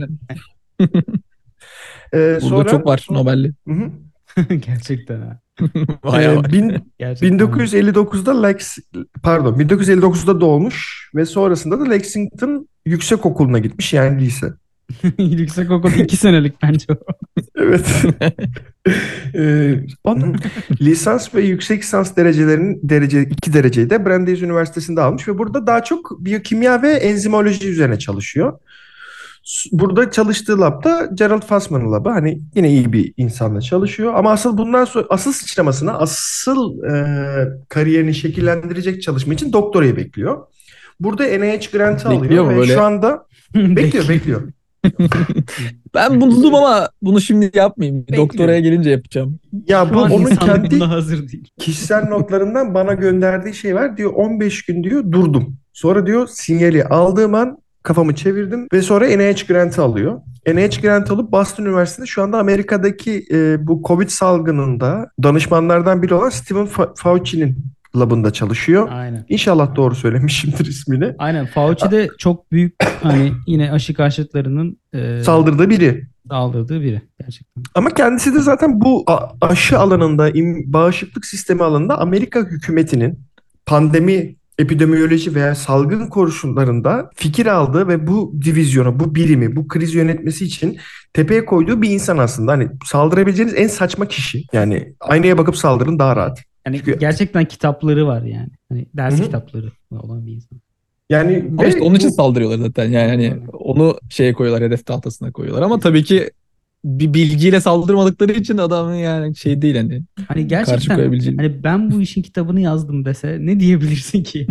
Ee, 2.13 2.17
Burada 2.17 2.39
sonra 2.39 2.69
çok 2.69 2.85
var 2.85 3.07
Nobel'li. 3.09 3.53
Hı 3.67 3.73
hı. 3.73 4.53
Gerçekten 4.53 5.21
ha. 5.21 5.39
Bayağı 6.03 6.39
Ee, 6.39 6.51
bin- 6.51 6.91
Gerçekten. 6.99 7.39
1959'da 7.39 8.41
Lex 8.41 8.77
pardon 9.23 9.59
1959'da 9.59 10.41
doğmuş 10.41 11.09
ve 11.15 11.25
sonrasında 11.25 11.79
da 11.79 11.83
Lexington 11.89 12.67
Yüksek 12.85 13.25
Okulu'na 13.25 13.59
gitmiş 13.59 13.93
yani 13.93 14.21
lise. 14.21 14.53
Yüksek 15.17 15.71
okul 15.71 15.91
iki 15.91 16.17
senelik 16.17 16.61
bence 16.61 16.85
o. 16.89 16.95
Evet. 17.55 17.85
Ee, 19.35 19.75
onun 20.03 20.35
lisans 20.81 21.35
ve 21.35 21.41
yüksek 21.41 21.83
lisans 21.83 22.15
derecelerinin 22.15 22.79
derece 22.83 23.21
iki 23.23 23.53
dereceyi 23.53 23.89
de 23.89 24.05
Brandeis 24.05 24.41
Üniversitesi'nde 24.41 25.01
almış 25.01 25.27
ve 25.27 25.37
burada 25.37 25.67
daha 25.67 25.83
çok 25.83 26.25
biyokimya 26.25 26.81
ve 26.81 26.89
enzimoloji 26.91 27.67
üzerine 27.69 27.99
çalışıyor. 27.99 28.59
Burada 29.71 30.11
çalıştığı 30.11 30.61
labda 30.61 31.09
Gerald 31.13 31.41
Fassman'ın 31.41 31.91
labı. 31.91 32.09
Hani 32.09 32.41
yine 32.55 32.69
iyi 32.69 32.93
bir 32.93 33.13
insanla 33.17 33.61
çalışıyor. 33.61 34.13
Ama 34.13 34.31
asıl 34.31 34.57
bundan 34.57 34.85
sonra 34.85 35.05
asıl 35.09 35.31
sıçramasına, 35.31 35.93
asıl 35.93 36.83
e, 36.83 36.93
kariyerini 37.69 38.13
şekillendirecek 38.13 39.01
çalışma 39.01 39.33
için 39.33 39.53
doktorayı 39.53 39.97
bekliyor. 39.97 40.47
Burada 40.99 41.23
NIH 41.23 41.71
grantı 41.71 42.09
alıyor 42.09 42.49
ve 42.49 42.57
böyle? 42.57 42.73
şu 42.73 42.81
anda 42.81 43.25
bekliyor, 43.55 44.09
bekliyor. 44.09 44.41
Ben 45.93 46.21
buldum 46.21 46.55
ama 46.55 46.89
bunu 47.01 47.21
şimdi 47.21 47.51
yapmayayım. 47.53 48.05
Doktoraya 48.17 48.59
gelince 48.59 48.89
yapacağım. 48.89 49.39
Ya 49.67 49.93
bu 49.93 49.99
onun 49.99 50.35
kendi 50.35 50.79
hazır 50.79 51.27
değil. 51.27 51.47
kişisel 51.59 52.07
notlarından 52.07 52.73
bana 52.73 52.93
gönderdiği 52.93 53.53
şey 53.53 53.75
var. 53.75 53.97
Diyor 53.97 54.13
15 54.13 54.65
gün 54.65 54.83
diyor 54.83 55.11
durdum. 55.11 55.57
Sonra 55.73 56.05
diyor 56.05 56.27
sinyali 56.31 56.85
aldığım 56.85 57.33
an 57.35 57.57
kafamı 57.85 58.15
çevirdim 58.15 58.67
ve 58.73 58.81
sonra 58.81 59.07
NIH 59.07 59.47
grantı 59.47 59.83
alıyor. 59.83 60.19
NIH 60.47 60.81
grantı 60.81 61.13
alıp 61.13 61.31
Boston 61.31 61.65
Üniversitesi'nde 61.65 62.05
şu 62.05 62.23
anda 62.23 62.39
Amerika'daki 62.39 63.25
e, 63.31 63.67
bu 63.67 63.81
Covid 63.87 64.09
salgınında 64.09 65.09
danışmanlardan 65.23 66.01
biri 66.01 66.13
olan 66.13 66.29
Stephen 66.29 66.65
Fa- 66.65 66.91
Fauci'nin 66.97 67.57
labında 67.95 68.33
çalışıyor. 68.33 68.87
Aynen. 68.91 69.25
İnşallah 69.29 69.75
doğru 69.75 69.95
söylemişimdir 69.95 70.65
ismini. 70.65 71.15
Aynen. 71.17 71.45
Fauci 71.45 71.91
de 71.91 72.07
çok 72.17 72.51
büyük 72.51 72.75
hani 73.03 73.31
yine 73.47 73.71
aşı 73.71 73.93
karşıtlarının 73.93 74.77
e, 74.93 75.23
Saldırıda 75.23 75.69
biri. 75.69 76.07
saldırdığı 76.29 76.81
biri 76.81 77.01
gerçekten. 77.19 77.63
Ama 77.75 77.89
kendisi 77.89 78.33
de 78.33 78.39
zaten 78.39 78.81
bu 78.81 79.05
aşı 79.41 79.79
alanında, 79.79 80.31
bağışıklık 80.65 81.25
sistemi 81.25 81.63
alanında 81.63 81.99
Amerika 81.99 82.39
hükümetinin 82.39 83.19
pandemi, 83.65 84.35
epidemiyoloji 84.59 85.35
veya 85.35 85.55
salgın 85.55 86.07
koşullarında 86.07 87.09
fikir 87.15 87.45
aldığı 87.45 87.87
ve 87.87 88.07
bu 88.07 88.33
divizyonu, 88.45 88.99
bu 88.99 89.15
birimi, 89.15 89.55
bu 89.55 89.67
kriz 89.67 89.93
yönetmesi 89.95 90.45
için 90.45 90.77
tepeye 91.13 91.45
koyduğu 91.45 91.81
bir 91.81 91.89
insan 91.89 92.17
aslında. 92.17 92.51
Hani 92.51 92.67
saldırabileceğiniz 92.85 93.53
en 93.57 93.67
saçma 93.67 94.07
kişi. 94.07 94.43
Yani 94.53 94.93
aynaya 94.99 95.37
bakıp 95.37 95.57
saldırın 95.57 95.99
daha 95.99 96.15
rahat. 96.15 96.43
Yani 96.67 96.77
Çünkü- 96.77 96.99
gerçekten 96.99 97.45
kitapları 97.45 98.07
var 98.07 98.21
yani. 98.21 98.49
Hani 98.69 98.85
ders 98.93 99.13
Hı 99.13 99.17
hı. 99.17 99.23
kitapları 99.23 99.71
olan 99.91 100.25
bir 100.25 100.31
insan. 100.31 100.59
Yani 101.09 101.45
Ama 101.51 101.63
ve 101.63 101.69
işte 101.69 101.81
onun 101.81 101.95
için 101.95 102.09
saldırıyorlar 102.09 102.57
zaten. 102.57 102.89
Yani 102.89 103.09
hani 103.09 103.47
onu 103.53 103.97
şeye 104.09 104.33
koyuyorlar, 104.33 104.67
hedef 104.67 104.85
tahtasına 104.85 105.31
koyuyorlar. 105.31 105.63
Ama 105.63 105.79
tabii 105.79 106.03
ki 106.03 106.29
bir 106.85 107.13
bilgiyle 107.13 107.61
saldırmadıkları 107.61 108.31
için 108.31 108.57
adamın 108.57 108.93
yani 108.95 109.35
şey 109.35 109.61
değil 109.61 109.75
hani. 109.75 110.01
Hani 110.27 110.47
gerçekten 110.47 110.97
hani 111.37 111.63
ben 111.63 111.91
bu 111.91 112.01
işin 112.01 112.21
kitabını 112.21 112.61
yazdım 112.61 113.05
dese 113.05 113.37
ne 113.39 113.59
diyebilirsin 113.59 114.23
ki? 114.23 114.47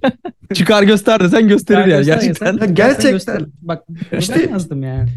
Çıkar 0.54 0.82
göster 0.82 1.20
desen 1.20 1.48
gösterir 1.48 1.86
yani 1.86 2.04
Göster 2.04 2.14
gerçekten. 2.14 2.46
Ya 2.46 2.52
göster, 2.52 2.74
gerçekten. 2.74 3.12
göster. 3.12 3.42
Bak 3.60 3.84
İşte- 4.18 4.44
ben 4.46 4.52
yazdım 4.52 4.82
yani. 4.82 5.08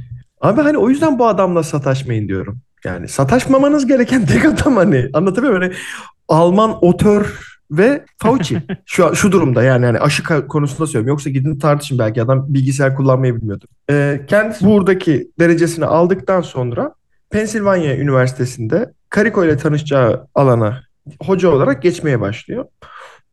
Abi 0.42 0.62
hani 0.62 0.78
o 0.78 0.90
yüzden 0.90 1.20
bu 1.20 1.28
adamla 1.28 1.64
sataşmayın 1.64 2.28
diyorum. 2.28 2.60
Yani 2.86 3.08
sataşmamanız 3.08 3.88
gereken 3.88 4.26
tek 4.26 4.46
adam 4.46 4.76
hani. 4.76 5.10
Anlatabiliyor 5.14 5.58
muyum? 5.58 5.74
Hani 5.74 5.82
Alman 6.28 6.78
otör 6.86 7.51
ve 7.72 8.06
Fauci. 8.18 8.64
Şu 8.86 9.16
şu 9.16 9.32
durumda 9.32 9.64
yani 9.64 9.86
hani 9.86 10.00
aşı 10.00 10.48
konusunda 10.48 10.88
söylüyorum. 10.88 11.08
Yoksa 11.08 11.30
gidin 11.30 11.60
tartışın 11.60 12.00
belki 12.00 12.22
adam 12.22 12.46
bilgisayar 12.48 12.96
kullanmayı 12.96 13.36
bilmiyordur. 13.36 13.68
Ee, 13.90 14.22
kendisi 14.28 14.66
buradaki 14.66 15.32
derecesini 15.40 15.86
aldıktan 15.86 16.42
sonra 16.42 16.94
Pennsylvania 17.30 17.96
Üniversitesi'nde 17.96 18.94
Kariko 19.10 19.46
ile 19.46 19.58
tanışacağı 19.58 20.28
alana 20.36 20.82
hoca 21.22 21.50
olarak 21.50 21.82
geçmeye 21.82 22.22
başlıyor. 22.22 22.66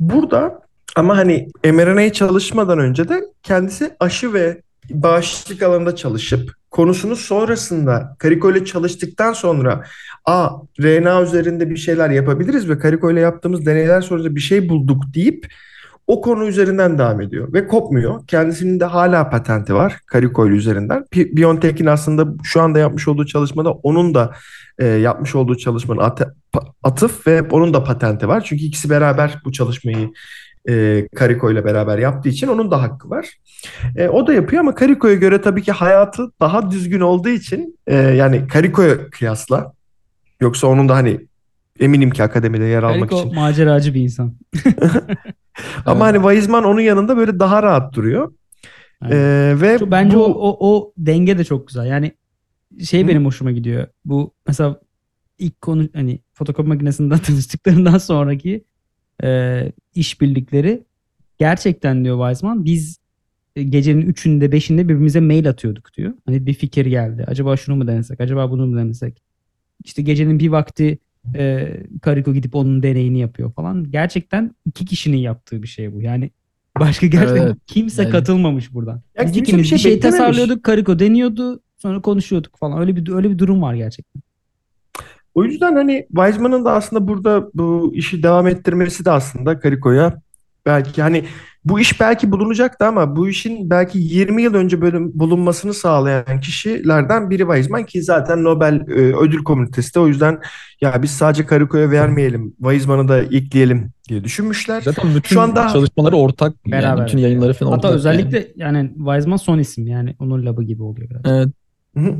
Burada 0.01 0.61
ama 0.97 1.17
hani 1.17 1.49
mRNA 1.65 2.13
çalışmadan 2.13 2.79
önce 2.79 3.09
de 3.09 3.25
kendisi 3.43 3.97
aşı 4.01 4.33
ve 4.33 4.63
bağışıklık 4.91 5.63
alanında 5.63 5.97
çalışıp 5.97 6.53
konusunu 6.71 7.17
sonrasında 7.17 8.17
Kariko 8.19 8.51
ile 8.51 8.65
çalıştıktan 8.65 9.33
sonra 9.33 9.85
a 10.29 10.51
RNA 10.81 11.23
üzerinde 11.23 11.71
bir 11.71 11.77
şeyler 11.77 12.11
yapabiliriz 12.11 12.69
ve 12.69 12.79
Kariko 12.79 13.11
ile 13.11 13.21
yaptığımız 13.21 13.67
deneyler 13.67 14.01
sonrasında 14.01 14.35
bir 14.35 14.41
şey 14.41 14.69
bulduk 14.69 15.03
deyip 15.15 15.47
o 16.07 16.21
konu 16.21 16.47
üzerinden 16.47 16.99
devam 16.99 17.21
ediyor 17.21 17.53
ve 17.53 17.67
kopmuyor. 17.67 18.27
Kendisinin 18.27 18.81
de 18.81 18.85
hala 18.85 19.31
patenti 19.31 19.75
var 19.75 19.99
Kariko 20.07 20.47
ile 20.49 20.55
üzerinden. 20.55 21.05
BioNTech'in 21.15 21.87
aslında 21.87 22.27
şu 22.43 22.61
anda 22.61 22.79
yapmış 22.79 23.09
olduğu 23.09 23.27
çalışmada 23.27 23.73
onun 23.73 24.15
da 24.15 24.33
e, 24.79 24.87
yapmış 24.87 25.35
olduğu 25.35 25.57
çalışmanın 25.57 26.01
pa- 26.01 26.73
atıf 26.83 27.27
ve 27.27 27.43
onun 27.43 27.75
da 27.75 27.85
patenti 27.85 28.29
var. 28.29 28.45
Çünkü 28.45 28.65
ikisi 28.65 28.91
beraber 28.91 29.39
bu 29.45 29.53
çalışmayı 29.53 30.11
e, 30.69 31.07
Kariko 31.17 31.51
ile 31.51 31.65
beraber 31.65 31.99
yaptığı 31.99 32.29
için 32.29 32.49
onun 32.49 32.71
da 32.71 32.83
hakkı 32.83 33.11
var. 33.11 33.27
E, 33.97 34.09
o 34.09 34.27
da 34.27 34.33
yapıyor 34.33 34.61
ama 34.61 34.75
Kariko'ya 34.75 35.15
göre 35.15 35.41
tabii 35.41 35.63
ki 35.63 35.73
hayatı 35.73 36.23
daha 36.41 36.71
düzgün 36.71 37.01
olduğu 37.01 37.29
için 37.29 37.79
e, 37.87 37.97
yani 37.97 38.49
Kariko'ya 38.49 39.11
kıyasla 39.11 39.78
yoksa 40.41 40.67
onun 40.67 40.89
da 40.89 40.95
hani 40.95 41.27
eminim 41.81 42.11
ki 42.11 42.23
akademide 42.23 42.65
yer 42.65 42.83
almak 42.83 43.13
için. 43.13 43.35
maceracı 43.35 43.95
bir 43.95 44.01
insan. 44.01 44.35
Ama 45.87 46.05
hani 46.07 46.17
Weizmann 46.17 46.65
onun 46.65 46.81
yanında 46.81 47.17
böyle 47.17 47.39
daha 47.39 47.63
rahat 47.63 47.95
duruyor. 47.95 48.33
Aynen. 49.01 49.17
E, 49.17 49.61
ve 49.61 49.79
Şu- 49.79 49.91
bence 49.91 50.17
bu, 50.17 50.25
o, 50.25 50.51
o, 50.51 50.77
o 50.77 50.93
denge 50.99 51.39
de 51.39 51.45
çok 51.45 51.69
güzel. 51.69 51.87
Yani 51.87 52.13
şey 52.85 53.05
Hı. 53.05 53.09
benim 53.09 53.25
hoşuma 53.25 53.51
gidiyor. 53.53 53.87
Bu 54.05 54.35
mesela 54.47 54.81
ilk 55.39 55.61
konu 55.63 55.89
hani 55.95 56.19
fotokopi 56.33 56.69
makinesinden 56.69 57.19
tanıştıklarından 57.27 57.99
sonraki 57.99 58.65
e, 59.23 59.73
işbirlikleri 59.95 60.85
gerçekten 61.39 62.05
diyor 62.05 62.17
Weizmann 62.19 62.65
biz 62.65 62.99
e, 63.57 63.63
gecenin 63.63 64.03
üçünde 64.03 64.53
beşinde 64.53 64.85
birbirimize 64.85 65.21
mail 65.21 65.49
atıyorduk 65.49 65.95
diyor. 65.95 66.13
Hani 66.27 66.47
bir 66.47 66.55
fikir 66.55 66.87
geldi. 66.87 67.25
Acaba 67.27 67.57
şunu 67.57 67.77
mu 67.77 67.87
denesek? 67.87 68.21
Acaba 68.21 68.51
bunu 68.51 68.67
mu 68.67 68.77
denesek? 68.77 69.23
İşte 69.85 70.03
gecenin 70.03 70.39
bir 70.39 70.49
vakti 70.49 70.99
e, 71.37 71.75
Kariko 72.03 72.35
gidip 72.35 72.55
onun 72.55 72.83
deneyini 72.83 73.19
yapıyor 73.19 73.53
falan. 73.53 73.91
Gerçekten 73.91 74.55
iki 74.67 74.85
kişinin 74.85 75.17
yaptığı 75.17 75.63
bir 75.63 75.69
şey 75.69 75.93
bu. 75.95 76.03
Yani 76.03 76.31
başka 76.79 77.07
gerçekten 77.07 77.47
Evet. 77.47 77.57
kimse 77.67 78.03
Yani- 78.03 78.13
katılmamış 78.13 78.75
buradan. 78.75 79.03
Ya 79.19 79.25
Biz 79.25 79.37
ikimiz 79.37 79.53
bir 79.53 79.59
bir 79.59 79.65
şey 79.65 79.79
şey, 79.79 80.01
tasarlıyorduk, 80.01 80.63
Kariko 80.63 80.99
deniyordu, 80.99 81.61
sonra 81.79 82.03
konuşuyorduk 82.03 82.59
falan. 82.59 82.81
Öyle 82.81 82.97
bir 82.97 83.13
öyle 83.13 83.31
bir 83.31 83.39
durum 83.39 83.63
var 83.63 83.75
gerçekten. 83.75 84.23
o 85.35 85.45
yüzden 85.45 85.75
hani 85.75 86.07
Weizmann'ın 86.09 86.65
da 86.65 86.73
aslında 86.73 87.09
burada 87.09 87.51
bu 87.55 87.93
işi 87.95 88.23
devam 88.23 88.47
ettirmesi 88.47 89.05
de 89.05 89.11
aslında 89.11 89.61
Kariko'ya 89.61 90.23
belki 90.67 91.03
hani 91.03 91.25
bu 91.65 91.81
iş 91.81 92.01
belki 92.01 92.33
bulunacaktı 92.33 92.87
ama 92.87 93.17
bu 93.17 93.29
işin 93.29 93.71
belki 93.71 93.99
20 93.99 94.43
yıl 94.43 94.55
önce 94.55 94.81
böyle 94.81 94.99
bulunmasını 95.19 95.75
sağlayan 95.75 96.41
kişilerden 96.41 97.31
biri 97.31 97.39
Weizmann 97.43 97.85
ki 97.85 98.03
zaten 98.03 98.45
Nobel 98.45 98.75
e, 98.75 98.93
ödül 99.17 99.45
komitesi 99.45 99.95
de 99.95 100.01
o 100.01 100.07
yüzden 100.09 100.39
ya 100.81 101.03
biz 101.03 101.11
sadece 101.11 101.47
Kariko'ya 101.47 101.91
vermeyelim, 101.91 102.55
Weizmann'ı 102.59 103.09
da 103.09 103.19
ekleyelim 103.23 103.91
diye 104.09 104.25
düşünmüşler. 104.25 104.81
Zaten 104.81 105.15
bütün 105.15 105.35
Şu 105.35 105.41
anda- 105.41 105.69
çalışmaları 105.69 106.17
ortak. 106.17 106.55
Yani 106.67 106.83
Beraber. 106.83 107.07
bütün 107.07 107.19
yayınları 107.19 107.53
falan 107.55 107.71
Hatta 107.71 107.89
ortak. 107.89 107.97
özellikle 107.99 108.49
yani. 108.57 108.91
Weizmann 108.97 109.37
son 109.37 109.59
isim 109.59 109.87
yani 109.87 110.17
onun 110.19 110.47
labı 110.47 110.63
gibi 110.63 110.83
oluyor 110.83 111.11
biraz. 111.11 111.23
Yani. 111.27 111.37
Evet. 111.39 111.49
Hı 111.97 112.01
hı. 112.11 112.15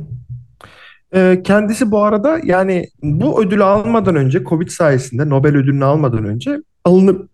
Ee, 1.15 1.41
kendisi 1.45 1.91
bu 1.91 2.03
arada 2.03 2.41
yani 2.45 2.87
bu 3.03 3.43
ödülü 3.43 3.65
almadan 3.65 4.17
önce 4.17 4.45
Covid 4.45 4.69
sayesinde 4.69 5.29
Nobel 5.29 5.57
ödülünü 5.57 5.85
almadan 5.85 6.25
önce 6.25 6.59
alınıp 6.85 7.29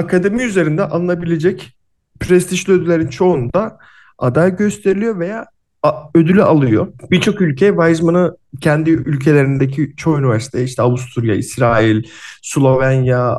akademi 0.00 0.42
üzerinde 0.42 0.84
alınabilecek 0.84 1.76
prestijli 2.20 2.72
ödüllerin 2.72 3.08
çoğunda 3.08 3.78
aday 4.18 4.56
gösteriliyor 4.56 5.18
veya 5.18 5.46
ödülü 6.14 6.42
alıyor. 6.42 6.92
Birçok 7.10 7.40
ülke 7.40 7.68
Weizmann'ı 7.68 8.36
kendi 8.60 8.90
ülkelerindeki 8.90 9.92
çoğu 9.96 10.18
üniversite 10.18 10.64
işte 10.64 10.82
Avusturya, 10.82 11.34
İsrail, 11.34 12.02
Slovenya 12.42 13.38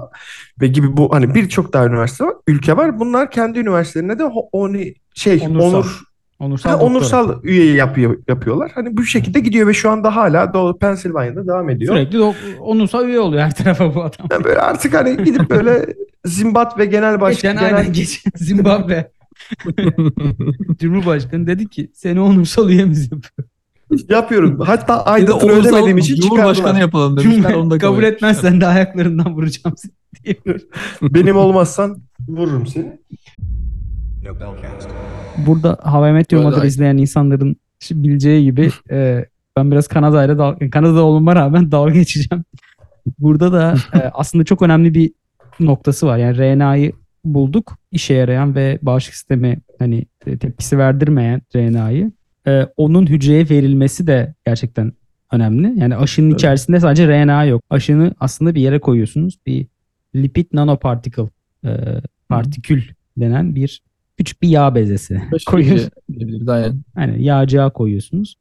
ve 0.61 0.67
gibi 0.67 0.97
bu 0.97 1.13
hani 1.13 1.35
birçok 1.35 1.73
daha 1.73 1.85
üniversite 1.85 2.25
var, 2.25 2.33
ülke 2.47 2.77
var. 2.77 2.99
Bunlar 2.99 3.31
kendi 3.31 3.59
üniversitelerine 3.59 4.19
de 4.19 4.23
oni 4.51 4.93
şey 5.13 5.41
Onursal. 5.47 5.69
onur 5.69 6.10
Onursal, 6.41 6.69
ha, 6.69 6.73
doktora. 6.75 6.89
onursal 6.91 7.43
üye 7.43 7.73
yapıyor 7.73 8.17
yapıyorlar. 8.27 8.71
Hani 8.75 8.97
bu 8.97 9.03
şekilde 9.03 9.39
gidiyor 9.39 9.67
ve 9.67 9.73
şu 9.73 9.89
anda 9.89 10.15
hala 10.15 10.53
Doğu 10.53 10.77
Pennsylvania'da 10.79 11.47
devam 11.47 11.69
ediyor. 11.69 11.95
Sürekli 11.95 12.17
dok- 12.17 12.57
onursal 12.59 13.07
üye 13.07 13.19
oluyor 13.19 13.43
her 13.43 13.55
tarafa 13.55 13.95
bu 13.95 14.03
adam. 14.03 14.27
Yani 14.31 14.43
böyle 14.43 14.59
artık 14.59 14.93
hani 14.93 15.23
gidip 15.23 15.49
böyle 15.49 15.85
Zimbabwe 16.25 16.85
Genel 16.85 17.21
Başkanı 17.21 17.53
geçen 17.53 17.65
genel 17.65 17.75
aynen 17.77 17.93
geçen 17.93 18.31
Zimbabwe 18.35 19.11
Cumhurbaşkanı 20.79 21.47
dedi 21.47 21.67
ki 21.67 21.91
seni 21.93 22.19
onursal 22.19 22.69
üyemiz 22.69 23.11
yapıyor. 23.11 23.47
yapıyorum. 24.09 24.59
Hatta 24.59 25.03
onursal 25.15 25.53
ödemediğim 25.53 25.97
için 25.97 26.15
Cumhurbaşkanı 26.15 26.55
çıkardılar. 26.55 26.81
yapalım 26.81 27.17
demişler. 27.17 27.53
Onu 27.53 27.71
da 27.71 27.77
Kabul 27.77 28.03
etmezsen 28.03 28.61
de 28.61 28.67
ayaklarından 28.67 29.33
vuracağım 29.33 29.75
seni. 29.77 30.35
Benim 31.01 31.35
olmazsan 31.37 31.97
vururum 32.27 32.67
seni. 32.67 32.99
Burada 35.47 35.77
How 35.83 36.09
I 36.09 36.13
Met 36.13 36.31
Your 36.31 36.43
Mother 36.43 36.63
izleyen 36.63 36.97
insanların 36.97 37.55
bileceği 37.91 38.43
gibi 38.43 38.69
e, 38.91 39.25
ben 39.57 39.71
biraz 39.71 39.87
Kanada'yla 39.87 40.37
dal- 40.37 40.69
Kanada 40.71 41.03
olmama 41.03 41.35
rağmen 41.35 41.71
dalga 41.71 41.91
geçeceğim. 41.93 42.43
Burada 43.19 43.53
da 43.53 43.75
e, 43.93 43.97
aslında 44.13 44.43
çok 44.43 44.61
önemli 44.61 44.93
bir 44.93 45.11
noktası 45.59 46.07
var. 46.07 46.17
Yani 46.17 46.37
RNA'yı 46.37 46.91
bulduk. 47.25 47.77
işe 47.91 48.13
yarayan 48.13 48.55
ve 48.55 48.79
bağışıklık 48.81 49.15
sistemi 49.15 49.59
hani 49.79 50.05
e, 50.25 50.37
tepkisi 50.37 50.77
verdirmeyen 50.77 51.41
RNA'yı. 51.55 52.11
E, 52.47 52.67
onun 52.77 53.07
hücreye 53.07 53.49
verilmesi 53.49 54.07
de 54.07 54.33
gerçekten 54.45 54.93
önemli. 55.31 55.79
Yani 55.79 55.95
aşının 55.95 56.29
Evet. 56.29 56.39
içerisinde 56.39 56.79
sadece 56.79 57.07
RNA 57.07 57.45
yok. 57.45 57.61
Aşını 57.69 58.13
aslında 58.19 58.55
bir 58.55 58.61
yere 58.61 58.79
koyuyorsunuz. 58.79 59.37
Bir 59.45 59.67
lipid 60.15 60.45
nanoparticle 60.53 61.29
e, 61.65 61.69
partikül 62.29 62.81
denen 63.17 63.55
bir 63.55 63.81
küçük 64.21 64.41
bir 64.41 64.49
yağ 64.49 64.75
bezesi 64.75 65.21
koyuyorsunuz. 65.47 65.89
Yani 66.97 67.23
yağcığa 67.23 67.69
koyuyorsunuz. 67.69 68.35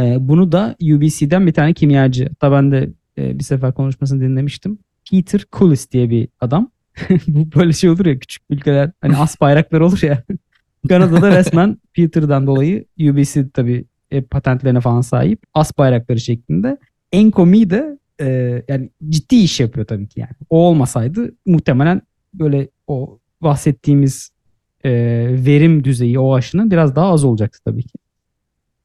Ee, 0.00 0.16
bunu 0.20 0.52
da 0.52 0.76
UBC'den 0.82 1.46
bir 1.46 1.52
tane 1.52 1.74
kimyacı. 1.74 2.28
Hatta 2.28 2.52
ben 2.52 2.72
de 2.72 2.90
e, 3.18 3.38
bir 3.38 3.44
sefer 3.44 3.74
konuşmasını 3.74 4.20
dinlemiştim. 4.20 4.78
Peter 5.10 5.44
Cullis 5.52 5.90
diye 5.90 6.10
bir 6.10 6.28
adam. 6.40 6.70
Bu 7.26 7.58
böyle 7.58 7.72
şey 7.72 7.90
olur 7.90 8.06
ya 8.06 8.18
küçük 8.18 8.42
ülkeler 8.50 8.90
hani 9.00 9.16
as 9.16 9.40
bayraklar 9.40 9.80
olur 9.80 10.02
ya. 10.02 10.22
Kanada'da 10.88 11.38
resmen 11.38 11.78
Peter'dan 11.94 12.46
dolayı 12.46 12.84
UBC 13.00 13.50
tabii 13.50 13.84
e, 14.10 14.20
patentlerine 14.22 14.80
falan 14.80 15.00
sahip. 15.00 15.42
As 15.54 15.78
bayrakları 15.78 16.20
şeklinde. 16.20 16.78
En 17.12 17.30
komiği 17.30 17.70
de 17.70 17.98
e, 18.20 18.62
yani 18.68 18.90
ciddi 19.08 19.36
iş 19.36 19.60
yapıyor 19.60 19.86
tabii 19.86 20.08
ki 20.08 20.20
yani. 20.20 20.32
O 20.50 20.58
olmasaydı 20.58 21.34
muhtemelen 21.46 22.02
böyle 22.34 22.68
o 22.86 23.18
bahsettiğimiz 23.40 24.30
e, 24.84 24.90
verim 25.46 25.84
düzeyi 25.84 26.18
o 26.18 26.34
aşının 26.34 26.70
biraz 26.70 26.96
daha 26.96 27.12
az 27.12 27.24
olacaktı 27.24 27.58
tabii 27.64 27.82
ki. 27.82 27.98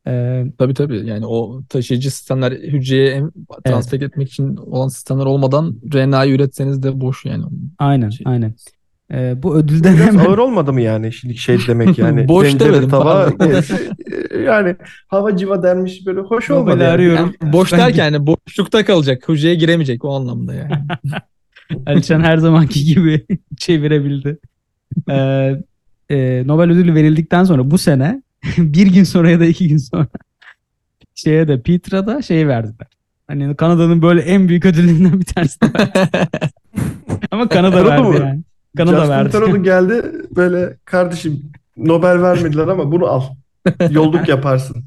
E, 0.07 0.43
Tabii 0.57 0.73
tabii 0.73 1.07
yani 1.07 1.25
o 1.25 1.61
taşıyıcı 1.69 2.11
sistemler 2.11 2.51
hücreye 2.51 3.23
transfer 3.65 4.01
etmek 4.01 4.27
için 4.27 4.55
olan 4.55 4.87
sistemler 4.87 5.25
olmadan 5.25 5.75
RNA'yı 5.93 6.33
üretseniz 6.33 6.83
de 6.83 7.01
boş 7.01 7.25
yani. 7.25 7.43
aynen 7.79 8.09
Şey- 8.09 8.23
aynen. 8.27 8.53
E, 9.13 9.43
bu 9.43 9.55
ödülden 9.55 9.95
Biraz 9.95 10.05
hemen 10.07 10.25
ağır 10.25 10.37
olmadı 10.37 10.73
mı 10.73 10.81
yani 10.81 11.13
şimdi 11.13 11.37
şey 11.37 11.57
demek 11.67 11.97
yani. 11.97 12.27
Boş 12.27 12.59
demedim, 12.59 12.89
tava 12.89 13.29
yani 14.45 14.75
hava 15.07 15.37
civa 15.37 15.63
denmiş 15.63 16.05
böyle 16.05 16.19
hoş 16.19 16.49
Nobel'i 16.49 16.61
olmadı 16.61 16.83
yani. 16.83 16.93
arıyorum. 16.93 17.33
Yani 17.41 17.53
boş 17.53 17.71
derken 17.71 18.03
yani 18.13 18.27
boşlukta 18.27 18.85
kalacak. 18.85 19.29
Hücreye 19.29 19.55
giremeyecek 19.55 20.05
o 20.05 20.15
anlamda 20.15 20.53
yani. 20.53 20.71
Alişan 21.85 22.21
her 22.21 22.37
zamanki 22.37 22.85
gibi 22.85 23.25
çevirebildi. 23.57 24.37
E, 25.09 25.15
e, 26.09 26.43
Nobel 26.45 26.71
ödülü 26.71 26.93
verildikten 26.95 27.43
sonra 27.43 27.71
bu 27.71 27.77
sene 27.77 28.21
bir 28.57 28.87
gün 28.93 29.03
sonra 29.03 29.29
ya 29.29 29.39
da 29.39 29.45
iki 29.45 29.67
gün 29.67 29.77
sonra 29.77 30.07
şeye 31.15 31.47
de 31.47 31.61
Peter'a 31.61 32.07
da 32.07 32.21
şey 32.21 32.47
verdiler. 32.47 32.87
Hani 33.27 33.55
Kanada'nın 33.55 34.01
böyle 34.01 34.21
en 34.21 34.47
büyük 34.49 34.65
ödüllerinden 34.65 35.19
bir 35.19 35.25
tanesi. 35.25 35.61
de. 35.61 35.67
Ama 37.31 37.47
Kanada 37.49 37.85
verdi 37.85 38.01
mı? 38.03 38.15
yani. 38.19 38.41
Kanada 38.77 38.95
Justin 38.95 39.09
verdi. 39.11 39.31
Trudeau 39.31 39.63
geldi 39.63 40.11
böyle 40.35 40.77
kardeşim 40.85 41.43
Nobel 41.77 42.21
vermediler 42.21 42.67
ama 42.67 42.91
bunu 42.91 43.05
al. 43.05 43.23
Yolluk 43.89 44.27
yaparsın. 44.29 44.83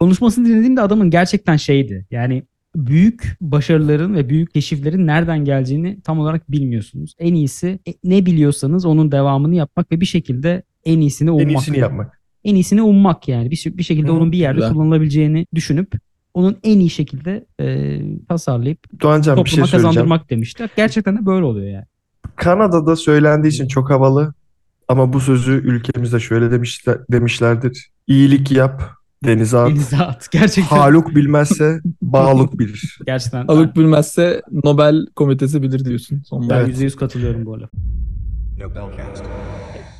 konuşmasını 0.00 0.46
dinlediğimde 0.48 0.80
adamın 0.80 1.10
gerçekten 1.10 1.56
şeydi. 1.56 2.06
Yani 2.10 2.42
büyük 2.76 3.36
başarıların 3.40 4.14
ve 4.14 4.28
büyük 4.28 4.54
keşiflerin 4.54 5.06
nereden 5.06 5.44
geleceğini 5.44 6.00
tam 6.00 6.20
olarak 6.20 6.50
bilmiyorsunuz. 6.50 7.14
En 7.18 7.34
iyisi 7.34 7.78
e, 7.88 7.94
ne 8.04 8.26
biliyorsanız 8.26 8.84
onun 8.84 9.12
devamını 9.12 9.54
yapmak 9.54 9.92
ve 9.92 10.00
bir 10.00 10.06
şekilde 10.06 10.62
en 10.84 11.00
iyisini 11.00 11.30
ummak. 11.30 11.44
En 11.44 11.48
iyisini 11.48 11.78
yapmak. 11.78 12.20
En 12.44 12.54
iyisini 12.54 12.82
ummak 12.82 13.28
yani. 13.28 13.50
Bir, 13.50 13.64
bir 13.66 13.82
şekilde 13.82 14.08
Hı, 14.08 14.12
onun 14.12 14.32
bir 14.32 14.38
yerde 14.38 14.56
güzel. 14.56 14.72
kullanılabileceğini 14.72 15.46
düşünüp 15.54 15.92
onun 16.34 16.56
en 16.62 16.78
iyi 16.78 16.90
şekilde 16.90 17.46
e, 17.60 17.98
tasarlayıp 18.28 19.00
Doğancan 19.00 19.44
bir 19.44 19.50
şey 19.50 19.60
topluma 19.60 19.70
kazandırmak 19.70 20.30
demişler. 20.30 20.70
Gerçekten 20.76 21.16
de 21.16 21.26
böyle 21.26 21.44
oluyor 21.44 21.68
yani. 21.68 21.84
Kanada'da 22.36 22.96
söylendiği 22.96 23.52
için 23.52 23.68
çok 23.68 23.90
havalı 23.90 24.34
ama 24.88 25.12
bu 25.12 25.20
sözü 25.20 25.52
ülkemizde 25.52 26.20
şöyle 26.20 26.50
demişler, 26.50 26.98
demişlerdir. 27.12 27.90
İyilik 28.06 28.52
yap, 28.52 28.95
denize 29.24 29.58
at. 29.58 29.70
Denize 29.70 29.96
at. 29.96 30.28
Gerçekten. 30.32 30.76
Haluk 30.76 31.14
bilmezse 31.14 31.80
bağluk 32.02 32.58
bilir. 32.58 32.98
Gerçekten. 33.06 33.46
Alık 33.46 33.76
bilmezse 33.76 34.42
Nobel 34.64 35.06
komitesi 35.06 35.62
bilir 35.62 35.84
diyorsun. 35.84 36.22
Son 36.26 36.50
Ben 36.50 36.56
Evet. 36.56 36.78
%100 36.78 36.96
katılıyorum 36.96 37.46
bu 37.46 37.54
arada. 37.54 37.68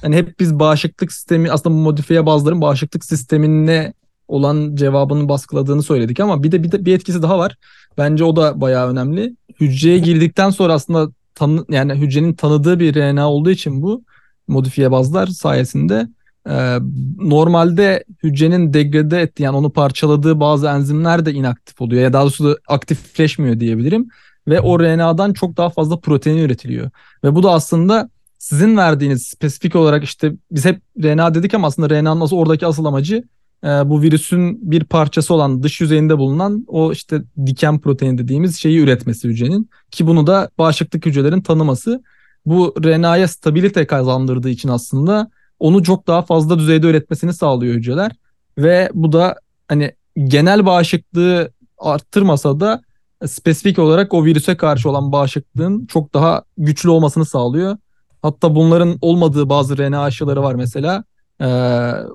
Hani 0.03 0.17
hep 0.17 0.41
biz 0.41 0.59
bağışıklık 0.59 1.12
sistemi 1.12 1.51
aslında 1.51 1.77
bu 1.77 1.81
modifiye 1.81 2.27
bazıların 2.27 2.61
bağışıklık 2.61 3.05
sistemine 3.05 3.93
olan 4.29 4.77
cevabını 4.77 5.29
baskıladığını 5.29 5.83
söyledik 5.83 6.21
ama 6.21 6.43
bir 6.43 6.53
de 6.53 6.62
bir, 6.62 6.73
de 6.73 6.85
bir 6.85 6.95
etkisi 6.95 7.23
daha 7.23 7.39
var. 7.39 7.57
Bence 7.99 8.25
o 8.25 8.37
da 8.37 8.61
bayağı 8.61 8.91
önemli. 8.91 9.37
Hücreye 9.61 9.99
girdikten 9.99 10.51
sonra 10.51 10.73
aslında 10.73 11.12
tanı, 11.35 11.64
yani 11.71 11.95
hücrenin 11.95 12.35
tanıdığı 12.35 12.81
bir 12.81 12.95
RNA 12.95 13.31
olduğu 13.31 13.51
için 13.51 13.83
bu 13.83 14.05
modifiye 14.49 14.91
bazlar 14.91 15.27
sayesinde 15.27 16.09
e, 16.49 16.79
normalde 17.19 18.05
hücrenin 18.23 18.75
degrade 18.75 19.21
ettiği 19.21 19.43
yani 19.43 19.57
onu 19.57 19.71
parçaladığı 19.71 20.41
bazı 20.41 20.67
enzimler 20.67 21.27
de 21.27 21.33
inaktif 21.33 21.81
oluyor 21.81 22.03
ya 22.03 22.13
daha 22.13 22.23
doğrusu 22.23 22.59
aktifleşmiyor 22.69 23.61
diyebilirim 23.61 24.09
ve 24.49 24.61
o 24.61 24.81
RNA'dan 24.81 25.33
çok 25.33 25.57
daha 25.57 25.71
fazla 25.71 26.01
protein 26.01 26.37
üretiliyor. 26.37 26.91
Ve 27.25 27.35
bu 27.35 27.43
da 27.43 27.51
aslında 27.51 28.11
sizin 28.39 28.77
verdiğiniz 28.77 29.27
spesifik 29.27 29.77
olarak 29.77 30.05
işte 30.05 30.33
biz 30.51 30.65
hep 30.65 30.81
RNA 31.03 31.35
dedik 31.35 31.55
ama 31.55 31.67
aslında 31.67 31.91
RNA'nın 31.91 32.21
asıl 32.21 32.37
oradaki 32.37 32.67
asıl 32.67 32.85
amacı 32.85 33.25
e, 33.65 33.69
bu 33.69 34.03
virüsün 34.03 34.71
bir 34.71 34.85
parçası 34.85 35.35
olan 35.35 35.63
dış 35.63 35.81
yüzeyinde 35.81 36.19
bulunan 36.19 36.65
o 36.69 36.93
işte 36.93 37.23
diken 37.47 37.81
protein 37.81 38.19
dediğimiz 38.19 38.57
şeyi 38.57 38.79
üretmesi 38.79 39.29
hücrenin 39.29 39.71
ki 39.91 40.07
bunu 40.07 40.27
da 40.27 40.51
bağışıklık 40.59 41.07
hücrelerin 41.07 41.41
tanıması. 41.41 42.03
Bu 42.47 42.75
RNA'ya 42.85 43.29
stabilite 43.29 43.87
kazandırdığı 43.87 44.49
için 44.49 44.69
aslında 44.69 45.31
onu 45.61 45.83
çok 45.83 46.07
daha 46.07 46.23
fazla 46.23 46.59
düzeyde 46.59 46.87
üretmesini 46.87 47.33
sağlıyor 47.33 47.75
hücreler 47.75 48.13
ve 48.59 48.91
bu 48.95 49.13
da 49.13 49.37
hani 49.69 49.93
genel 50.25 50.67
bağışıklığı 50.67 51.51
arttırmasa 51.79 52.61
da 52.61 52.83
spesifik 53.27 53.79
olarak 53.79 54.15
o 54.15 54.25
virüse 54.25 54.57
karşı 54.57 54.91
olan 54.91 55.13
bağışıklığın 55.13 55.87
çok 55.87 56.15
daha 56.15 56.43
güçlü 56.59 56.91
olmasını 56.91 57.25
sağlıyor. 57.25 57.77
Hatta 58.23 58.55
bunların 58.55 58.99
olmadığı 59.01 59.49
bazı 59.49 59.79
RNA 59.79 60.03
aşıları 60.03 60.43
var 60.43 60.55
mesela. 60.55 61.05
Ee, 61.41 61.47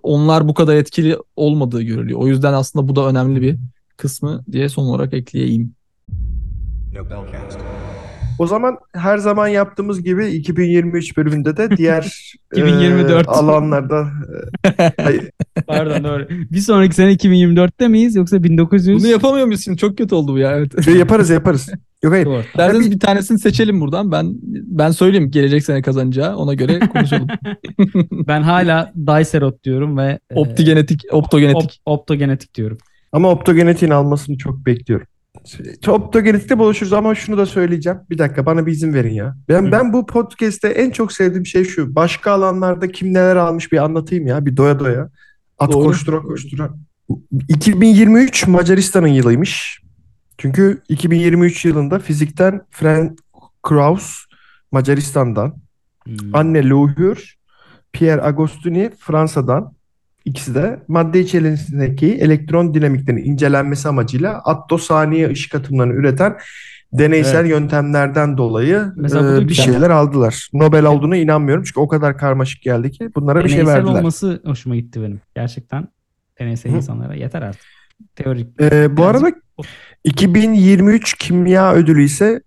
onlar 0.03 0.47
bu 0.47 0.53
kadar 0.53 0.75
etkili 0.75 1.17
olmadığı 1.35 1.81
görülüyor. 1.81 2.19
O 2.19 2.27
yüzden 2.27 2.53
aslında 2.53 2.87
bu 2.87 2.95
da 2.95 3.07
önemli 3.07 3.41
bir 3.41 3.57
kısmı 3.97 4.43
diye 4.51 4.69
son 4.69 4.83
olarak 4.83 5.13
ekleyeyim. 5.13 5.75
O 8.41 8.47
zaman 8.47 8.77
her 8.93 9.17
zaman 9.17 9.47
yaptığımız 9.47 10.03
gibi 10.03 10.27
2023 10.27 11.17
bölümünde 11.17 11.57
de 11.57 11.77
diğer 11.77 12.33
2024. 12.53 13.27
e, 13.27 13.31
alanlarda 13.31 14.07
e, 14.79 14.91
hayır, 15.01 15.29
Pardon 15.67 16.03
doğru. 16.03 16.27
Bir 16.29 16.59
sonraki 16.59 16.95
sene 16.95 17.13
2024'te 17.13 17.87
miyiz 17.87 18.15
yoksa 18.15 18.43
1900? 18.43 19.03
Bunu 19.03 19.11
yapamıyor 19.11 19.45
muyuz 19.45 19.63
şimdi? 19.63 19.77
Çok 19.77 19.97
kötü 19.97 20.15
oldu 20.15 20.33
bu 20.33 20.37
ya. 20.37 20.57
Evet. 20.57 20.87
Ve 20.87 20.91
yaparız 20.91 21.29
yaparız. 21.29 21.69
Yok 22.03 22.13
hayır. 22.13 22.25
Doğru. 22.25 22.43
Derseniz 22.57 22.91
bir 22.91 22.99
tanesini 22.99 23.39
seçelim 23.39 23.81
buradan. 23.81 24.11
Ben 24.11 24.35
ben 24.43 24.91
söyleyeyim 24.91 25.31
gelecek 25.31 25.63
sene 25.63 25.81
kazanacağı. 25.81 26.35
Ona 26.35 26.53
göre 26.53 26.79
konuşalım. 26.79 27.27
Ben 28.11 28.41
hala 28.41 28.91
Dicerot 28.95 29.63
diyorum 29.63 29.97
ve 29.97 30.19
e, 30.29 30.35
Optigenetik, 30.35 31.01
optogenetik. 31.11 31.71
op- 31.71 31.79
optogenetik 31.85 32.55
diyorum. 32.55 32.77
Ama 33.11 33.31
optogenetiğin 33.31 33.91
almasını 33.91 34.37
çok 34.37 34.65
bekliyorum. 34.65 35.07
Optogenetikte 35.87 36.59
buluşuruz 36.59 36.93
ama 36.93 37.15
şunu 37.15 37.37
da 37.37 37.45
söyleyeceğim. 37.45 37.99
Bir 38.09 38.17
dakika 38.17 38.45
bana 38.45 38.65
bir 38.65 38.71
izin 38.71 38.93
verin 38.93 39.13
ya. 39.13 39.35
Ben 39.49 39.71
ben 39.71 39.93
bu 39.93 40.05
podcast'te 40.05 40.67
en 40.67 40.91
çok 40.91 41.13
sevdiğim 41.13 41.45
şey 41.45 41.63
şu. 41.63 41.95
Başka 41.95 42.31
alanlarda 42.31 42.91
kim 42.91 43.13
neler 43.13 43.35
almış 43.35 43.71
bir 43.71 43.77
anlatayım 43.77 44.27
ya. 44.27 44.45
Bir 44.45 44.57
doya 44.57 44.79
doya. 44.79 45.09
At 45.59 45.73
Doğru. 45.73 45.83
koştura 45.83 46.21
koştura. 46.21 46.69
2023 47.47 48.47
Macaristan'ın 48.47 49.07
yılıymış. 49.07 49.81
Çünkü 50.37 50.81
2023 50.89 51.65
yılında 51.65 51.99
fizikten 51.99 52.61
Frank 52.69 53.19
Kraus 53.63 54.25
Macaristan'dan. 54.71 55.55
Hmm. 56.03 56.35
Anne 56.35 56.69
Louhur, 56.69 57.35
Pierre 57.93 58.21
Agostini 58.21 58.91
Fransa'dan. 58.99 59.73
İkisi 60.25 60.55
de 60.55 60.79
madde 60.87 61.19
içerisindeki 61.19 62.13
elektron 62.13 62.73
dinamiklerinin 62.73 63.23
incelenmesi 63.23 63.87
amacıyla 63.87 64.37
attosaniye 64.37 65.29
ışık 65.29 65.55
atımlarını 65.55 65.93
üreten 65.93 66.37
deneysel 66.93 67.39
Evet. 67.39 67.49
yöntemlerden 67.51 68.37
dolayı 68.37 68.93
e, 68.99 69.47
bir 69.47 69.53
şeyler 69.53 69.89
aldılar. 69.89 70.49
Nobel 70.53 70.85
olduğuna 70.85 71.17
inanmıyorum 71.17 71.63
çünkü 71.63 71.79
o 71.79 71.87
kadar 71.87 72.17
karmaşık 72.17 72.61
geldi 72.61 72.91
ki 72.91 73.09
bunlara 73.15 73.43
bir 73.43 73.49
şey 73.49 73.57
Deneysel 73.57 73.75
verdiler. 73.75 73.99
olması 73.99 74.41
hoşuma 74.45 74.75
gitti 74.75 75.01
benim. 75.01 75.21
Gerçekten 75.35 75.87
deneysel 76.39 76.71
Hı. 76.71 76.75
insanlara 76.75 77.15
yeter 77.15 77.41
artık. 77.41 77.61
Teorik. 78.15 78.47
Ee, 78.61 78.97
bu 78.97 79.05
arada 79.05 79.31
2023 80.03 81.17
kimya 81.17 81.73
ödülü 81.73 82.03
ise 82.03 82.41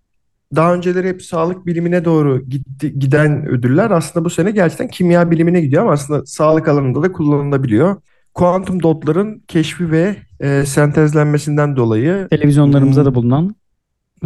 daha 0.56 0.74
önceleri 0.74 1.08
hep 1.08 1.22
sağlık 1.22 1.66
bilimine 1.66 2.04
doğru 2.04 2.40
gitti, 2.48 2.98
giden 2.98 3.46
ödüller 3.48 3.90
aslında 3.90 4.24
bu 4.24 4.30
sene 4.30 4.50
gerçekten 4.50 4.88
kimya 4.88 5.30
bilimine 5.30 5.60
gidiyor 5.60 5.82
ama 5.82 5.92
aslında 5.92 6.26
sağlık 6.26 6.68
alanında 6.68 7.02
da 7.02 7.12
kullanılabiliyor. 7.12 7.96
Kuantum 8.34 8.82
dotların 8.82 9.44
keşfi 9.48 9.90
ve 9.90 10.16
e, 10.40 10.64
sentezlenmesinden 10.66 11.76
dolayı 11.76 12.28
televizyonlarımızda 12.30 13.00
Hmm. 13.00 13.06
da 13.06 13.14
bulunan 13.14 13.56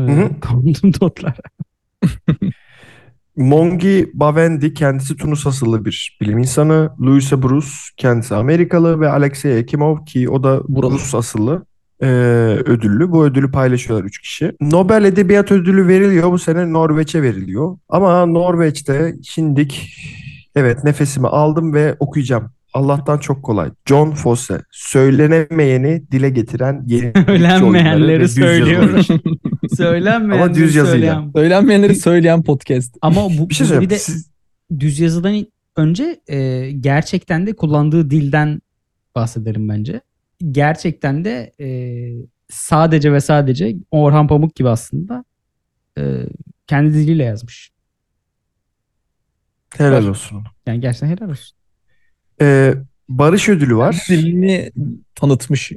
e, 0.09 0.31
kuantum 0.43 0.95
dotlar. 1.01 1.37
Mongi 3.37 4.11
Bavendi 4.15 4.75
kendisi 4.75 5.17
Tunus 5.17 5.47
asıllı 5.47 5.85
bir 5.85 6.19
bilim 6.21 6.39
insanı. 6.39 6.91
Louisa 7.01 7.43
Bruce 7.43 7.69
kendisi 7.97 8.35
Amerikalı 8.35 9.01
ve 9.01 9.09
Alexey 9.09 9.59
Ekimov 9.59 10.05
ki 10.05 10.31
o 10.31 10.43
da 10.43 10.63
Buralı. 10.69 10.95
Rus 10.95 11.15
asıllı 11.15 11.67
e, 12.03 12.07
ödüllü. 12.67 13.11
Bu 13.13 13.25
ödülü 13.25 13.51
paylaşıyorlar 13.51 14.05
üç 14.07 14.19
kişi. 14.19 14.53
Nobel 14.61 15.05
Edebiyat 15.05 15.53
Ödülü 15.53 15.89
veriliyor. 15.89 16.33
Bu 16.33 16.39
sene 16.39 16.73
Norveç'e 16.73 17.23
veriliyor. 17.23 17.79
Ama 17.89 18.27
Norveç'te 18.27 19.15
şimdik 19.25 19.95
evet 20.57 20.85
nefesimi 20.85 21.29
aldım 21.29 21.75
ve 21.75 21.97
okuyacağım. 22.01 22.51
Allah'tan 22.75 23.19
çok 23.19 23.43
kolay. 23.43 23.71
John 23.87 24.11
Fosse. 24.11 24.63
Söylenemeyeni 24.71 26.03
dile 26.13 26.31
getiren 26.31 26.83
yeni 26.87 27.13
Söylenmeyenleri 27.27 28.29
söylüyor. 28.29 28.83
Ama 29.63 29.69
Söylenmeyenleri 29.77 30.55
düz 30.55 30.75
yazıyla. 30.75 30.85
söyleyen. 31.15 31.33
Söylenmeyenleri 31.37 31.95
söyleyen 31.95 32.43
podcast. 32.43 32.97
Ama 33.03 33.21
bu, 33.39 33.51
Bir 33.51 33.55
şey 33.55 33.67
bu 33.77 33.81
bir 33.81 33.91
de 33.91 33.99
Siz- 33.99 34.31
düz 34.81 35.01
yazıdan 35.01 35.47
önce 35.77 36.21
e, 36.29 36.71
gerçekten 36.73 37.47
de 37.47 37.53
kullandığı 37.53 38.11
dilden 38.11 38.61
bahsederim 39.15 39.69
bence. 39.69 40.01
Gerçekten 40.51 41.25
de 41.25 41.53
e, 41.61 41.69
sadece 42.49 43.13
ve 43.13 43.21
sadece 43.21 43.77
Orhan 43.91 44.27
Pamuk 44.29 44.55
gibi 44.55 44.69
aslında 44.69 45.25
e, 45.99 46.03
kendi 46.67 46.95
diliyle 46.95 47.25
yazmış. 47.25 47.71
helal 49.77 50.07
olsun. 50.07 50.45
Yani 50.67 50.81
gerçekten 50.81 51.09
helal 51.09 51.31
olsun. 51.31 51.57
Ee, 52.41 52.75
Barış 53.09 53.49
Ödülü 53.49 53.77
var. 53.77 54.05
Dilini 54.09 54.73
tanıtmış 55.15 55.73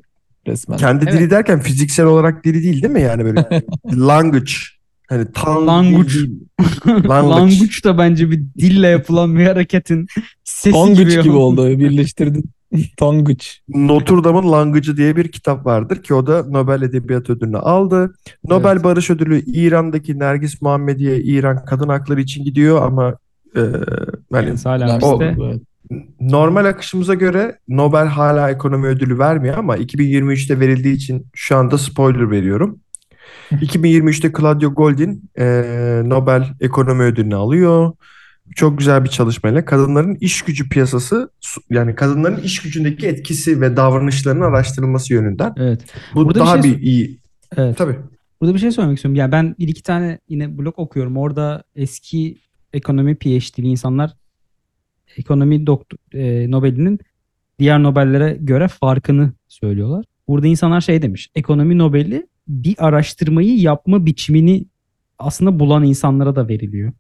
resmen. 0.48 0.78
Kendi 0.78 1.06
Evet. 1.10 1.14
dili 1.20 1.30
derken 1.30 1.60
fiziksel 1.60 2.06
olarak 2.06 2.46
dili 2.46 2.64
değil 2.64 2.82
değil 2.82 2.94
mi 2.94 3.02
yani 3.02 3.26
böyle 3.26 3.46
language 3.86 4.52
hani 5.08 5.32
tam 5.34 5.68
Language. 5.68 6.14
Language. 6.88 7.10
Language 7.10 7.84
da 7.84 7.98
bence 7.98 8.32
bir 8.32 8.44
dille 8.60 8.88
yapılan 8.88 9.36
bir 9.38 9.46
hareketin 9.46 10.08
sesi 10.44 10.94
gibi. 10.94 11.22
gibi 11.24 11.32
oldu. 11.32 11.80
Birleştirdin. 11.80 12.44
Tonguç. 12.98 13.60
Notre 13.70 14.24
Dame'ın 14.24 14.52
Language'ı 14.52 14.98
diye 14.98 15.16
bir 15.16 15.28
kitap 15.28 15.66
vardır 15.66 16.04
ki 16.04 16.14
o 16.14 16.28
da 16.28 16.44
Nobel 16.50 16.82
Edebiyat 16.82 17.30
Ödülünü 17.30 17.58
aldı. 17.58 18.16
Nobel 18.44 18.72
Evet. 18.72 18.84
Barış 18.84 19.10
Ödülü 19.10 19.44
İran'daki 19.46 20.20
Nergis 20.20 20.62
Muhammediye 20.62 21.18
İran 21.18 21.66
kadın 21.66 21.90
hakları 21.90 22.22
için 22.22 22.44
gidiyor 22.44 22.82
ama 22.86 23.18
e, 23.56 23.62
Yani 24.34 24.56
hala 24.64 25.00
bizde. 25.00 25.36
Evet. 25.42 25.62
normal 26.22 26.66
akışımıza 26.66 27.14
göre 27.14 27.60
Nobel 27.68 28.08
hala 28.08 28.50
ekonomi 28.52 28.88
ödülü 28.88 29.20
vermiyor 29.20 29.58
ama 29.58 29.78
2023'te 29.78 30.60
verildiği 30.60 30.96
için 30.96 31.28
şu 31.34 31.58
anda 31.58 31.78
spoiler 31.78 32.32
veriyorum. 32.32 32.80
2023'te 33.52 34.32
Claudio 34.40 34.74
Goldin 34.74 35.30
e, 35.40 35.46
Nobel 36.06 36.48
Ekonomi 36.62 37.04
Ödülünü 37.04 37.36
alıyor. 37.36 37.92
Çok 38.56 38.78
güzel 38.78 39.04
bir 39.04 39.10
çalışmayla 39.10 39.66
kadınların 39.66 40.16
iş 40.16 40.42
gücü 40.42 40.70
piyasası 40.70 41.30
yani 41.70 41.96
kadınların 41.96 42.42
iş 42.42 42.62
gücündeki 42.62 43.08
etkisi 43.08 43.62
ve 43.62 43.78
davranışlarının 43.78 44.42
araştırılması 44.42 45.14
yönünden. 45.14 45.54
Evet. 45.58 45.82
Bu 46.14 46.26
Burada 46.26 46.40
bir 46.40 46.46
daha 46.46 46.62
şey 46.62 46.72
bir 46.72 46.82
iyi. 46.82 47.20
Evet. 47.58 47.78
Tabii. 47.78 47.96
Burada 48.42 48.54
bir 48.54 48.60
şey 48.60 48.72
söylemek 48.72 48.98
istiyorum. 48.98 49.16
Yani 49.16 49.32
ben 49.32 49.56
bir 49.60 49.68
iki 49.68 49.84
tane 49.84 50.20
yine 50.30 50.58
blog 50.58 50.80
okuyorum. 50.80 51.18
Orada 51.18 51.64
eski 51.76 52.38
ekonomi 52.74 53.16
PhD'li 53.16 53.68
insanlar 53.68 54.12
ekonomi 55.18 55.68
doktor, 55.68 55.98
e, 56.14 56.52
Nobel'inin 56.52 57.00
diğer 57.60 57.84
Nobel'lere 57.84 58.38
göre 58.40 58.68
farkını 58.68 59.34
söylüyorlar. 59.48 60.06
Burada 60.28 60.48
insanlar 60.48 60.82
şey 60.82 61.02
demiş. 61.02 61.30
Ekonomi 61.36 61.78
Nobel'i 61.78 62.28
bir 62.48 62.76
araştırmayı 62.78 63.58
yapma 63.60 64.06
biçimini 64.06 64.66
aslında 65.22 65.60
bulan 65.60 65.84
insanlara 65.84 66.36
da 66.36 66.48
veriliyor. 66.48 66.92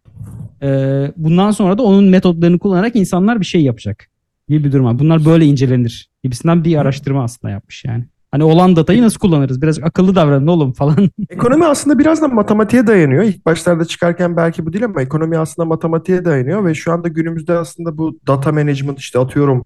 Ee, 0.64 1.12
bundan 1.18 1.52
sonra 1.52 1.78
da 1.78 1.84
onun 1.84 2.04
metotlarını 2.04 2.60
kullanarak 2.60 2.96
insanlar 2.96 3.40
bir 3.40 3.46
şey 3.46 3.62
yapacak 3.64 4.08
gibi 4.50 4.64
bir 4.64 4.72
durum 4.72 4.86
var. 4.86 5.00
Bunlar 5.00 5.26
böyle 5.26 5.46
incelenir 5.46 6.10
gibisinden 6.24 6.64
bir 6.64 6.78
araştırma 6.78 7.24
aslında 7.24 7.52
yapmış 7.52 7.86
yani. 7.86 8.06
Hani 8.32 8.44
olan 8.44 8.76
datayı 8.76 9.02
nasıl 9.02 9.20
kullanırız? 9.20 9.62
Biraz 9.62 9.80
akıllı 9.80 10.16
davranın 10.16 10.48
oğlum 10.48 10.74
falan. 10.74 11.10
Ekonomi 11.30 11.66
aslında 11.66 12.00
biraz 12.00 12.22
da 12.22 12.28
matematiğe 12.28 12.88
dayanıyor. 12.88 13.24
İlk 13.24 13.46
başlarda 13.46 13.86
çıkarken 13.86 14.38
belki 14.38 14.66
bu 14.66 14.74
değil 14.74 14.86
ama 14.86 15.02
ekonomi 15.02 15.38
aslında 15.38 15.66
matematiğe 15.66 16.26
dayanıyor 16.26 16.66
ve 16.66 16.74
şu 16.74 16.92
anda 16.92 17.08
günümüzde 17.08 17.54
aslında 17.54 17.98
bu 17.98 18.20
data 18.28 18.52
management 18.52 19.00
işte 19.00 19.20
atıyorum 19.20 19.64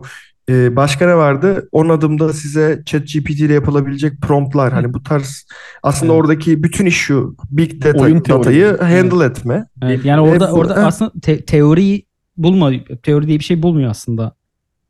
e, 0.49 0.75
başka 0.75 1.07
ne 1.07 1.15
vardı? 1.15 1.69
10 1.71 1.89
adımda 1.89 2.33
size 2.33 2.81
ChatGPT 2.85 3.39
ile 3.39 3.53
yapılabilecek 3.53 4.21
promptlar. 4.21 4.73
Hani 4.73 4.93
bu 4.93 5.03
tarz 5.03 5.45
aslında 5.83 6.13
Evet. 6.13 6.21
oradaki 6.21 6.63
bütün 6.63 6.85
iş 6.85 6.95
şu 6.97 7.35
big 7.51 7.83
data, 7.83 8.01
Oyun 8.03 8.19
teori. 8.19 8.39
datayı 8.39 8.77
handle 8.77 9.25
etme. 9.25 9.65
Evet, 9.81 10.05
yani 10.05 10.21
orada 10.21 10.47
Ve 10.47 10.51
orada 10.51 10.77
Heh. 10.81 10.85
aslında 10.85 11.11
te- 11.21 11.45
teoriyi 11.45 12.05
bulma 12.37 12.71
teori 13.03 13.27
diye 13.27 13.39
bir 13.39 13.43
şey 13.43 13.61
bulmuyor 13.63 13.89
aslında 13.89 14.35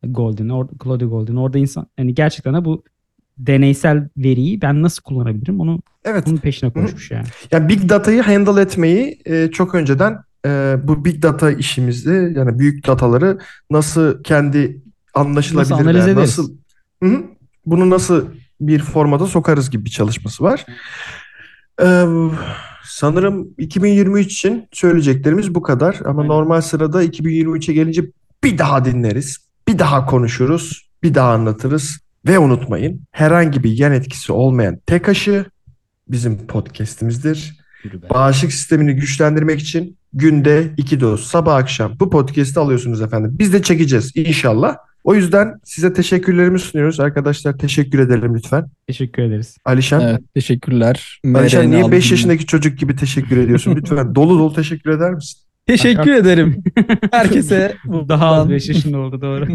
Golden 0.04 0.50
orada 0.50 0.72
Claudio 0.84 1.10
Golden 1.10 1.36
orada 1.36 1.58
insan 1.58 1.88
yani 1.98 2.14
gerçekten 2.14 2.54
de 2.54 2.66
bu 2.66 2.84
deneysel 3.38 4.10
veriyi 4.18 4.62
ben 4.62 4.82
nasıl 4.82 5.04
kullanabilirim 5.04 5.60
onu 5.60 5.80
Evet. 6.06 6.28
onun 6.28 6.38
peşine 6.38 6.70
koşmuş 6.70 7.12
yani. 7.12 7.26
Yani 7.52 7.70
big 7.70 7.90
data'yı 7.90 8.22
handle 8.22 8.62
etmeyi 8.62 9.20
e, 9.26 9.52
çok 9.52 9.76
önceden 9.76 10.18
e, 10.46 10.76
bu 10.84 11.06
big 11.06 11.24
data 11.24 11.52
işimizi 11.52 12.34
yani 12.36 12.60
büyük 12.60 12.88
dataları 12.88 13.38
nasıl 13.72 14.24
kendi 14.24 14.82
anlaşılabilir 15.16 15.72
Nasıl 15.72 15.84
analiz 15.84 16.04
ederiz? 16.04 16.18
nasıl 16.18 16.54
hı. 17.04 17.24
bunu 17.66 17.90
nasıl 17.90 18.26
bir 18.62 18.80
formata 18.80 19.28
sokarız 19.28 19.70
gibi 19.70 19.86
bir 19.86 19.90
çalışması 19.90 20.44
var. 20.44 20.66
Ee, 21.82 22.06
sanırım 22.84 23.48
2023 23.58 24.34
için 24.34 24.68
söyleyeceklerimiz 24.72 25.56
bu 25.56 25.62
kadar 25.62 26.00
ama 26.06 26.22
Aynen. 26.22 26.34
normal 26.34 26.62
sırada 26.62 27.04
2023'e 27.04 27.74
gelince 27.74 28.06
bir 28.44 28.58
daha 28.58 28.86
dinleriz, 28.86 29.38
bir 29.68 29.80
daha 29.80 30.06
konuşuruz, 30.06 30.90
bir 31.04 31.14
daha 31.14 31.32
anlatırız 31.34 32.00
ve 32.28 32.40
unutmayın 32.40 33.02
herhangi 33.12 33.64
bir 33.64 33.72
yan 33.78 33.92
etkisi 33.92 34.32
olmayan 34.32 34.80
tek 34.86 35.10
aşı 35.10 35.46
bizim 36.08 36.48
podcast'imizdir. 36.48 37.58
Bağışıklık 38.10 38.54
sistemini 38.54 38.96
güçlendirmek 38.96 39.60
için 39.60 39.98
günde 40.14 40.74
iki 40.78 41.00
doz 41.00 41.24
sabah 41.28 41.56
akşam 41.56 42.00
bu 42.00 42.10
podcast'i 42.10 42.60
alıyorsunuz 42.60 43.02
efendim. 43.02 43.36
Biz 43.40 43.54
de 43.54 43.62
çekeceğiz 43.62 44.12
inşallah. 44.16 44.76
O 45.06 45.16
yüzden 45.16 45.54
size 45.64 45.94
teşekkürlerimi 45.94 46.60
sunuyoruz. 46.60 47.00
Arkadaşlar 47.00 47.58
teşekkür 47.58 48.00
edelim 48.00 48.36
lütfen. 48.36 48.66
Teşekkür 48.88 49.24
ederiz. 49.24 49.58
Alişan. 49.66 50.02
Evet, 50.02 50.22
teşekkürler. 50.34 51.22
Alişan 51.36 51.72
niye 51.72 51.82
aldım. 51.82 51.92
5 51.92 52.12
yaşındaki 52.12 52.46
çocuk 52.46 52.80
gibi 52.80 52.96
teşekkür 52.96 53.38
ediyorsun? 53.38 53.76
Lütfen 53.76 54.16
dolu 54.16 54.40
dolu 54.40 54.54
teşekkür 54.54 54.90
eder 54.90 55.14
misin? 55.14 55.40
Teşekkür 55.68 56.14
ederim. 56.14 56.64
Herkese 57.12 57.76
Daha 57.88 58.28
az 58.28 58.38
buradan 58.38 58.50
5 58.50 58.70
yaşında 58.70 58.98
oldu 58.98 59.22
doğru. 59.22 59.48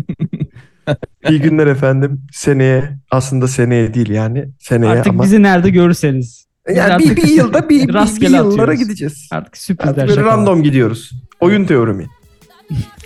İyi 1.30 1.40
günler 1.40 1.66
efendim. 1.66 2.22
Seneye 2.32 2.98
aslında 3.11 3.48
seneye 3.48 3.94
değil 3.94 4.11
yani 4.11 4.48
seneye 4.59 4.92
Artık 4.92 5.07
ama 5.07 5.24
bizi 5.24 5.42
nerede 5.42 5.70
görürseniz. 5.70 6.46
Biz 6.68 6.76
yani 6.76 7.05
bir, 7.05 7.16
bir 7.16 7.28
yılda 7.28 7.68
bir, 7.68 7.82
bir, 7.82 7.88
bir 7.88 7.94
rastgele 7.94 8.36
yıllara 8.36 8.62
atıyoruz. 8.62 8.78
gideceğiz. 8.78 9.28
Artık 9.32 9.57
sürprizler 9.57 9.90
Artık 9.90 10.03
böyle 10.03 10.14
şakalar. 10.14 10.38
random 10.38 10.62
gidiyoruz. 10.62 11.11
Oyun 11.40 11.64
teorimi. 11.64 12.07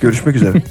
Görüşmek 0.00 0.36
üzere. 0.36 0.62